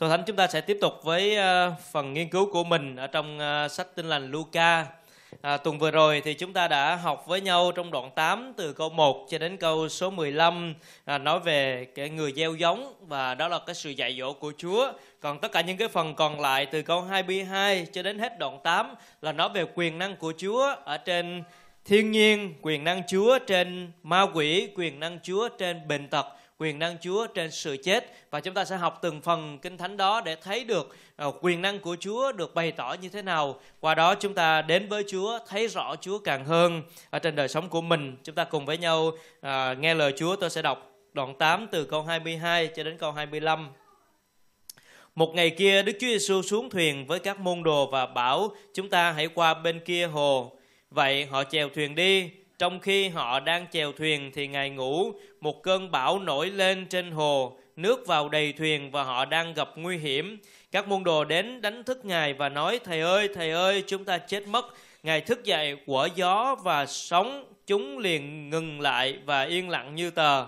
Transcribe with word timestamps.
Thưa 0.00 0.08
Thánh 0.08 0.22
chúng 0.26 0.36
ta 0.36 0.46
sẽ 0.46 0.60
tiếp 0.60 0.78
tục 0.80 0.92
với 1.02 1.36
ờ, 1.36 1.74
phần 1.92 2.12
nghiên 2.12 2.28
cứu 2.28 2.52
của 2.52 2.64
mình 2.64 2.96
ở 2.96 3.06
trong 3.06 3.38
ờ, 3.38 3.68
sách 3.68 3.94
Tin 3.94 4.06
lành 4.06 4.30
Luca. 4.30 4.86
À, 5.40 5.56
tuần 5.56 5.78
vừa 5.78 5.90
rồi 5.90 6.22
thì 6.24 6.34
chúng 6.34 6.52
ta 6.52 6.68
đã 6.68 6.96
học 6.96 7.24
với 7.26 7.40
nhau 7.40 7.72
trong 7.72 7.90
đoạn 7.90 8.10
8 8.14 8.52
từ 8.56 8.72
câu 8.72 8.88
1 8.88 9.26
cho 9.30 9.38
đến 9.38 9.56
câu 9.56 9.88
số 9.88 10.10
15 10.10 10.74
à, 11.04 11.18
nói 11.18 11.40
về 11.40 11.86
cái 11.94 12.08
người 12.08 12.32
gieo 12.36 12.54
giống 12.54 12.94
và 13.00 13.34
đó 13.34 13.48
là 13.48 13.58
cái 13.66 13.74
sự 13.74 13.90
dạy 13.90 14.16
dỗ 14.18 14.32
của 14.32 14.52
Chúa. 14.56 14.92
Còn 15.20 15.38
tất 15.38 15.52
cả 15.52 15.60
những 15.60 15.76
cái 15.76 15.88
phần 15.88 16.14
còn 16.14 16.40
lại 16.40 16.66
từ 16.66 16.82
câu 16.82 17.00
22 17.00 17.86
cho 17.92 18.02
đến 18.02 18.18
hết 18.18 18.38
đoạn 18.38 18.58
8 18.64 18.94
là 19.22 19.32
nói 19.32 19.48
về 19.54 19.64
quyền 19.74 19.98
năng 19.98 20.16
của 20.16 20.32
Chúa 20.38 20.74
ở 20.84 20.96
trên 20.96 21.42
thiên 21.84 22.10
nhiên, 22.10 22.54
quyền 22.62 22.84
năng 22.84 23.02
Chúa 23.08 23.38
trên 23.38 23.92
ma 24.02 24.26
quỷ, 24.34 24.68
quyền 24.76 25.00
năng 25.00 25.18
Chúa 25.22 25.48
trên 25.48 25.88
bệnh 25.88 26.08
tật 26.08 26.26
quyền 26.58 26.78
năng 26.78 26.96
Chúa 27.00 27.26
trên 27.26 27.50
sự 27.50 27.76
chết 27.84 28.12
và 28.30 28.40
chúng 28.40 28.54
ta 28.54 28.64
sẽ 28.64 28.76
học 28.76 28.98
từng 29.02 29.20
phần 29.20 29.58
kinh 29.58 29.78
thánh 29.78 29.96
đó 29.96 30.20
để 30.20 30.36
thấy 30.36 30.64
được 30.64 30.96
ờ, 31.16 31.32
quyền 31.40 31.62
năng 31.62 31.80
của 31.80 31.96
Chúa 32.00 32.32
được 32.32 32.54
bày 32.54 32.72
tỏ 32.72 32.96
như 33.00 33.08
thế 33.08 33.22
nào. 33.22 33.60
Qua 33.80 33.94
đó 33.94 34.14
chúng 34.14 34.34
ta 34.34 34.62
đến 34.62 34.88
với 34.88 35.04
Chúa 35.08 35.38
thấy 35.48 35.68
rõ 35.68 35.96
Chúa 36.00 36.18
càng 36.18 36.44
hơn 36.44 36.82
ở 37.10 37.18
trên 37.18 37.36
đời 37.36 37.48
sống 37.48 37.68
của 37.68 37.80
mình. 37.80 38.16
Chúng 38.24 38.34
ta 38.34 38.44
cùng 38.44 38.66
với 38.66 38.78
nhau 38.78 39.12
à, 39.40 39.74
nghe 39.74 39.94
lời 39.94 40.12
Chúa. 40.16 40.36
Tôi 40.36 40.50
sẽ 40.50 40.62
đọc 40.62 40.90
đoạn 41.12 41.34
8 41.38 41.66
từ 41.70 41.84
câu 41.84 42.02
22 42.02 42.66
cho 42.66 42.82
đến 42.82 42.98
câu 42.98 43.12
25. 43.12 43.68
Một 45.14 45.34
ngày 45.34 45.50
kia 45.50 45.82
Đức 45.82 45.92
Chúa 46.00 46.06
Giêsu 46.06 46.42
xuống 46.42 46.70
thuyền 46.70 47.06
với 47.06 47.18
các 47.18 47.40
môn 47.40 47.62
đồ 47.62 47.86
và 47.86 48.06
bảo 48.06 48.50
chúng 48.74 48.90
ta 48.90 49.12
hãy 49.12 49.28
qua 49.28 49.54
bên 49.54 49.80
kia 49.80 50.06
hồ. 50.06 50.52
Vậy 50.90 51.26
họ 51.26 51.44
chèo 51.44 51.68
thuyền 51.68 51.94
đi 51.94 52.30
trong 52.58 52.80
khi 52.80 53.08
họ 53.08 53.40
đang 53.40 53.66
chèo 53.70 53.92
thuyền 53.92 54.30
thì 54.34 54.46
Ngài 54.46 54.70
ngủ, 54.70 55.12
một 55.40 55.62
cơn 55.62 55.90
bão 55.90 56.18
nổi 56.18 56.50
lên 56.50 56.86
trên 56.86 57.10
hồ, 57.10 57.58
nước 57.76 58.06
vào 58.06 58.28
đầy 58.28 58.52
thuyền 58.52 58.90
và 58.90 59.02
họ 59.02 59.24
đang 59.24 59.54
gặp 59.54 59.68
nguy 59.76 59.96
hiểm. 59.98 60.38
Các 60.72 60.88
môn 60.88 61.04
đồ 61.04 61.24
đến 61.24 61.60
đánh 61.60 61.84
thức 61.84 62.04
Ngài 62.04 62.34
và 62.34 62.48
nói, 62.48 62.80
Thầy 62.84 63.00
ơi, 63.00 63.28
Thầy 63.34 63.50
ơi, 63.50 63.84
chúng 63.86 64.04
ta 64.04 64.18
chết 64.18 64.48
mất. 64.48 64.66
Ngài 65.02 65.20
thức 65.20 65.44
dậy 65.44 65.76
của 65.86 66.08
gió 66.14 66.56
và 66.62 66.86
sóng, 66.86 67.44
chúng 67.66 67.98
liền 67.98 68.50
ngừng 68.50 68.80
lại 68.80 69.18
và 69.24 69.42
yên 69.42 69.70
lặng 69.70 69.94
như 69.94 70.10
tờ. 70.10 70.46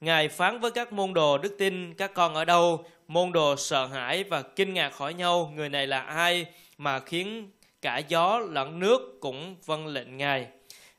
Ngài 0.00 0.28
phán 0.28 0.60
với 0.60 0.70
các 0.70 0.92
môn 0.92 1.14
đồ 1.14 1.38
đức 1.38 1.54
tin, 1.58 1.94
các 1.94 2.14
con 2.14 2.34
ở 2.34 2.44
đâu? 2.44 2.84
Môn 3.08 3.32
đồ 3.32 3.56
sợ 3.56 3.86
hãi 3.86 4.24
và 4.24 4.42
kinh 4.42 4.74
ngạc 4.74 4.96
hỏi 4.96 5.14
nhau, 5.14 5.52
người 5.56 5.68
này 5.68 5.86
là 5.86 6.00
ai 6.00 6.46
mà 6.78 6.98
khiến 6.98 7.50
cả 7.82 7.98
gió 7.98 8.38
lẫn 8.38 8.78
nước 8.78 9.18
cũng 9.20 9.56
vâng 9.66 9.86
lệnh 9.86 10.16
Ngài. 10.16 10.46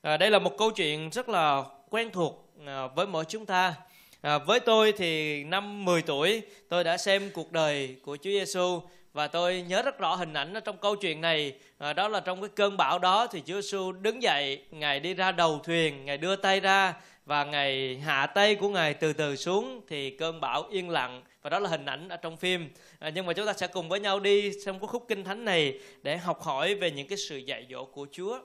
À, 0.01 0.17
đây 0.17 0.31
là 0.31 0.39
một 0.39 0.57
câu 0.57 0.71
chuyện 0.71 1.09
rất 1.09 1.29
là 1.29 1.63
quen 1.89 2.09
thuộc 2.11 2.53
à, 2.65 2.87
với 2.87 3.07
mỗi 3.07 3.25
chúng 3.25 3.45
ta. 3.45 3.73
À, 4.21 4.37
với 4.37 4.59
tôi 4.59 4.91
thì 4.91 5.43
năm 5.43 5.85
10 5.85 6.01
tuổi 6.01 6.41
tôi 6.69 6.83
đã 6.83 6.97
xem 6.97 7.29
cuộc 7.33 7.51
đời 7.51 7.95
của 8.03 8.15
Chúa 8.17 8.29
Giêsu 8.29 8.81
và 9.13 9.27
tôi 9.27 9.61
nhớ 9.61 9.81
rất 9.81 9.99
rõ 9.99 10.15
hình 10.15 10.33
ảnh 10.33 10.53
ở 10.53 10.59
trong 10.59 10.77
câu 10.77 10.95
chuyện 10.95 11.21
này. 11.21 11.53
À, 11.77 11.93
đó 11.93 12.07
là 12.07 12.19
trong 12.19 12.41
cái 12.41 12.49
cơn 12.55 12.77
bão 12.77 12.99
đó 12.99 13.27
thì 13.27 13.41
Chúa 13.45 13.61
Giêsu 13.61 13.91
đứng 13.91 14.23
dậy 14.23 14.63
ngài 14.71 14.99
đi 14.99 15.13
ra 15.13 15.31
đầu 15.31 15.59
thuyền 15.63 16.05
ngài 16.05 16.17
đưa 16.17 16.35
tay 16.35 16.59
ra 16.59 16.93
và 17.25 17.43
ngài 17.43 17.97
hạ 17.97 18.25
tay 18.25 18.55
của 18.55 18.69
ngài 18.69 18.93
từ 18.93 19.13
từ 19.13 19.35
xuống 19.35 19.81
thì 19.87 20.09
cơn 20.09 20.41
bão 20.41 20.63
yên 20.71 20.89
lặng. 20.89 21.23
Và 21.41 21.49
đó 21.49 21.59
là 21.59 21.69
hình 21.69 21.85
ảnh 21.85 22.09
ở 22.09 22.17
trong 22.17 22.37
phim. 22.37 22.69
À, 22.99 23.09
nhưng 23.09 23.25
mà 23.25 23.33
chúng 23.33 23.45
ta 23.45 23.53
sẽ 23.53 23.67
cùng 23.67 23.89
với 23.89 23.99
nhau 23.99 24.19
đi 24.19 24.51
trong 24.65 24.79
cái 24.79 24.87
khúc 24.87 25.05
kinh 25.07 25.23
thánh 25.23 25.45
này 25.45 25.79
để 26.03 26.17
học 26.17 26.41
hỏi 26.41 26.75
về 26.75 26.91
những 26.91 27.07
cái 27.07 27.17
sự 27.17 27.37
dạy 27.37 27.67
dỗ 27.69 27.85
của 27.85 28.07
Chúa. 28.11 28.39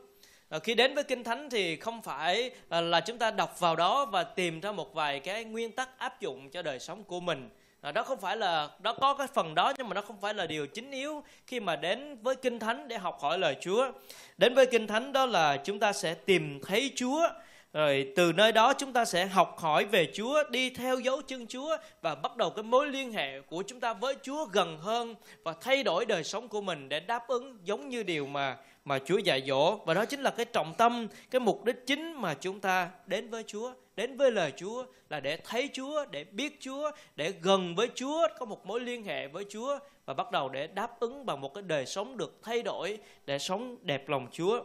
Ờ, 0.54 0.60
khi 0.60 0.74
đến 0.74 0.94
với 0.94 1.04
kinh 1.04 1.24
thánh 1.24 1.50
thì 1.50 1.76
không 1.76 2.02
phải 2.02 2.50
ờ, 2.68 2.80
là 2.80 3.00
chúng 3.00 3.18
ta 3.18 3.30
đọc 3.30 3.60
vào 3.60 3.76
đó 3.76 4.06
và 4.06 4.24
tìm 4.24 4.60
ra 4.60 4.72
một 4.72 4.94
vài 4.94 5.20
cái 5.20 5.44
nguyên 5.44 5.72
tắc 5.72 5.98
áp 5.98 6.20
dụng 6.20 6.50
cho 6.50 6.62
đời 6.62 6.78
sống 6.78 7.04
của 7.04 7.20
mình. 7.20 7.48
À, 7.80 7.92
đó 7.92 8.02
không 8.02 8.20
phải 8.20 8.36
là 8.36 8.68
đó 8.78 8.92
có 8.92 9.14
cái 9.14 9.26
phần 9.34 9.54
đó 9.54 9.72
nhưng 9.78 9.88
mà 9.88 9.94
nó 9.94 10.00
không 10.00 10.20
phải 10.20 10.34
là 10.34 10.46
điều 10.46 10.66
chính 10.66 10.90
yếu 10.90 11.22
khi 11.46 11.60
mà 11.60 11.76
đến 11.76 12.16
với 12.22 12.36
kinh 12.36 12.58
thánh 12.58 12.88
để 12.88 12.98
học 12.98 13.18
hỏi 13.20 13.38
lời 13.38 13.56
Chúa. 13.60 13.92
Đến 14.38 14.54
với 14.54 14.66
kinh 14.66 14.86
thánh 14.86 15.12
đó 15.12 15.26
là 15.26 15.56
chúng 15.56 15.78
ta 15.78 15.92
sẽ 15.92 16.14
tìm 16.14 16.60
thấy 16.66 16.90
Chúa 16.96 17.28
rồi 17.72 18.12
từ 18.16 18.32
nơi 18.32 18.52
đó 18.52 18.72
chúng 18.78 18.92
ta 18.92 19.04
sẽ 19.04 19.26
học 19.26 19.56
hỏi 19.58 19.84
về 19.84 20.08
Chúa, 20.14 20.44
đi 20.50 20.70
theo 20.70 20.98
dấu 20.98 21.22
chân 21.22 21.46
Chúa 21.46 21.76
và 22.02 22.14
bắt 22.14 22.36
đầu 22.36 22.50
cái 22.50 22.62
mối 22.62 22.88
liên 22.88 23.12
hệ 23.12 23.40
của 23.40 23.62
chúng 23.66 23.80
ta 23.80 23.92
với 23.92 24.14
Chúa 24.22 24.44
gần 24.44 24.78
hơn 24.78 25.14
và 25.42 25.54
thay 25.60 25.82
đổi 25.82 26.06
đời 26.06 26.24
sống 26.24 26.48
của 26.48 26.60
mình 26.60 26.88
để 26.88 27.00
đáp 27.00 27.28
ứng 27.28 27.58
giống 27.64 27.88
như 27.88 28.02
điều 28.02 28.26
mà 28.26 28.56
mà 28.84 28.98
Chúa 28.98 29.18
dạy 29.18 29.42
dỗ 29.46 29.76
và 29.76 29.94
đó 29.94 30.04
chính 30.04 30.20
là 30.20 30.30
cái 30.30 30.46
trọng 30.46 30.74
tâm, 30.78 31.08
cái 31.30 31.40
mục 31.40 31.64
đích 31.64 31.86
chính 31.86 32.12
mà 32.12 32.34
chúng 32.34 32.60
ta 32.60 32.90
đến 33.06 33.30
với 33.30 33.44
Chúa, 33.46 33.72
đến 33.96 34.16
với 34.16 34.30
lời 34.30 34.52
Chúa 34.56 34.84
là 35.08 35.20
để 35.20 35.36
thấy 35.36 35.68
Chúa, 35.72 36.04
để 36.10 36.24
biết 36.24 36.60
Chúa, 36.60 36.90
để 37.16 37.32
gần 37.42 37.74
với 37.74 37.88
Chúa, 37.94 38.28
có 38.38 38.46
một 38.46 38.66
mối 38.66 38.80
liên 38.80 39.04
hệ 39.04 39.28
với 39.28 39.44
Chúa 39.50 39.78
và 40.04 40.14
bắt 40.14 40.30
đầu 40.30 40.48
để 40.48 40.66
đáp 40.66 41.00
ứng 41.00 41.26
bằng 41.26 41.40
một 41.40 41.54
cái 41.54 41.62
đời 41.62 41.86
sống 41.86 42.16
được 42.16 42.38
thay 42.42 42.62
đổi 42.62 42.98
để 43.26 43.38
sống 43.38 43.76
đẹp 43.82 44.08
lòng 44.08 44.28
Chúa. 44.32 44.62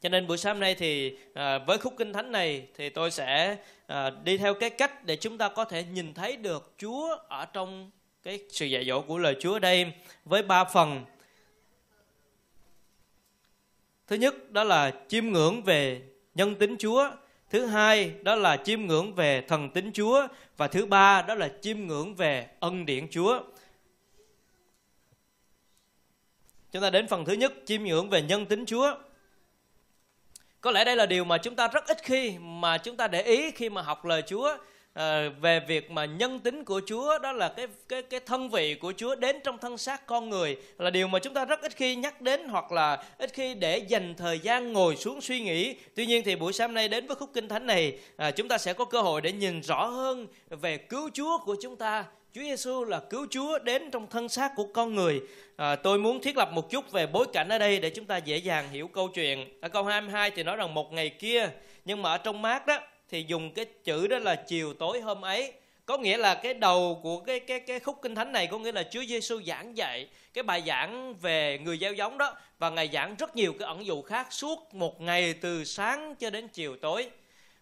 Cho 0.00 0.08
nên 0.08 0.26
buổi 0.26 0.38
sáng 0.38 0.60
nay 0.60 0.74
thì 0.74 1.18
à, 1.34 1.58
với 1.58 1.78
khúc 1.78 1.94
kinh 1.98 2.12
thánh 2.12 2.32
này 2.32 2.66
thì 2.76 2.88
tôi 2.88 3.10
sẽ 3.10 3.56
à, 3.86 4.10
đi 4.24 4.38
theo 4.38 4.54
cái 4.54 4.70
cách 4.70 5.04
để 5.04 5.16
chúng 5.16 5.38
ta 5.38 5.48
có 5.48 5.64
thể 5.64 5.84
nhìn 5.92 6.14
thấy 6.14 6.36
được 6.36 6.72
Chúa 6.78 7.16
ở 7.28 7.44
trong 7.44 7.90
cái 8.22 8.38
sự 8.50 8.66
dạy 8.66 8.84
dỗ 8.84 9.00
của 9.00 9.18
lời 9.18 9.36
Chúa 9.40 9.58
đây 9.58 9.92
với 10.24 10.42
ba 10.42 10.64
phần 10.64 11.04
Thứ 14.08 14.16
nhất 14.16 14.52
đó 14.52 14.64
là 14.64 14.92
chiêm 15.08 15.26
ngưỡng 15.26 15.62
về 15.62 16.02
nhân 16.34 16.54
tính 16.54 16.76
Chúa. 16.78 17.10
Thứ 17.50 17.66
hai 17.66 18.14
đó 18.22 18.34
là 18.34 18.56
chiêm 18.56 18.82
ngưỡng 18.82 19.14
về 19.14 19.40
thần 19.40 19.70
tính 19.70 19.90
Chúa. 19.94 20.26
Và 20.56 20.68
thứ 20.68 20.86
ba 20.86 21.22
đó 21.22 21.34
là 21.34 21.50
chiêm 21.62 21.86
ngưỡng 21.86 22.14
về 22.14 22.48
ân 22.60 22.86
điển 22.86 23.08
Chúa. 23.10 23.42
Chúng 26.72 26.82
ta 26.82 26.90
đến 26.90 27.08
phần 27.08 27.24
thứ 27.24 27.32
nhất, 27.32 27.52
chiêm 27.66 27.82
ngưỡng 27.82 28.10
về 28.10 28.22
nhân 28.22 28.46
tính 28.46 28.64
Chúa. 28.66 28.94
Có 30.60 30.70
lẽ 30.70 30.84
đây 30.84 30.96
là 30.96 31.06
điều 31.06 31.24
mà 31.24 31.38
chúng 31.38 31.54
ta 31.54 31.68
rất 31.68 31.86
ít 31.86 31.98
khi 32.02 32.38
mà 32.38 32.78
chúng 32.78 32.96
ta 32.96 33.08
để 33.08 33.22
ý 33.22 33.50
khi 33.50 33.70
mà 33.70 33.82
học 33.82 34.04
lời 34.04 34.22
Chúa 34.26 34.56
à, 34.98 35.28
về 35.40 35.60
việc 35.60 35.90
mà 35.90 36.04
nhân 36.04 36.40
tính 36.40 36.64
của 36.64 36.80
Chúa 36.86 37.18
đó 37.18 37.32
là 37.32 37.48
cái 37.56 37.66
cái 37.88 38.02
cái 38.02 38.20
thân 38.20 38.50
vị 38.50 38.74
của 38.74 38.92
Chúa 38.96 39.14
đến 39.14 39.36
trong 39.44 39.58
thân 39.58 39.78
xác 39.78 40.06
con 40.06 40.28
người 40.28 40.56
là 40.78 40.90
điều 40.90 41.08
mà 41.08 41.18
chúng 41.18 41.34
ta 41.34 41.44
rất 41.44 41.62
ít 41.62 41.72
khi 41.76 41.96
nhắc 41.96 42.20
đến 42.20 42.48
hoặc 42.48 42.72
là 42.72 43.04
ít 43.18 43.30
khi 43.32 43.54
để 43.54 43.78
dành 43.78 44.14
thời 44.14 44.38
gian 44.38 44.72
ngồi 44.72 44.96
xuống 44.96 45.20
suy 45.20 45.40
nghĩ. 45.40 45.74
Tuy 45.94 46.06
nhiên 46.06 46.22
thì 46.24 46.36
buổi 46.36 46.52
sáng 46.52 46.74
nay 46.74 46.88
đến 46.88 47.06
với 47.06 47.16
khúc 47.16 47.30
kinh 47.34 47.48
thánh 47.48 47.66
này 47.66 47.98
à, 48.16 48.30
chúng 48.30 48.48
ta 48.48 48.58
sẽ 48.58 48.72
có 48.72 48.84
cơ 48.84 49.00
hội 49.00 49.20
để 49.20 49.32
nhìn 49.32 49.60
rõ 49.60 49.86
hơn 49.86 50.26
về 50.50 50.76
cứu 50.76 51.10
Chúa 51.14 51.38
của 51.38 51.56
chúng 51.62 51.76
ta. 51.76 52.04
Chúa 52.34 52.42
Giêsu 52.42 52.84
là 52.84 53.00
cứu 53.10 53.26
Chúa 53.30 53.58
đến 53.58 53.90
trong 53.90 54.06
thân 54.06 54.28
xác 54.28 54.52
của 54.56 54.66
con 54.74 54.94
người. 54.94 55.20
À, 55.56 55.76
tôi 55.76 55.98
muốn 55.98 56.20
thiết 56.20 56.36
lập 56.36 56.50
một 56.52 56.70
chút 56.70 56.92
về 56.92 57.06
bối 57.06 57.26
cảnh 57.32 57.48
ở 57.48 57.58
đây 57.58 57.78
để 57.78 57.90
chúng 57.90 58.04
ta 58.04 58.16
dễ 58.16 58.36
dàng 58.36 58.70
hiểu 58.70 58.88
câu 58.88 59.08
chuyện. 59.08 59.58
Ở 59.60 59.68
câu 59.68 59.84
22 59.84 60.30
thì 60.30 60.42
nói 60.42 60.56
rằng 60.56 60.74
một 60.74 60.92
ngày 60.92 61.08
kia, 61.08 61.50
nhưng 61.84 62.02
mà 62.02 62.10
ở 62.10 62.18
trong 62.18 62.42
mát 62.42 62.66
đó 62.66 62.78
thì 63.10 63.24
dùng 63.28 63.50
cái 63.50 63.64
chữ 63.64 64.06
đó 64.06 64.18
là 64.18 64.34
chiều 64.34 64.74
tối 64.74 65.00
hôm 65.00 65.24
ấy. 65.24 65.52
Có 65.86 65.98
nghĩa 65.98 66.16
là 66.16 66.34
cái 66.34 66.54
đầu 66.54 67.00
của 67.02 67.20
cái 67.20 67.40
cái 67.40 67.60
cái 67.60 67.80
khúc 67.80 67.98
kinh 68.02 68.14
thánh 68.14 68.32
này 68.32 68.46
có 68.46 68.58
nghĩa 68.58 68.72
là 68.72 68.82
Chúa 68.90 69.04
Giêsu 69.04 69.42
giảng 69.42 69.76
dạy 69.76 70.08
cái 70.34 70.42
bài 70.42 70.62
giảng 70.66 71.14
về 71.14 71.58
người 71.58 71.78
gieo 71.78 71.92
giống 71.92 72.18
đó, 72.18 72.36
và 72.58 72.70
ngài 72.70 72.88
giảng 72.92 73.14
rất 73.18 73.36
nhiều 73.36 73.52
cái 73.58 73.66
ẩn 73.66 73.86
dụ 73.86 74.02
khác 74.02 74.26
suốt 74.30 74.74
một 74.74 75.00
ngày 75.00 75.34
từ 75.34 75.64
sáng 75.64 76.14
cho 76.14 76.30
đến 76.30 76.48
chiều 76.48 76.76
tối. 76.76 77.10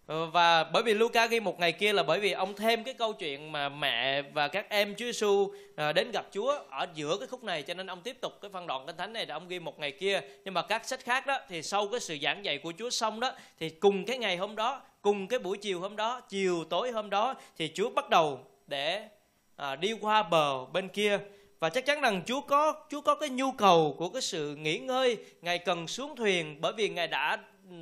Ờ, 0.06 0.26
và 0.26 0.64
bởi 0.64 0.82
vì 0.82 0.94
Luca 0.94 1.26
ghi 1.26 1.40
một 1.40 1.60
ngày 1.60 1.72
kia 1.72 1.92
là 1.92 2.02
bởi 2.02 2.20
vì 2.20 2.32
ông 2.32 2.54
thêm 2.54 2.84
cái 2.84 2.94
câu 2.94 3.12
chuyện 3.12 3.52
mà 3.52 3.68
mẹ 3.68 4.22
và 4.22 4.48
các 4.48 4.66
em 4.68 4.94
Chúa 4.94 5.04
Giêsu 5.04 5.52
ờ, 5.76 5.92
đến 5.92 6.10
gặp 6.12 6.26
Chúa 6.32 6.58
ở 6.70 6.86
giữa 6.94 7.16
cái 7.18 7.28
khúc 7.28 7.44
này 7.44 7.62
cho 7.62 7.74
nên 7.74 7.86
ông 7.86 8.00
tiếp 8.02 8.20
tục 8.20 8.32
cái 8.42 8.50
phân 8.50 8.66
đoạn 8.66 8.86
kinh 8.86 8.96
thánh 8.96 9.12
này 9.12 9.26
là 9.26 9.34
ông 9.34 9.48
ghi 9.48 9.58
một 9.58 9.78
ngày 9.78 9.92
kia. 9.92 10.20
Nhưng 10.44 10.54
mà 10.54 10.62
các 10.62 10.88
sách 10.88 11.00
khác 11.00 11.26
đó 11.26 11.38
thì 11.48 11.62
sau 11.62 11.88
cái 11.88 12.00
sự 12.00 12.16
giảng 12.22 12.44
dạy 12.44 12.58
của 12.58 12.72
Chúa 12.78 12.90
xong 12.90 13.20
đó 13.20 13.32
thì 13.58 13.70
cùng 13.70 14.04
cái 14.04 14.18
ngày 14.18 14.36
hôm 14.36 14.56
đó 14.56 14.82
cùng 15.02 15.26
cái 15.26 15.38
buổi 15.38 15.58
chiều 15.58 15.80
hôm 15.80 15.96
đó 15.96 16.20
chiều 16.28 16.64
tối 16.70 16.90
hôm 16.90 17.10
đó 17.10 17.34
thì 17.56 17.70
Chúa 17.74 17.90
bắt 17.90 18.10
đầu 18.10 18.40
để 18.66 19.08
à, 19.56 19.76
đi 19.76 19.92
qua 20.00 20.22
bờ 20.22 20.64
bên 20.64 20.88
kia. 20.88 21.18
Và 21.60 21.68
chắc 21.68 21.86
chắn 21.86 22.00
rằng 22.00 22.22
Chúa 22.26 22.40
có 22.40 22.74
Chúa 22.90 23.00
có 23.00 23.14
cái 23.14 23.28
nhu 23.28 23.52
cầu 23.52 23.94
của 23.98 24.08
cái 24.08 24.22
sự 24.22 24.56
nghỉ 24.56 24.78
ngơi 24.78 25.16
ngài 25.42 25.58
cần 25.58 25.88
xuống 25.88 26.16
thuyền 26.16 26.60
bởi 26.60 26.72
vì 26.76 26.88
ngài 26.88 27.08
đã 27.08 27.38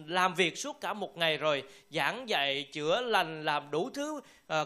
làm 0.07 0.35
việc 0.35 0.59
suốt 0.59 0.81
cả 0.81 0.93
một 0.93 1.17
ngày 1.17 1.37
rồi 1.37 1.63
giảng 1.91 2.29
dạy 2.29 2.69
chữa 2.73 3.01
lành 3.01 3.45
làm 3.45 3.71
đủ 3.71 3.91
thứ 3.91 4.15
uh, 4.15 4.21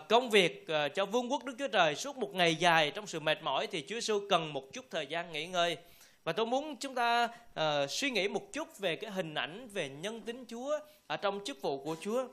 công 0.09 0.31
việc 0.31 0.67
uh, 0.87 0.95
cho 0.95 1.07
vương 1.07 1.33
quốc 1.33 1.45
đức 1.45 1.55
chúa 1.59 1.69
trời 1.69 1.95
suốt 1.95 2.17
một 2.17 2.35
ngày 2.35 2.55
dài 2.55 2.91
trong 2.91 3.07
sự 3.07 3.21
mệt 3.21 3.43
mỏi 3.43 3.67
thì 3.67 3.85
chúa 3.89 3.95
giêsu 3.95 4.21
cần 4.29 4.53
một 4.53 4.73
chút 4.73 4.85
thời 4.91 5.07
gian 5.07 5.33
nghỉ 5.33 5.47
ngơi. 5.47 5.77
Và 6.25 6.33
tôi 6.33 6.47
muốn 6.47 6.77
chúng 6.77 6.95
ta 6.95 7.25
uh, 7.25 7.91
suy 7.91 8.11
nghĩ 8.11 8.29
một 8.29 8.53
chút 8.53 8.79
về 8.79 8.97
cái 8.97 9.11
hình 9.11 9.35
ảnh 9.35 9.69
về 9.69 9.89
nhân 9.89 10.21
tính 10.21 10.45
chúa 10.49 10.79
ở 11.07 11.17
trong 11.17 11.41
chức 11.45 11.63
vụ 11.63 11.85
của 11.85 11.97
chúa. 12.01 12.29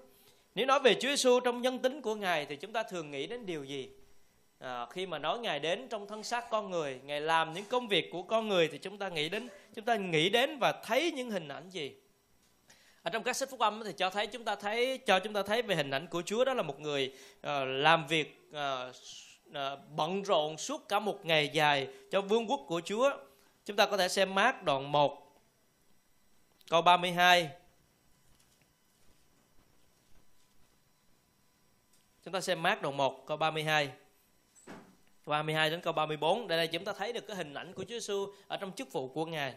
Nếu 0.55 0.65
nói 0.65 0.79
về 0.79 0.93
chúa 0.93 1.09
giêsu 1.09 1.39
trong 1.39 1.61
nhân 1.61 1.79
tính 1.79 2.01
của 2.01 2.15
ngài 2.15 2.45
thì 2.45 2.55
chúng 2.55 2.73
ta 2.73 2.83
thường 2.83 3.11
nghĩ 3.11 3.27
đến 3.27 3.45
điều 3.45 3.63
gì? 3.63 3.89
À, 4.59 4.85
khi 4.85 5.05
mà 5.05 5.19
nói 5.19 5.39
ngài 5.39 5.59
đến 5.59 5.87
trong 5.89 6.07
thân 6.07 6.23
xác 6.23 6.49
con 6.49 6.71
người 6.71 6.99
ngài 7.05 7.21
làm 7.21 7.53
những 7.53 7.65
công 7.69 7.87
việc 7.87 8.11
của 8.11 8.23
con 8.23 8.47
người 8.47 8.67
thì 8.67 8.77
chúng 8.77 8.97
ta 8.97 9.09
nghĩ 9.09 9.29
đến 9.29 9.47
chúng 9.75 9.85
ta 9.85 9.95
nghĩ 9.95 10.29
đến 10.29 10.57
và 10.59 10.71
thấy 10.71 11.11
những 11.11 11.31
hình 11.31 11.47
ảnh 11.47 11.69
gì? 11.69 11.91
Ở 13.05 13.11
trong 13.11 13.23
các 13.23 13.35
sách 13.35 13.49
phúc 13.49 13.59
âm 13.59 13.81
thì 13.85 13.93
cho 13.93 14.09
thấy 14.09 14.27
chúng 14.27 14.43
ta 14.43 14.55
thấy 14.55 14.97
cho 14.97 15.19
chúng 15.19 15.33
ta 15.33 15.43
thấy 15.43 15.61
về 15.61 15.75
hình 15.75 15.91
ảnh 15.91 16.07
của 16.07 16.21
Chúa 16.25 16.45
đó 16.45 16.53
là 16.53 16.63
một 16.63 16.79
người 16.79 17.13
uh, 17.37 17.49
làm 17.65 18.07
việc 18.07 18.49
uh, 18.49 18.95
uh, 19.49 19.55
bận 19.95 20.23
rộn 20.23 20.57
suốt 20.57 20.89
cả 20.89 20.99
một 20.99 21.25
ngày 21.25 21.49
dài 21.53 21.87
cho 22.11 22.21
vương 22.21 22.49
quốc 22.49 22.59
của 22.67 22.81
Chúa. 22.85 23.17
Chúng 23.65 23.77
ta 23.77 23.85
có 23.85 23.97
thể 23.97 24.07
xem 24.07 24.35
mát 24.35 24.63
đoạn 24.63 24.91
1 24.91 25.41
câu 26.69 26.81
32. 26.81 27.49
Chúng 32.23 32.33
ta 32.33 32.41
xem 32.41 32.63
mát 32.63 32.81
đoạn 32.81 32.97
1 32.97 33.25
câu 33.27 33.37
32. 33.37 33.91
32 35.25 35.69
đến 35.69 35.81
câu 35.81 35.93
34 35.93 36.47
Đây 36.47 36.57
là 36.57 36.65
chúng 36.65 36.85
ta 36.85 36.93
thấy 36.93 37.13
được 37.13 37.27
cái 37.27 37.35
hình 37.35 37.53
ảnh 37.53 37.73
của 37.73 37.83
Chúa 37.83 37.95
Giêsu 37.95 38.33
ở 38.47 38.57
trong 38.57 38.71
chức 38.71 38.91
vụ 38.91 39.07
của 39.07 39.25
Ngài 39.25 39.55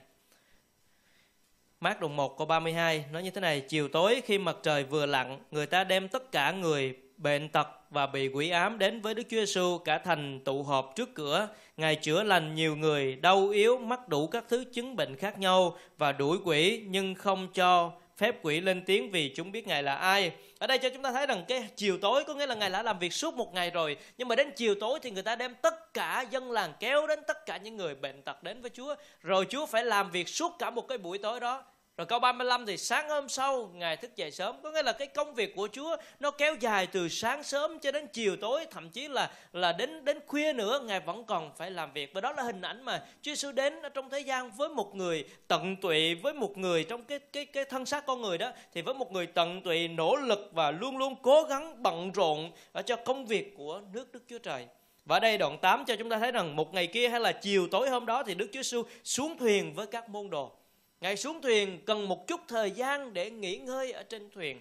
Mát 1.80 2.00
đồng 2.00 2.16
1 2.16 2.38
câu 2.38 2.46
32 2.46 3.04
nói 3.12 3.22
như 3.22 3.30
thế 3.30 3.40
này 3.40 3.60
Chiều 3.60 3.88
tối 3.88 4.22
khi 4.24 4.38
mặt 4.38 4.56
trời 4.62 4.84
vừa 4.84 5.06
lặn 5.06 5.38
Người 5.50 5.66
ta 5.66 5.84
đem 5.84 6.08
tất 6.08 6.32
cả 6.32 6.52
người 6.52 6.94
bệnh 7.16 7.48
tật 7.48 7.68
và 7.90 8.06
bị 8.06 8.28
quỷ 8.28 8.50
ám 8.50 8.78
đến 8.78 9.00
với 9.00 9.14
Đức 9.14 9.22
Chúa 9.22 9.36
Giêsu 9.36 9.78
cả 9.78 9.98
thành 9.98 10.40
tụ 10.44 10.62
họp 10.62 10.92
trước 10.96 11.14
cửa. 11.14 11.48
Ngài 11.76 11.96
chữa 11.96 12.22
lành 12.22 12.54
nhiều 12.54 12.76
người 12.76 13.16
đau 13.16 13.48
yếu, 13.48 13.78
mắc 13.78 14.08
đủ 14.08 14.26
các 14.26 14.44
thứ 14.48 14.64
chứng 14.72 14.96
bệnh 14.96 15.16
khác 15.16 15.38
nhau 15.38 15.76
và 15.98 16.12
đuổi 16.12 16.38
quỷ 16.44 16.84
nhưng 16.88 17.14
không 17.14 17.48
cho 17.54 17.92
phép 18.18 18.36
quỷ 18.42 18.60
lên 18.60 18.84
tiếng 18.84 19.10
vì 19.10 19.32
chúng 19.36 19.52
biết 19.52 19.66
Ngài 19.66 19.82
là 19.82 19.94
ai. 19.94 20.32
Ở 20.58 20.66
đây 20.66 20.78
cho 20.78 20.88
chúng 20.88 21.02
ta 21.02 21.12
thấy 21.12 21.26
rằng 21.26 21.44
cái 21.48 21.68
chiều 21.76 21.98
tối 21.98 22.24
có 22.24 22.34
nghĩa 22.34 22.46
là 22.46 22.54
Ngài 22.54 22.70
đã 22.70 22.82
làm 22.82 22.98
việc 22.98 23.12
suốt 23.12 23.34
một 23.34 23.54
ngày 23.54 23.70
rồi. 23.70 23.96
Nhưng 24.18 24.28
mà 24.28 24.34
đến 24.34 24.50
chiều 24.56 24.74
tối 24.80 24.98
thì 25.02 25.10
người 25.10 25.22
ta 25.22 25.36
đem 25.36 25.54
tất 25.54 25.94
cả 25.94 26.24
dân 26.30 26.50
làng 26.50 26.72
kéo 26.80 27.06
đến 27.06 27.18
tất 27.26 27.46
cả 27.46 27.56
những 27.56 27.76
người 27.76 27.94
bệnh 27.94 28.22
tật 28.22 28.42
đến 28.42 28.60
với 28.60 28.70
Chúa. 28.70 28.94
Rồi 29.22 29.46
Chúa 29.50 29.66
phải 29.66 29.84
làm 29.84 30.10
việc 30.10 30.28
suốt 30.28 30.56
cả 30.58 30.70
một 30.70 30.88
cái 30.88 30.98
buổi 30.98 31.18
tối 31.18 31.40
đó. 31.40 31.64
Rồi 31.98 32.06
câu 32.06 32.18
35 32.18 32.66
thì 32.66 32.76
sáng 32.76 33.08
hôm 33.08 33.28
sau, 33.28 33.70
Ngài 33.74 33.96
thức 33.96 34.16
dậy 34.16 34.30
sớm. 34.30 34.56
Có 34.62 34.70
nghĩa 34.70 34.82
là 34.82 34.92
cái 34.92 35.08
công 35.08 35.34
việc 35.34 35.56
của 35.56 35.68
Chúa 35.72 35.96
Nó 36.20 36.30
kéo 36.30 36.54
dài 36.60 36.86
từ 36.86 37.08
sáng 37.08 37.42
sớm 37.42 37.78
cho 37.78 37.92
đến 37.92 38.06
chiều 38.12 38.36
tối. 38.36 38.66
Thậm 38.70 38.90
chí 38.90 39.08
là 39.08 39.30
là 39.52 39.72
đến 39.72 40.04
đến 40.04 40.18
khuya 40.26 40.52
nữa, 40.52 40.80
Ngài 40.84 41.00
vẫn 41.00 41.24
còn 41.24 41.50
phải 41.56 41.70
làm 41.70 41.92
việc. 41.92 42.14
Và 42.14 42.20
đó 42.20 42.32
là 42.32 42.42
hình 42.42 42.60
ảnh 42.60 42.82
mà 42.82 42.98
Chúa 43.22 43.30
Giêsu 43.30 43.52
đến 43.52 43.82
ở 43.82 43.88
trong 43.88 44.10
thế 44.10 44.20
gian 44.20 44.50
Với 44.50 44.68
một 44.68 44.94
người 44.94 45.24
tận 45.48 45.76
tụy, 45.76 46.14
Với 46.14 46.34
một 46.34 46.58
người 46.58 46.84
trong 46.84 47.04
cái 47.04 47.18
cái 47.18 47.46
cái 47.46 47.64
thân 47.64 47.86
xác 47.86 48.06
con 48.06 48.22
người 48.22 48.38
đó, 48.38 48.50
Thì 48.74 48.82
với 48.82 48.94
một 48.94 49.12
người 49.12 49.26
tận 49.26 49.62
tụy, 49.62 49.88
nỗ 49.88 50.16
lực 50.16 50.50
Và 50.52 50.70
luôn 50.70 50.98
luôn 50.98 51.14
cố 51.22 51.42
gắng 51.42 51.82
bận 51.82 52.12
rộn 52.12 52.50
ở 52.72 52.82
Cho 52.82 52.96
công 52.96 53.26
việc 53.26 53.54
của 53.56 53.80
nước 53.92 54.12
Đức 54.12 54.22
Chúa 54.28 54.38
Trời. 54.38 54.66
Và 55.04 55.16
ở 55.16 55.20
đây 55.20 55.38
đoạn 55.38 55.58
8 55.58 55.84
cho 55.84 55.96
chúng 55.96 56.08
ta 56.08 56.18
thấy 56.18 56.32
rằng 56.32 56.56
một 56.56 56.74
ngày 56.74 56.86
kia 56.86 57.08
hay 57.08 57.20
là 57.20 57.32
chiều 57.32 57.68
tối 57.70 57.90
hôm 57.90 58.06
đó 58.06 58.22
thì 58.22 58.34
Đức 58.34 58.46
Chúa 58.52 58.62
Giêsu 58.62 58.82
xuống 59.04 59.38
thuyền 59.38 59.74
với 59.74 59.86
các 59.86 60.08
môn 60.08 60.30
đồ. 60.30 60.52
Ngài 61.00 61.16
xuống 61.16 61.42
thuyền 61.42 61.80
cần 61.86 62.08
một 62.08 62.26
chút 62.26 62.40
thời 62.48 62.70
gian 62.70 63.12
để 63.12 63.30
nghỉ 63.30 63.56
ngơi 63.56 63.92
ở 63.92 64.02
trên 64.02 64.30
thuyền. 64.30 64.60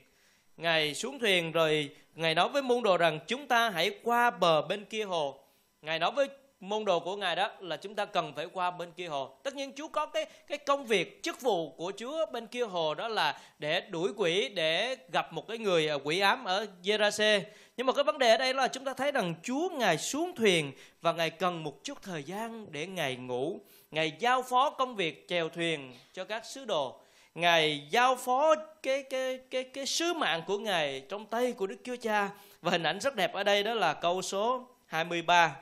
Ngài 0.57 0.95
xuống 0.95 1.19
thuyền 1.19 1.51
rồi 1.51 1.89
Ngài 2.15 2.35
nói 2.35 2.49
với 2.49 2.61
môn 2.61 2.83
đồ 2.83 2.97
rằng 2.97 3.19
chúng 3.27 3.47
ta 3.47 3.69
hãy 3.69 3.99
qua 4.03 4.31
bờ 4.31 4.61
bên 4.61 4.85
kia 4.85 5.03
hồ. 5.03 5.39
Ngài 5.81 5.99
nói 5.99 6.11
với 6.11 6.27
môn 6.59 6.85
đồ 6.85 6.99
của 6.99 7.15
Ngài 7.15 7.35
đó 7.35 7.49
là 7.59 7.77
chúng 7.77 7.95
ta 7.95 8.05
cần 8.05 8.33
phải 8.35 8.45
qua 8.53 8.71
bên 8.71 8.91
kia 8.91 9.07
hồ. 9.07 9.37
Tất 9.43 9.55
nhiên 9.55 9.71
Chúa 9.75 9.87
có 9.87 10.05
cái 10.05 10.25
cái 10.47 10.57
công 10.57 10.85
việc, 10.85 11.23
chức 11.23 11.41
vụ 11.41 11.69
của 11.69 11.91
Chúa 11.97 12.25
bên 12.25 12.47
kia 12.47 12.65
hồ 12.65 12.95
đó 12.95 13.07
là 13.07 13.39
để 13.59 13.81
đuổi 13.81 14.11
quỷ, 14.17 14.49
để 14.49 14.95
gặp 15.11 15.33
một 15.33 15.47
cái 15.47 15.57
người 15.57 15.89
à, 15.89 15.95
quỷ 16.03 16.19
ám 16.19 16.45
ở 16.45 16.67
Gerase. 16.83 17.43
Nhưng 17.77 17.87
mà 17.87 17.93
cái 17.93 18.03
vấn 18.03 18.17
đề 18.17 18.31
ở 18.31 18.37
đây 18.37 18.53
là 18.53 18.67
chúng 18.67 18.83
ta 18.83 18.93
thấy 18.93 19.11
rằng 19.11 19.33
Chúa 19.43 19.69
Ngài 19.69 19.97
xuống 19.97 20.35
thuyền 20.35 20.71
và 21.01 21.11
Ngài 21.11 21.29
cần 21.29 21.63
một 21.63 21.83
chút 21.83 22.01
thời 22.01 22.23
gian 22.23 22.65
để 22.71 22.87
Ngài 22.87 23.15
ngủ. 23.15 23.59
Ngài 23.91 24.13
giao 24.19 24.41
phó 24.41 24.69
công 24.69 24.95
việc 24.95 25.27
chèo 25.27 25.49
thuyền 25.49 25.93
cho 26.13 26.23
các 26.23 26.45
sứ 26.45 26.65
đồ. 26.65 26.99
Ngài 27.35 27.87
giao 27.91 28.15
phó 28.15 28.55
cái 28.83 29.03
cái 29.03 29.39
cái 29.49 29.63
cái 29.63 29.85
sứ 29.85 30.13
mạng 30.13 30.43
của 30.47 30.57
Ngài 30.57 31.05
trong 31.09 31.25
tay 31.25 31.51
của 31.51 31.67
Đức 31.67 31.77
Chúa 31.83 31.95
Cha. 31.95 32.29
Và 32.61 32.71
hình 32.71 32.83
ảnh 32.83 32.99
rất 32.99 33.15
đẹp 33.15 33.33
ở 33.33 33.43
đây 33.43 33.63
đó 33.63 33.73
là 33.73 33.93
câu 33.93 34.21
số 34.21 34.67
23 34.85 35.55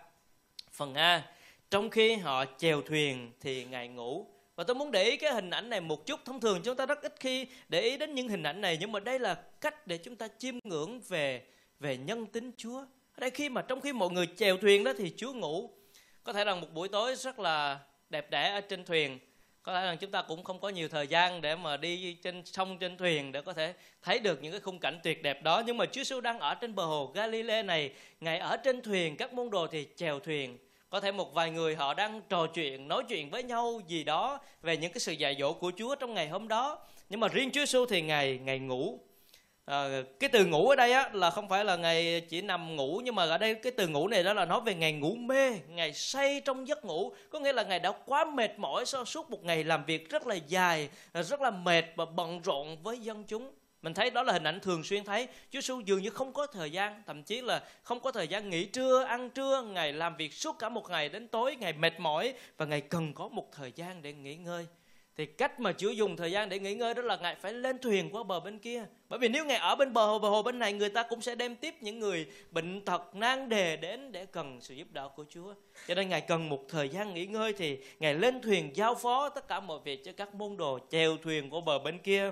phần 0.72 0.94
A. 0.94 1.24
Trong 1.72 1.89
khi 1.89 2.16
họ 2.16 2.45
chèo 2.57 2.81
thuyền 2.81 3.31
thì 3.42 3.66
Ngài 3.66 3.88
ngủ. 3.88 4.28
Và 4.56 4.63
tôi 4.63 4.75
muốn 4.75 4.92
để 4.92 5.04
ý 5.04 5.18
cái 5.18 5.33
hình 5.33 5.50
ảnh 5.50 5.69
này 5.69 5.81
một 5.81 6.06
chút. 6.06 6.19
Thông 6.25 6.39
thường 6.39 6.62
chúng 6.63 6.75
ta 6.75 6.86
rất 6.86 7.01
ít 7.01 7.16
khi 7.19 7.48
để 7.69 7.81
ý 7.81 7.98
đến 7.98 8.16
những 8.16 8.30
hình 8.30 8.44
ảnh 8.44 8.62
này. 8.62 8.78
Nhưng 8.80 8.92
mà 8.92 9.00
đây 9.00 9.19
là 9.19 9.33
cách 9.62 9.88
để 9.88 9.98
chúng 9.98 10.16
ta 10.16 10.28
chiêm 10.38 10.56
ngưỡng 10.63 11.01
về 11.07 11.42
về 11.80 11.98
nhân 11.98 12.25
tính 12.25 12.51
Chúa. 12.57 12.80
Ở 13.16 13.19
đây 13.19 13.30
khi 13.30 13.50
mà 13.50 13.62
trong 13.62 13.81
khi 13.81 13.94
mọi 13.94 14.10
người 14.10 14.28
chèo 14.38 14.57
thuyền 14.57 14.83
đó 14.83 14.92
thì 14.98 15.13
Chúa 15.18 15.33
ngủ. 15.33 15.69
Có 16.24 16.33
thể 16.33 16.44
rằng 16.44 16.62
một 16.62 16.68
buổi 16.74 16.88
tối 16.88 17.16
rất 17.16 17.39
là 17.39 17.80
đẹp 18.10 18.30
đẽ 18.30 18.52
ở 18.52 18.62
trên 18.62 18.86
thuyền. 18.86 19.19
Có 19.63 19.74
lẽ 19.74 19.86
rằng 19.86 19.98
chúng 19.98 20.12
ta 20.12 20.22
cũng 20.22 20.44
không 20.44 20.60
có 20.60 20.69
nhiều 20.69 20.88
thời 20.88 21.07
gian 21.07 21.42
để 21.42 21.56
mà 21.56 21.78
đi 21.78 22.13
trên 22.13 22.46
sông, 22.46 22.78
trên 22.80 22.98
thuyền 22.98 23.31
để 23.31 23.42
có 23.42 23.54
thể 23.54 23.74
thấy 24.02 24.19
được 24.19 24.44
những 24.44 24.52
cái 24.52 24.62
khung 24.62 24.80
cảnh 24.80 25.00
tuyệt 25.04 25.24
đẹp 25.24 25.44
đó. 25.44 25.63
Nhưng 25.66 25.78
mà 25.78 25.86
Chúa 25.86 25.92
Giêsu 25.92 26.22
đang 26.22 26.40
ở 26.40 26.56
trên 26.56 26.75
bờ 26.75 26.86
hồ 26.86 27.12
Galilee 27.16 27.63
này. 27.63 27.92
Ngài 28.19 28.38
ở 28.38 28.57
trên 28.57 28.81
thuyền, 28.81 29.18
các 29.18 29.34
môn 29.34 29.50
đồ 29.50 29.68
thì 29.68 29.88
chèo 29.96 30.19
thuyền. 30.19 30.57
Có 30.90 31.00
thể 31.00 31.12
một 31.12 31.34
vài 31.34 31.52
người 31.52 31.75
họ 31.75 31.94
đang 31.94 32.22
trò 32.30 32.48
chuyện, 32.48 32.88
nói 32.88 33.04
chuyện 33.10 33.30
với 33.30 33.44
nhau 33.44 33.81
gì 33.88 34.04
đó 34.04 34.40
về 34.62 34.78
những 34.78 34.92
cái 34.92 35.00
sự 35.00 35.12
dạy 35.12 35.36
dỗ 35.40 35.54
của 35.54 35.72
Chúa 35.78 35.96
trong 35.96 36.13
ngày 36.13 36.28
hôm 36.28 36.48
đó. 36.48 36.80
Nhưng 37.10 37.19
mà 37.19 37.28
riêng 37.28 37.52
Chúa 37.52 37.62
Giêsu 37.62 37.86
thì 37.86 38.02
ngài 38.02 38.38
ngài 38.38 38.60
ngủ 38.60 39.00
à, 39.65 40.03
cái 40.19 40.29
từ 40.29 40.45
ngủ 40.45 40.69
ở 40.69 40.75
đây 40.75 40.91
á 40.91 41.09
là 41.13 41.29
không 41.29 41.50
phải 41.50 41.65
là 41.65 41.75
ngày 41.75 42.21
chỉ 42.29 42.41
nằm 42.41 42.75
ngủ 42.75 43.01
nhưng 43.03 43.15
mà 43.15 43.23
ở 43.23 43.38
đây 43.38 43.56
cái 43.56 43.71
từ 43.71 43.88
ngủ 43.88 44.07
này 44.07 44.23
đó 44.23 44.33
là 44.33 44.45
nói 44.45 44.62
về 44.62 44.75
ngày 44.75 44.94
ngủ 44.94 45.15
mê 45.15 45.51
ngày 45.67 45.94
say 45.94 46.41
trong 46.45 46.67
giấc 46.67 46.85
ngủ. 46.85 47.13
Có 47.29 47.39
nghĩa 47.39 47.53
là 47.53 47.63
ngày 47.63 47.79
đã 47.79 47.91
quá 48.06 48.25
mệt 48.25 48.59
mỏi 48.59 48.85
sau 48.85 49.06
suốt 49.06 49.29
một 49.29 49.44
ngày 49.44 49.63
làm 49.63 49.85
việc 49.85 50.09
rất 50.09 50.27
là 50.27 50.35
dài 50.35 50.89
rất 51.13 51.41
là 51.41 51.51
mệt 51.51 51.85
và 51.95 52.06
bận 52.06 52.41
rộn 52.41 52.77
với 52.83 53.00
dân 53.00 53.23
chúng. 53.23 53.51
Mình 53.81 53.94
thấy 53.94 54.09
đó 54.09 54.23
là 54.23 54.33
hình 54.33 54.44
ảnh 54.44 54.59
thường 54.59 54.83
xuyên 54.83 55.03
thấy. 55.03 55.25
Chúa 55.25 55.31
Giêsu 55.51 55.79
dường 55.79 56.01
như 56.01 56.09
không 56.09 56.33
có 56.33 56.47
thời 56.47 56.71
gian 56.71 57.03
thậm 57.07 57.23
chí 57.23 57.41
là 57.41 57.63
không 57.83 58.00
có 58.00 58.11
thời 58.11 58.27
gian 58.27 58.50
nghỉ 58.50 58.65
trưa 58.65 59.03
ăn 59.03 59.29
trưa 59.29 59.61
ngày 59.61 59.94
làm 59.94 60.18
việc 60.18 60.33
suốt 60.33 60.59
cả 60.59 60.69
một 60.69 60.89
ngày 60.89 61.09
đến 61.09 61.27
tối 61.27 61.56
ngày 61.56 61.73
mệt 61.73 62.00
mỏi 62.00 62.33
và 62.57 62.65
ngày 62.65 62.81
cần 62.81 63.13
có 63.13 63.27
một 63.27 63.51
thời 63.51 63.71
gian 63.75 64.01
để 64.01 64.13
nghỉ 64.13 64.35
ngơi 64.35 64.68
thì 65.17 65.25
cách 65.25 65.59
mà 65.59 65.73
Chúa 65.73 65.89
dùng 65.89 66.17
thời 66.17 66.31
gian 66.31 66.50
để 66.50 66.59
nghỉ 66.59 66.75
ngơi 66.75 66.94
đó 66.94 67.01
là 67.01 67.17
Ngài 67.17 67.35
phải 67.35 67.53
lên 67.53 67.77
thuyền 67.77 68.09
qua 68.12 68.23
bờ 68.23 68.39
bên 68.39 68.59
kia. 68.59 68.85
Bởi 69.09 69.19
vì 69.19 69.27
nếu 69.27 69.45
Ngài 69.45 69.57
ở 69.57 69.75
bên 69.75 69.94
bờ 69.94 70.06
hồ, 70.06 70.19
bờ 70.19 70.29
hồ 70.29 70.44
bên 70.44 70.59
này 70.59 70.73
người 70.73 70.89
ta 70.89 71.03
cũng 71.03 71.21
sẽ 71.21 71.35
đem 71.35 71.56
tiếp 71.56 71.75
những 71.81 72.00
người 72.00 72.27
bệnh 72.51 72.85
tật 72.85 73.15
nan 73.15 73.50
đề 73.50 73.77
đến 73.77 74.12
để 74.12 74.25
cần 74.25 74.62
sự 74.62 74.73
giúp 74.73 74.88
đỡ 74.91 75.09
của 75.15 75.25
Chúa. 75.29 75.53
Cho 75.88 75.95
nên 75.95 76.09
Ngài 76.09 76.21
cần 76.21 76.50
một 76.50 76.63
thời 76.69 76.89
gian 76.89 77.13
nghỉ 77.13 77.25
ngơi 77.25 77.53
thì 77.53 77.77
Ngài 78.00 78.13
lên 78.13 78.41
thuyền 78.41 78.71
giao 78.75 78.95
phó 78.95 79.29
tất 79.29 79.47
cả 79.47 79.59
mọi 79.59 79.79
việc 79.83 80.03
cho 80.06 80.12
các 80.17 80.35
môn 80.35 80.57
đồ 80.57 80.79
chèo 80.91 81.18
thuyền 81.18 81.50
qua 81.50 81.61
bờ 81.65 81.79
bên 81.79 82.00
kia. 82.00 82.31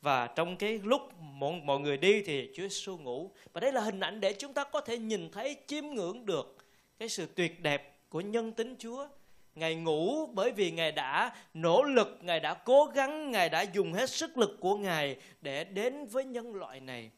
Và 0.00 0.26
trong 0.26 0.56
cái 0.56 0.80
lúc 0.84 1.02
mọi, 1.20 1.52
mọi 1.64 1.80
người 1.80 1.96
đi 1.96 2.22
thì 2.22 2.50
Chúa 2.54 2.62
Giêsu 2.62 2.98
ngủ. 2.98 3.30
Và 3.52 3.60
đây 3.60 3.72
là 3.72 3.80
hình 3.80 4.00
ảnh 4.00 4.20
để 4.20 4.32
chúng 4.32 4.52
ta 4.52 4.64
có 4.64 4.80
thể 4.80 4.98
nhìn 4.98 5.30
thấy 5.30 5.56
chiêm 5.66 5.84
ngưỡng 5.84 6.26
được 6.26 6.56
cái 6.98 7.08
sự 7.08 7.26
tuyệt 7.34 7.60
đẹp 7.60 7.98
của 8.08 8.20
nhân 8.20 8.52
tính 8.52 8.76
Chúa 8.78 9.08
Ngài 9.54 9.74
ngủ 9.74 10.26
bởi 10.26 10.52
vì 10.52 10.70
Ngài 10.70 10.92
đã 10.92 11.32
nỗ 11.54 11.82
lực, 11.82 12.18
Ngài 12.20 12.40
đã 12.40 12.54
cố 12.54 12.90
gắng, 12.94 13.30
Ngài 13.30 13.48
đã 13.48 13.62
dùng 13.62 13.92
hết 13.92 14.10
sức 14.10 14.38
lực 14.38 14.56
của 14.60 14.76
Ngài 14.76 15.16
để 15.40 15.64
đến 15.64 16.06
với 16.06 16.24
nhân 16.24 16.54
loại 16.54 16.80
này. 16.80 17.10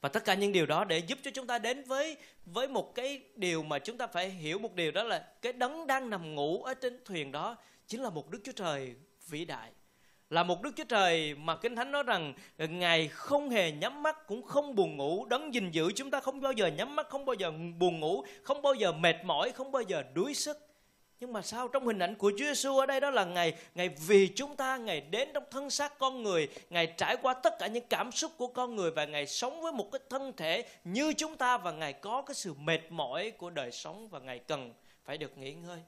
Và 0.00 0.08
tất 0.08 0.24
cả 0.24 0.34
những 0.34 0.52
điều 0.52 0.66
đó 0.66 0.84
để 0.84 0.98
giúp 0.98 1.18
cho 1.22 1.30
chúng 1.34 1.46
ta 1.46 1.58
đến 1.58 1.84
với 1.84 2.16
với 2.46 2.68
một 2.68 2.94
cái 2.94 3.20
điều 3.34 3.62
mà 3.62 3.78
chúng 3.78 3.98
ta 3.98 4.06
phải 4.06 4.30
hiểu 4.30 4.58
một 4.58 4.74
điều 4.74 4.92
đó 4.92 5.02
là 5.02 5.28
cái 5.42 5.52
đấng 5.52 5.86
đang 5.86 6.10
nằm 6.10 6.34
ngủ 6.34 6.62
ở 6.62 6.74
trên 6.74 7.00
thuyền 7.04 7.32
đó 7.32 7.56
chính 7.86 8.02
là 8.02 8.10
một 8.10 8.30
Đức 8.30 8.40
Chúa 8.44 8.52
Trời 8.52 8.94
vĩ 9.28 9.44
đại. 9.44 9.70
Là 10.30 10.42
một 10.42 10.62
Đức 10.62 10.70
Chúa 10.76 10.84
Trời 10.84 11.34
mà 11.34 11.56
Kinh 11.56 11.76
Thánh 11.76 11.92
nói 11.92 12.02
rằng 12.02 12.34
Ngài 12.58 13.08
không 13.08 13.50
hề 13.50 13.70
nhắm 13.70 14.02
mắt 14.02 14.26
cũng 14.26 14.42
không 14.42 14.74
buồn 14.74 14.96
ngủ. 14.96 15.26
Đấng 15.26 15.54
gìn 15.54 15.70
giữ 15.70 15.92
chúng 15.94 16.10
ta 16.10 16.20
không 16.20 16.40
bao 16.40 16.52
giờ 16.52 16.66
nhắm 16.66 16.96
mắt, 16.96 17.08
không 17.08 17.24
bao 17.24 17.34
giờ 17.34 17.52
buồn 17.78 18.00
ngủ, 18.00 18.24
không 18.42 18.62
bao 18.62 18.74
giờ 18.74 18.92
mệt 18.92 19.16
mỏi, 19.24 19.52
không 19.52 19.72
bao 19.72 19.82
giờ 19.82 20.02
đuối 20.14 20.34
sức 20.34 20.73
nhưng 21.24 21.32
mà 21.32 21.42
sao 21.42 21.68
trong 21.68 21.86
hình 21.86 21.98
ảnh 21.98 22.14
của 22.14 22.30
Chúa 22.30 22.44
Giêsu 22.44 22.78
ở 22.78 22.86
đây 22.86 23.00
đó 23.00 23.10
là 23.10 23.24
ngày 23.24 23.54
ngày 23.74 23.88
vì 23.88 24.28
chúng 24.36 24.56
ta 24.56 24.76
ngày 24.76 25.00
đến 25.00 25.28
trong 25.34 25.44
thân 25.50 25.70
xác 25.70 25.98
con 25.98 26.22
người, 26.22 26.48
ngày 26.70 26.86
trải 26.96 27.16
qua 27.22 27.34
tất 27.34 27.58
cả 27.58 27.66
những 27.66 27.84
cảm 27.90 28.12
xúc 28.12 28.32
của 28.36 28.46
con 28.46 28.76
người 28.76 28.90
và 28.90 29.04
ngày 29.04 29.26
sống 29.26 29.60
với 29.60 29.72
một 29.72 29.88
cái 29.92 30.00
thân 30.10 30.32
thể 30.36 30.64
như 30.84 31.12
chúng 31.12 31.36
ta 31.36 31.58
và 31.58 31.72
ngày 31.72 31.92
có 31.92 32.22
cái 32.22 32.34
sự 32.34 32.54
mệt 32.54 32.80
mỏi 32.90 33.30
của 33.30 33.50
đời 33.50 33.72
sống 33.72 34.08
và 34.08 34.18
ngày 34.18 34.38
cần 34.38 34.74
phải 35.04 35.18
được 35.18 35.38
nghỉ 35.38 35.54
ngơi. 35.54 35.78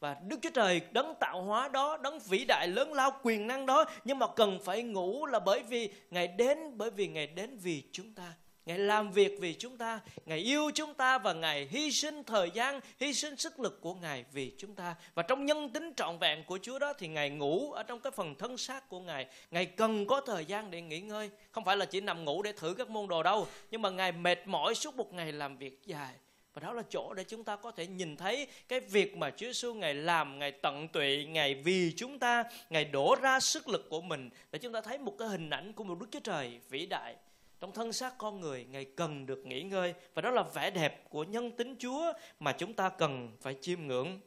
Và 0.00 0.16
Đức 0.26 0.38
Chúa 0.42 0.50
Trời 0.54 0.80
đấng 0.90 1.14
tạo 1.20 1.42
hóa 1.42 1.68
đó, 1.68 1.96
đấng 1.96 2.18
vĩ 2.18 2.44
đại 2.44 2.68
lớn 2.68 2.92
lao 2.92 3.20
quyền 3.22 3.46
năng 3.46 3.66
đó 3.66 3.84
nhưng 4.04 4.18
mà 4.18 4.26
cần 4.36 4.58
phải 4.64 4.82
ngủ 4.82 5.26
là 5.26 5.38
bởi 5.38 5.62
vì 5.62 5.90
ngày 6.10 6.28
đến 6.28 6.58
bởi 6.76 6.90
vì 6.90 7.08
ngày 7.08 7.26
đến 7.26 7.58
vì 7.62 7.82
chúng 7.92 8.14
ta. 8.14 8.32
Ngài 8.68 8.78
làm 8.78 9.12
việc 9.12 9.36
vì 9.40 9.54
chúng 9.54 9.76
ta, 9.76 10.00
Ngài 10.26 10.38
yêu 10.38 10.70
chúng 10.74 10.94
ta 10.94 11.18
và 11.18 11.32
Ngài 11.32 11.66
hy 11.70 11.92
sinh 11.92 12.24
thời 12.24 12.50
gian, 12.50 12.80
hy 13.00 13.14
sinh 13.14 13.36
sức 13.36 13.60
lực 13.60 13.80
của 13.80 13.94
Ngài 13.94 14.24
vì 14.32 14.52
chúng 14.58 14.74
ta. 14.74 14.94
Và 15.14 15.22
trong 15.22 15.46
nhân 15.46 15.68
tính 15.68 15.92
trọn 15.96 16.18
vẹn 16.18 16.44
của 16.44 16.58
Chúa 16.62 16.78
đó 16.78 16.92
thì 16.92 17.08
Ngài 17.08 17.30
ngủ 17.30 17.72
ở 17.72 17.82
trong 17.82 18.00
cái 18.00 18.10
phần 18.10 18.34
thân 18.34 18.58
xác 18.58 18.88
của 18.88 19.00
Ngài. 19.00 19.26
Ngài 19.50 19.66
cần 19.66 20.06
có 20.06 20.20
thời 20.20 20.44
gian 20.44 20.70
để 20.70 20.80
nghỉ 20.80 21.00
ngơi. 21.00 21.30
Không 21.50 21.64
phải 21.64 21.76
là 21.76 21.84
chỉ 21.84 22.00
nằm 22.00 22.24
ngủ 22.24 22.42
để 22.42 22.52
thử 22.52 22.74
các 22.78 22.90
môn 22.90 23.08
đồ 23.08 23.22
đâu. 23.22 23.46
Nhưng 23.70 23.82
mà 23.82 23.90
Ngài 23.90 24.12
mệt 24.12 24.38
mỏi 24.46 24.74
suốt 24.74 24.96
một 24.96 25.12
ngày 25.12 25.32
làm 25.32 25.56
việc 25.56 25.80
dài. 25.86 26.14
Và 26.54 26.60
đó 26.60 26.72
là 26.72 26.82
chỗ 26.90 27.14
để 27.14 27.24
chúng 27.24 27.44
ta 27.44 27.56
có 27.56 27.70
thể 27.70 27.86
nhìn 27.86 28.16
thấy 28.16 28.46
cái 28.68 28.80
việc 28.80 29.16
mà 29.16 29.30
Chúa 29.30 29.46
Giêsu 29.46 29.74
Ngài 29.74 29.94
làm, 29.94 30.38
Ngài 30.38 30.52
tận 30.52 30.88
tụy, 30.88 31.26
Ngài 31.26 31.54
vì 31.54 31.92
chúng 31.96 32.18
ta, 32.18 32.44
Ngài 32.70 32.84
đổ 32.84 33.16
ra 33.20 33.40
sức 33.40 33.68
lực 33.68 33.90
của 33.90 34.00
mình 34.00 34.30
để 34.52 34.58
chúng 34.58 34.72
ta 34.72 34.80
thấy 34.80 34.98
một 34.98 35.14
cái 35.18 35.28
hình 35.28 35.50
ảnh 35.50 35.72
của 35.72 35.84
một 35.84 35.98
Đức 36.00 36.06
Chúa 36.10 36.20
Trời 36.20 36.60
vĩ 36.68 36.86
đại 36.86 37.14
trong 37.60 37.72
thân 37.72 37.92
xác 37.92 38.18
con 38.18 38.40
người 38.40 38.66
ngài 38.70 38.84
cần 38.84 39.26
được 39.26 39.46
nghỉ 39.46 39.62
ngơi 39.62 39.94
và 40.14 40.22
đó 40.22 40.30
là 40.30 40.42
vẻ 40.42 40.70
đẹp 40.70 41.10
của 41.10 41.24
nhân 41.24 41.50
tính 41.50 41.76
chúa 41.78 42.12
mà 42.40 42.52
chúng 42.52 42.74
ta 42.74 42.88
cần 42.88 43.36
phải 43.40 43.56
chiêm 43.60 43.86
ngưỡng 43.86 44.20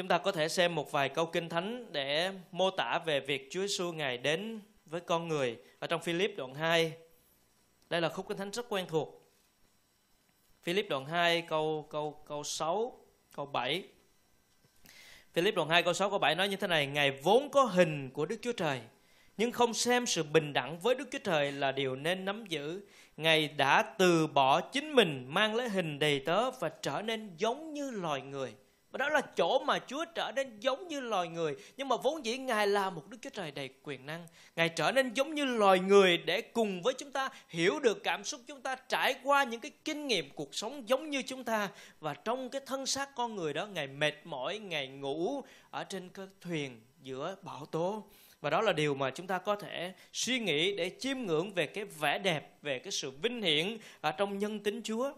chúng 0.00 0.08
ta 0.08 0.18
có 0.18 0.32
thể 0.32 0.48
xem 0.48 0.74
một 0.74 0.92
vài 0.92 1.08
câu 1.08 1.26
kinh 1.26 1.48
thánh 1.48 1.92
để 1.92 2.32
mô 2.52 2.70
tả 2.70 2.98
về 3.06 3.20
việc 3.20 3.48
Chúa 3.50 3.60
Giêsu 3.60 3.92
ngài 3.92 4.18
đến 4.18 4.60
với 4.86 5.00
con 5.00 5.28
người 5.28 5.56
ở 5.78 5.86
trong 5.86 6.00
Philip 6.00 6.36
đoạn 6.36 6.54
2. 6.54 6.92
Đây 7.90 8.00
là 8.00 8.08
khúc 8.08 8.28
kinh 8.28 8.36
thánh 8.36 8.50
rất 8.50 8.66
quen 8.68 8.86
thuộc. 8.88 9.32
Philip 10.62 10.88
đoạn 10.88 11.06
2 11.06 11.42
câu 11.42 11.86
câu 11.90 12.22
câu 12.26 12.44
6, 12.44 13.00
câu 13.36 13.46
7. 13.46 13.84
Philip 15.32 15.54
đoạn 15.54 15.68
2 15.68 15.82
câu 15.82 15.94
6 15.94 16.10
câu 16.10 16.18
7 16.18 16.34
nói 16.34 16.48
như 16.48 16.56
thế 16.56 16.66
này, 16.66 16.86
Ngài 16.86 17.10
vốn 17.10 17.50
có 17.50 17.64
hình 17.64 18.10
của 18.10 18.26
Đức 18.26 18.36
Chúa 18.42 18.52
Trời, 18.52 18.80
nhưng 19.40 19.52
không 19.52 19.74
xem 19.74 20.06
sự 20.06 20.22
bình 20.22 20.52
đẳng 20.52 20.78
với 20.78 20.94
Đức 20.94 21.08
Chúa 21.12 21.18
Trời 21.18 21.52
là 21.52 21.72
điều 21.72 21.96
nên 21.96 22.24
nắm 22.24 22.44
giữ. 22.46 22.80
Ngài 23.16 23.48
đã 23.48 23.82
từ 23.82 24.26
bỏ 24.26 24.60
chính 24.60 24.92
mình 24.92 25.26
mang 25.28 25.54
lấy 25.54 25.68
hình 25.68 25.98
đầy 25.98 26.20
tớ 26.20 26.50
và 26.50 26.68
trở 26.68 27.02
nên 27.02 27.30
giống 27.36 27.74
như 27.74 27.90
loài 27.90 28.20
người. 28.20 28.54
Và 28.90 28.98
đó 28.98 29.08
là 29.08 29.20
chỗ 29.20 29.58
mà 29.58 29.78
Chúa 29.86 30.04
trở 30.14 30.32
nên 30.36 30.60
giống 30.60 30.88
như 30.88 31.00
loài 31.00 31.28
người. 31.28 31.56
Nhưng 31.76 31.88
mà 31.88 31.96
vốn 31.96 32.24
dĩ 32.24 32.38
Ngài 32.38 32.66
là 32.66 32.90
một 32.90 33.08
Đức 33.08 33.16
Chúa 33.22 33.30
Trời 33.30 33.50
đầy 33.50 33.70
quyền 33.82 34.06
năng. 34.06 34.26
Ngài 34.56 34.68
trở 34.68 34.92
nên 34.92 35.14
giống 35.14 35.34
như 35.34 35.44
loài 35.44 35.78
người 35.78 36.18
để 36.18 36.40
cùng 36.40 36.82
với 36.82 36.94
chúng 36.94 37.12
ta 37.12 37.28
hiểu 37.48 37.80
được 37.80 38.04
cảm 38.04 38.24
xúc 38.24 38.40
chúng 38.46 38.60
ta, 38.60 38.76
trải 38.88 39.14
qua 39.24 39.44
những 39.44 39.60
cái 39.60 39.70
kinh 39.84 40.06
nghiệm 40.06 40.30
cuộc 40.30 40.54
sống 40.54 40.88
giống 40.88 41.10
như 41.10 41.22
chúng 41.22 41.44
ta. 41.44 41.68
Và 42.00 42.14
trong 42.14 42.50
cái 42.50 42.60
thân 42.66 42.86
xác 42.86 43.14
con 43.14 43.36
người 43.36 43.52
đó, 43.52 43.66
Ngài 43.66 43.86
mệt 43.86 44.14
mỏi, 44.24 44.58
Ngài 44.58 44.88
ngủ 44.88 45.42
ở 45.70 45.84
trên 45.84 46.08
cái 46.08 46.26
thuyền 46.40 46.80
giữa 47.02 47.36
bão 47.42 47.66
tố. 47.66 48.04
Và 48.40 48.50
đó 48.50 48.60
là 48.60 48.72
điều 48.72 48.94
mà 48.94 49.10
chúng 49.10 49.26
ta 49.26 49.38
có 49.38 49.56
thể 49.56 49.92
suy 50.12 50.38
nghĩ 50.38 50.76
để 50.76 50.90
chiêm 50.98 51.18
ngưỡng 51.18 51.52
về 51.54 51.66
cái 51.66 51.84
vẻ 51.84 52.18
đẹp, 52.18 52.62
về 52.62 52.78
cái 52.78 52.92
sự 52.92 53.10
vinh 53.10 53.42
hiển 53.42 53.78
ở 54.00 54.12
trong 54.12 54.38
nhân 54.38 54.60
tính 54.60 54.80
Chúa. 54.84 55.12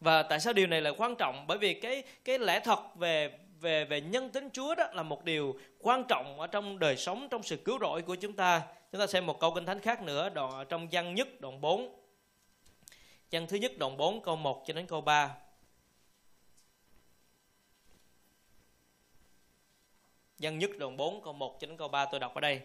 Và 0.00 0.22
tại 0.22 0.40
sao 0.40 0.52
điều 0.52 0.66
này 0.66 0.80
là 0.80 0.92
quan 0.98 1.16
trọng? 1.16 1.46
Bởi 1.46 1.58
vì 1.58 1.74
cái 1.74 2.02
cái 2.24 2.38
lẽ 2.38 2.60
thật 2.60 2.96
về 2.96 3.38
về 3.60 3.84
về 3.84 4.00
nhân 4.00 4.30
tính 4.30 4.48
Chúa 4.52 4.74
đó 4.74 4.84
là 4.92 5.02
một 5.02 5.24
điều 5.24 5.58
quan 5.78 6.04
trọng 6.08 6.40
ở 6.40 6.46
trong 6.46 6.78
đời 6.78 6.96
sống 6.96 7.28
trong 7.30 7.42
sự 7.42 7.56
cứu 7.56 7.78
rỗi 7.80 8.02
của 8.02 8.14
chúng 8.14 8.32
ta. 8.32 8.62
Chúng 8.92 9.00
ta 9.00 9.06
xem 9.06 9.26
một 9.26 9.40
câu 9.40 9.54
kinh 9.54 9.66
thánh 9.66 9.80
khác 9.80 10.02
nữa 10.02 10.28
đoạn 10.28 10.66
trong 10.68 10.88
văn 10.92 11.14
nhất 11.14 11.40
đoạn 11.40 11.60
4. 11.60 12.00
Văn 13.32 13.46
thứ 13.46 13.56
nhất 13.56 13.72
đoạn 13.78 13.96
4 13.96 14.22
câu 14.22 14.36
1 14.36 14.64
cho 14.66 14.74
đến 14.74 14.86
câu 14.86 15.00
3. 15.00 15.34
Văn 20.38 20.58
nhất 20.58 20.70
đoạn 20.78 20.96
4 20.96 21.22
câu 21.22 21.32
1 21.32 21.60
cho 21.60 21.66
đến 21.66 21.76
câu 21.76 21.88
3 21.88 22.04
tôi 22.04 22.20
đọc 22.20 22.34
ở 22.34 22.40
đây. 22.40 22.60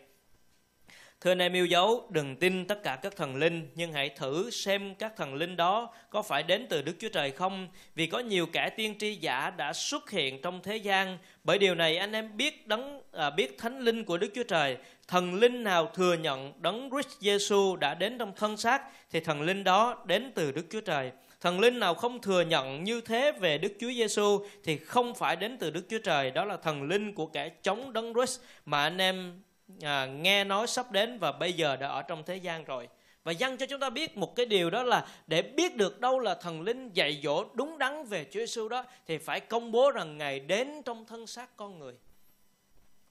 Thưa 1.21 1.31
anh 1.31 1.41
em 1.41 1.53
yêu 1.53 1.65
dấu, 1.65 2.07
đừng 2.09 2.35
tin 2.35 2.65
tất 2.65 2.83
cả 2.83 2.95
các 2.95 3.15
thần 3.15 3.35
linh, 3.35 3.69
nhưng 3.75 3.93
hãy 3.93 4.09
thử 4.09 4.49
xem 4.49 4.95
các 4.95 5.13
thần 5.17 5.33
linh 5.33 5.57
đó 5.57 5.93
có 6.09 6.21
phải 6.21 6.43
đến 6.43 6.67
từ 6.69 6.81
Đức 6.81 6.93
Chúa 6.99 7.09
Trời 7.09 7.31
không, 7.31 7.67
vì 7.95 8.07
có 8.07 8.19
nhiều 8.19 8.45
kẻ 8.45 8.69
tiên 8.69 8.95
tri 8.99 9.15
giả 9.15 9.49
đã 9.49 9.73
xuất 9.73 10.09
hiện 10.09 10.41
trong 10.41 10.61
thế 10.63 10.77
gian. 10.77 11.17
Bởi 11.43 11.57
điều 11.57 11.75
này 11.75 11.97
anh 11.97 12.11
em 12.11 12.37
biết 12.37 12.67
đấng 12.67 13.01
à, 13.11 13.29
biết 13.29 13.57
thánh 13.57 13.79
linh 13.79 14.03
của 14.03 14.17
Đức 14.17 14.31
Chúa 14.35 14.43
Trời, 14.43 14.77
thần 15.07 15.33
linh 15.35 15.63
nào 15.63 15.91
thừa 15.93 16.13
nhận 16.13 16.53
đấng 16.61 16.89
Christ 16.89 17.19
jesus 17.19 17.75
đã 17.75 17.93
đến 17.93 18.17
trong 18.17 18.33
thân 18.35 18.57
xác 18.57 18.81
thì 19.11 19.19
thần 19.19 19.41
linh 19.41 19.63
đó 19.63 20.03
đến 20.05 20.31
từ 20.35 20.51
Đức 20.51 20.65
Chúa 20.69 20.81
Trời. 20.81 21.11
Thần 21.41 21.59
linh 21.59 21.79
nào 21.79 21.93
không 21.93 22.21
thừa 22.21 22.41
nhận 22.41 22.83
như 22.83 23.01
thế 23.01 23.31
về 23.31 23.57
Đức 23.57 23.73
Chúa 23.79 23.91
Giêsu 23.91 24.45
thì 24.63 24.77
không 24.77 25.15
phải 25.15 25.35
đến 25.35 25.57
từ 25.57 25.69
Đức 25.69 25.85
Chúa 25.89 25.97
Trời, 25.97 26.31
đó 26.31 26.45
là 26.45 26.57
thần 26.57 26.83
linh 26.83 27.13
của 27.13 27.25
kẻ 27.25 27.49
chống 27.49 27.93
đấng 27.93 28.13
Christ 28.13 28.41
mà 28.65 28.83
anh 28.83 28.97
em 28.97 29.43
à, 29.81 30.05
nghe 30.05 30.43
nói 30.43 30.67
sắp 30.67 30.91
đến 30.91 31.19
và 31.19 31.31
bây 31.31 31.53
giờ 31.53 31.75
đã 31.75 31.87
ở 31.87 32.01
trong 32.01 32.23
thế 32.23 32.35
gian 32.35 32.63
rồi. 32.63 32.87
Và 33.23 33.33
dăng 33.33 33.57
cho 33.57 33.65
chúng 33.65 33.79
ta 33.79 33.89
biết 33.89 34.17
một 34.17 34.35
cái 34.35 34.45
điều 34.45 34.69
đó 34.69 34.83
là 34.83 35.07
để 35.27 35.41
biết 35.41 35.75
được 35.75 35.99
đâu 35.99 36.19
là 36.19 36.35
thần 36.35 36.61
linh 36.61 36.89
dạy 36.93 37.19
dỗ 37.23 37.45
đúng 37.53 37.77
đắn 37.77 38.03
về 38.03 38.25
Chúa 38.31 38.39
Giêsu 38.39 38.69
đó 38.69 38.85
thì 39.07 39.17
phải 39.17 39.39
công 39.39 39.71
bố 39.71 39.91
rằng 39.91 40.17
ngài 40.17 40.39
đến 40.39 40.81
trong 40.85 41.05
thân 41.05 41.27
xác 41.27 41.57
con 41.57 41.79
người 41.79 41.93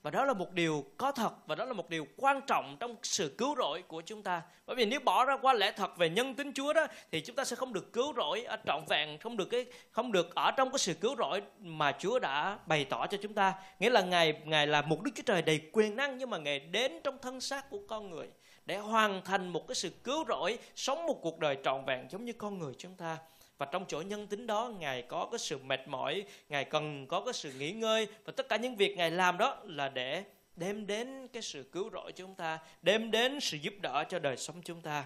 và 0.03 0.11
đó 0.11 0.25
là 0.25 0.33
một 0.33 0.53
điều 0.53 0.85
có 0.97 1.13
thật 1.13 1.47
và 1.47 1.55
đó 1.55 1.65
là 1.65 1.73
một 1.73 1.91
điều 1.91 2.07
quan 2.17 2.41
trọng 2.47 2.77
trong 2.81 2.97
sự 3.03 3.35
cứu 3.39 3.55
rỗi 3.57 3.83
của 3.89 4.01
chúng 4.01 4.23
ta. 4.23 4.43
Bởi 4.67 4.77
vì 4.77 4.85
nếu 4.85 5.01
bỏ 5.01 5.25
ra 5.25 5.37
qua 5.37 5.53
lẽ 5.53 5.73
thật 5.73 5.97
về 5.97 6.09
nhân 6.09 6.35
tính 6.35 6.53
Chúa 6.55 6.73
đó 6.73 6.87
thì 7.13 7.21
chúng 7.21 7.37
ta 7.37 7.45
sẽ 7.45 7.57
không 7.57 7.73
được 7.73 7.93
cứu 7.93 8.13
rỗi 8.17 8.45
ở 8.45 8.57
trọn 8.67 8.85
vẹn, 8.89 9.19
không 9.19 9.37
được 9.37 9.45
cái 9.45 9.67
không 9.91 10.13
được 10.13 10.35
ở 10.35 10.51
trong 10.51 10.71
cái 10.71 10.79
sự 10.79 10.95
cứu 10.95 11.17
rỗi 11.19 11.43
mà 11.59 11.93
Chúa 11.99 12.19
đã 12.19 12.59
bày 12.67 12.85
tỏ 12.85 13.07
cho 13.07 13.19
chúng 13.23 13.35
ta. 13.35 13.55
Nghĩa 13.79 13.91
là 13.91 14.01
ngài 14.01 14.41
ngài 14.45 14.67
là 14.67 14.83
một 14.83 15.03
Đức 15.03 15.11
Chúa 15.15 15.23
Trời 15.27 15.43
đầy 15.43 15.61
quyền 15.73 15.97
năng 15.97 16.19
nhưng 16.19 16.31
mà 16.31 16.39
ngài 16.39 16.59
đến 16.59 17.01
trong 17.05 17.19
thân 17.23 17.41
xác 17.41 17.71
của 17.71 17.81
con 17.89 18.11
người 18.11 18.29
để 18.67 18.77
hoàn 18.79 19.25
thành 19.25 19.49
một 19.49 19.69
cái 19.69 19.75
sự 19.75 19.91
cứu 20.05 20.25
rỗi, 20.29 20.59
sống 20.77 21.07
một 21.07 21.19
cuộc 21.23 21.39
đời 21.39 21.57
trọn 21.65 21.85
vẹn 21.85 22.07
giống 22.11 22.25
như 22.25 22.33
con 22.33 22.59
người 22.59 22.73
chúng 22.79 22.95
ta 22.95 23.19
và 23.61 23.67
trong 23.67 23.85
chỗ 23.89 24.01
nhân 24.01 24.27
tính 24.27 24.47
đó 24.47 24.73
ngài 24.79 25.03
có 25.03 25.29
cái 25.33 25.39
sự 25.39 25.59
mệt 25.59 25.89
mỏi 25.89 26.25
ngài 26.49 26.65
cần 26.65 27.07
có 27.07 27.21
cái 27.21 27.35
sự 27.35 27.53
nghỉ 27.59 27.73
ngơi. 27.73 28.07
Và 28.25 28.33
tất 28.37 28.49
cả 28.49 28.57
những 28.57 28.77
việc 28.77 28.97
ngài 28.97 29.11
làm 29.11 29.39
đó 29.39 29.57
là 29.65 29.89
để 29.89 30.25
đem 30.57 30.87
đến 30.87 31.29
cái 31.33 31.43
sự 31.43 31.63
cứu 31.73 31.91
rỗi 31.93 32.13
cho 32.13 32.25
chúng 32.25 32.35
ta 32.35 32.59
đem 32.83 33.11
đến 33.11 33.41
sự 33.41 33.57
giúp 33.57 33.75
đỡ 33.83 34.05
cho 34.09 34.19
đời 34.19 34.37
sống 34.37 34.63
chúng 34.65 34.81
ta. 34.81 35.05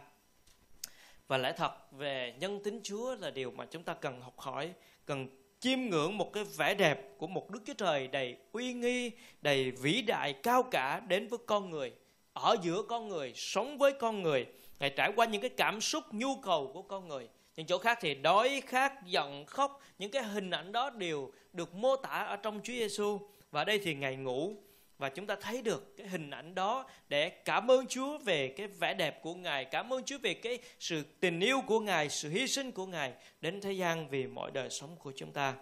Và 1.28 1.38
lẽ 1.38 1.52
thật 1.56 1.92
về 1.92 2.34
nhân 2.38 2.60
tính 2.64 2.80
Chúa 2.82 3.16
là 3.16 3.30
điều 3.30 3.50
mà 3.50 3.66
chúng 3.66 3.82
ta 3.82 3.94
cần 3.94 4.20
học 4.20 4.40
hỏi 4.40 4.72
cần 5.06 5.28
chiêm 5.60 5.80
ngưỡng 5.80 6.18
một 6.18 6.32
cái 6.32 6.44
vẻ 6.44 6.74
đẹp 6.74 7.18
của 7.18 7.26
một 7.26 7.50
Đức 7.50 7.60
Chúa 7.66 7.74
Trời 7.74 8.08
đầy 8.08 8.36
uy 8.52 8.72
nghi, 8.72 9.10
đầy 9.42 9.70
vĩ 9.70 10.02
đại, 10.02 10.32
cao 10.32 10.62
cả 10.62 11.00
đến 11.00 11.28
với 11.28 11.38
con 11.46 11.70
người, 11.70 11.92
ở 12.32 12.56
giữa 12.62 12.82
con 12.82 13.08
người, 13.08 13.32
sống 13.34 13.78
với 13.78 13.92
con 13.92 14.22
người. 14.22 14.46
Ngài 14.78 14.90
trải 14.90 15.12
qua 15.16 15.26
những 15.26 15.40
cái 15.40 15.50
cảm 15.50 15.80
xúc, 15.80 16.04
nhu 16.10 16.36
cầu 16.36 16.70
của 16.74 16.82
con 16.82 17.08
người 17.08 17.28
những 17.56 17.66
chỗ 17.66 17.78
khác 17.78 17.98
thì 18.00 18.14
đói 18.14 18.62
khát 18.66 19.06
giận 19.06 19.46
khóc 19.46 19.80
những 19.98 20.10
cái 20.10 20.22
hình 20.22 20.50
ảnh 20.50 20.72
đó 20.72 20.90
đều 20.90 21.32
được 21.52 21.74
mô 21.74 21.96
tả 21.96 22.08
ở 22.08 22.36
trong 22.36 22.60
Chúa 22.64 22.72
Giêsu 22.72 23.20
và 23.50 23.64
đây 23.64 23.78
thì 23.78 23.94
ngày 23.94 24.16
ngủ 24.16 24.56
và 24.98 25.08
chúng 25.08 25.26
ta 25.26 25.36
thấy 25.40 25.62
được 25.62 25.96
cái 25.96 26.06
hình 26.06 26.30
ảnh 26.30 26.54
đó 26.54 26.86
để 27.08 27.28
cảm 27.28 27.70
ơn 27.70 27.86
Chúa 27.86 28.18
về 28.18 28.48
cái 28.48 28.66
vẻ 28.66 28.94
đẹp 28.94 29.22
của 29.22 29.34
Ngài, 29.34 29.64
cảm 29.64 29.92
ơn 29.92 30.04
Chúa 30.04 30.18
về 30.18 30.34
cái 30.34 30.58
sự 30.78 31.02
tình 31.20 31.40
yêu 31.40 31.60
của 31.66 31.80
Ngài, 31.80 32.08
sự 32.08 32.28
hy 32.28 32.46
sinh 32.46 32.72
của 32.72 32.86
Ngài 32.86 33.12
đến 33.40 33.60
thế 33.60 33.72
gian 33.72 34.08
vì 34.08 34.26
mọi 34.26 34.50
đời 34.50 34.70
sống 34.70 34.96
của 34.98 35.12
chúng 35.16 35.32
ta. 35.32 35.54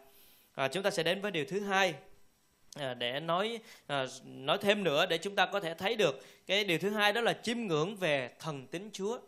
À, 0.54 0.68
chúng 0.68 0.82
ta 0.82 0.90
sẽ 0.90 1.02
đến 1.02 1.20
với 1.20 1.30
điều 1.30 1.44
thứ 1.44 1.60
hai 1.60 1.94
à, 2.74 2.94
để 2.94 3.20
nói 3.20 3.58
à, 3.86 4.06
nói 4.24 4.58
thêm 4.60 4.84
nữa 4.84 5.06
để 5.06 5.18
chúng 5.18 5.34
ta 5.34 5.46
có 5.46 5.60
thể 5.60 5.74
thấy 5.74 5.94
được 5.94 6.24
cái 6.46 6.64
điều 6.64 6.78
thứ 6.78 6.90
hai 6.90 7.12
đó 7.12 7.20
là 7.20 7.32
chiêm 7.42 7.58
ngưỡng 7.58 7.96
về 7.96 8.30
thần 8.38 8.66
tính 8.66 8.90
Chúa. 8.92 9.18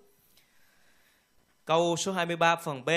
Câu 1.67 1.97
số 1.97 2.13
23 2.13 2.57
phần 2.57 2.85
B 2.85 2.91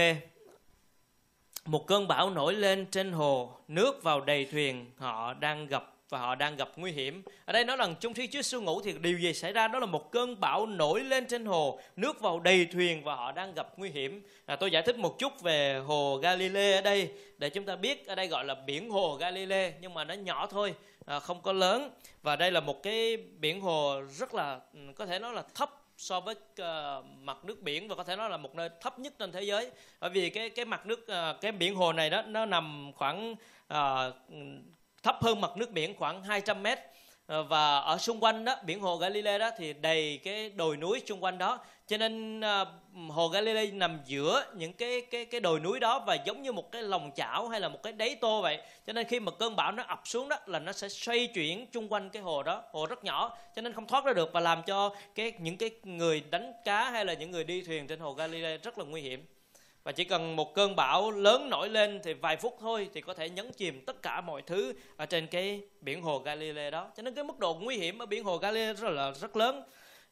Một 1.66 1.88
cơn 1.88 2.08
bão 2.08 2.30
nổi 2.30 2.54
lên 2.54 2.86
trên 2.92 3.12
hồ, 3.12 3.52
nước 3.68 4.04
vào 4.04 4.22
đầy 4.22 4.46
thuyền, 4.46 4.92
họ 4.98 5.34
đang 5.34 5.68
gặp 5.68 5.94
và 6.10 6.20
họ 6.20 6.36
đang 6.36 6.56
gặp 6.56 6.70
nguy 6.76 6.92
hiểm. 6.92 7.24
Ở 7.46 7.54
đây 7.54 7.66
nói 7.66 7.78
rằng 7.78 7.96
trong 8.00 8.14
khi 8.14 8.28
Chúa 8.28 8.38
Giêsu 8.38 8.62
ngủ 8.62 8.82
thì 8.82 8.94
điều 9.02 9.20
gì 9.20 9.34
xảy 9.34 9.54
ra? 9.54 9.68
Đó 9.68 9.80
là 9.80 9.86
một 9.86 10.12
cơn 10.12 10.40
bão 10.40 10.66
nổi 10.66 11.04
lên 11.04 11.26
trên 11.28 11.46
hồ, 11.46 11.80
nước 11.96 12.22
vào 12.22 12.40
đầy 12.40 12.66
thuyền 12.66 13.04
và 13.04 13.16
họ 13.16 13.32
đang 13.32 13.54
gặp 13.54 13.74
nguy 13.78 13.90
hiểm. 13.90 14.28
À, 14.46 14.56
tôi 14.56 14.72
giải 14.72 14.82
thích 14.82 14.98
một 14.98 15.20
chút 15.20 15.42
về 15.42 15.82
hồ 15.86 16.20
Galilee 16.22 16.76
ở 16.76 16.82
đây 16.82 17.12
để 17.38 17.50
chúng 17.50 17.66
ta 17.66 17.76
biết 17.76 18.08
ở 18.08 18.16
đây 18.16 18.28
gọi 18.28 18.46
là 18.46 18.56
biển 18.56 18.90
hồ 18.90 19.16
Galilee 19.16 19.74
nhưng 19.82 19.94
mà 19.94 20.04
nó 20.04 20.14
nhỏ 20.14 20.48
thôi, 20.48 20.74
à, 21.06 21.20
không 21.20 21.42
có 21.42 21.54
lớn. 21.54 21.92
Và 22.22 22.36
đây 22.36 22.52
là 22.52 22.60
một 22.60 22.84
cái 22.84 23.18
biển 23.18 23.62
hồ 23.62 24.02
rất 24.18 24.34
là 24.34 24.60
ừ, 24.74 24.80
có 24.96 25.06
thể 25.06 25.20
nói 25.20 25.34
là 25.34 25.44
thấp 25.56 25.77
so 25.98 26.20
với 26.20 26.36
uh, 26.62 27.06
mặt 27.22 27.38
nước 27.46 27.62
biển 27.62 27.88
và 27.88 27.96
có 27.96 28.04
thể 28.04 28.16
nói 28.16 28.30
là 28.30 28.38
một 28.38 28.56
nơi 28.56 28.70
thấp 28.82 29.00
nhất 29.00 29.14
trên 29.20 29.32
thế 29.32 29.42
giới. 29.42 29.72
Bởi 30.00 30.10
vì 30.10 30.30
cái 30.30 30.50
cái 30.50 30.66
mặt 30.66 30.86
nước 30.86 31.00
uh, 31.00 31.42
cái 31.42 31.52
biển 31.52 31.76
hồ 31.76 31.94
này 31.94 32.10
đó 32.10 32.22
nó 32.22 32.46
nằm 32.46 32.92
khoảng 32.96 33.32
uh, 33.74 34.16
thấp 35.04 35.18
hơn 35.22 35.42
mặt 35.42 35.58
nước 35.58 35.72
biển 35.72 35.96
khoảng 35.98 36.24
200 36.24 36.64
mét. 36.64 36.80
Và 37.28 37.80
ở 37.80 37.98
xung 37.98 38.20
quanh 38.20 38.46
đó 38.46 38.56
biển 38.66 38.80
hồ 38.80 38.98
Galilee 38.98 39.38
đó 39.38 39.50
thì 39.58 39.74
đầy 39.74 40.20
cái 40.24 40.50
đồi 40.50 40.78
núi 40.78 41.02
xung 41.06 41.24
quanh 41.24 41.38
đó 41.38 41.60
cho 41.88 41.98
nên 41.98 42.40
uh, 42.40 42.68
hồ 43.10 43.28
Galilee 43.28 43.72
nằm 43.72 44.00
giữa 44.06 44.46
những 44.56 44.74
cái 44.74 45.02
cái 45.02 45.26
cái 45.26 45.42
đồi 45.42 45.60
núi 45.60 45.80
đó 45.80 46.04
và 46.08 46.16
giống 46.26 46.42
như 46.42 46.52
một 46.52 46.72
cái 46.72 46.82
lòng 46.84 47.12
chảo 47.16 47.48
hay 47.48 47.60
là 47.60 47.70
một 47.70 47.84
cái 47.84 47.94
đáy 47.94 48.16
tô 48.16 48.42
vậy. 48.42 48.62
Cho 48.88 48.94
nên 48.94 49.08
khi 49.08 49.20
mà 49.20 49.32
cơn 49.32 49.56
bão 49.56 49.72
nó 49.72 49.84
ập 49.84 50.02
xuống 50.06 50.30
đó 50.30 50.38
là 50.46 50.60
nó 50.60 50.72
sẽ 50.72 50.90
xoay 50.90 51.28
chuyển 51.28 51.68
chung 51.68 51.94
quanh 51.94 52.10
cái 52.10 52.22
hồ 52.22 52.44
đó 52.44 52.64
hồ 52.72 52.86
rất 52.86 53.04
nhỏ. 53.04 53.38
Cho 53.56 53.62
nên 53.62 53.74
không 53.74 53.88
thoát 53.88 54.06
ra 54.06 54.14
được 54.14 54.34
và 54.34 54.40
làm 54.40 54.64
cho 54.64 54.96
cái 55.16 55.34
những 55.40 55.58
cái 55.58 55.70
người 55.84 56.24
đánh 56.30 56.54
cá 56.66 56.92
hay 56.92 57.06
là 57.06 57.14
những 57.14 57.32
người 57.32 57.44
đi 57.44 57.62
thuyền 57.62 57.88
trên 57.88 58.00
hồ 58.00 58.14
Galilee 58.14 58.58
rất 58.58 58.78
là 58.78 58.86
nguy 58.86 59.02
hiểm. 59.02 59.26
Và 59.84 59.92
chỉ 59.92 60.04
cần 60.04 60.36
một 60.36 60.56
cơn 60.56 60.76
bão 60.76 61.12
lớn 61.12 61.50
nổi 61.50 61.70
lên 61.70 62.00
thì 62.04 62.14
vài 62.14 62.38
phút 62.38 62.58
thôi 62.62 62.90
thì 62.94 63.02
có 63.02 63.14
thể 63.14 63.30
nhấn 63.30 63.52
chìm 63.52 63.84
tất 63.86 64.02
cả 64.02 64.22
mọi 64.22 64.42
thứ 64.42 64.74
ở 64.98 65.06
trên 65.06 65.28
cái 65.28 65.62
biển 65.82 66.02
hồ 66.02 66.20
Galilee 66.20 66.72
đó. 66.72 66.88
Cho 66.98 67.04
nên 67.04 67.16
cái 67.16 67.24
mức 67.24 67.40
độ 67.40 67.54
nguy 67.54 67.78
hiểm 67.78 68.02
ở 68.02 68.06
biển 68.06 68.24
hồ 68.24 68.38
Galilee 68.38 68.74
rất 68.74 68.90
là 68.90 69.12
rất 69.12 69.38
lớn 69.38 69.64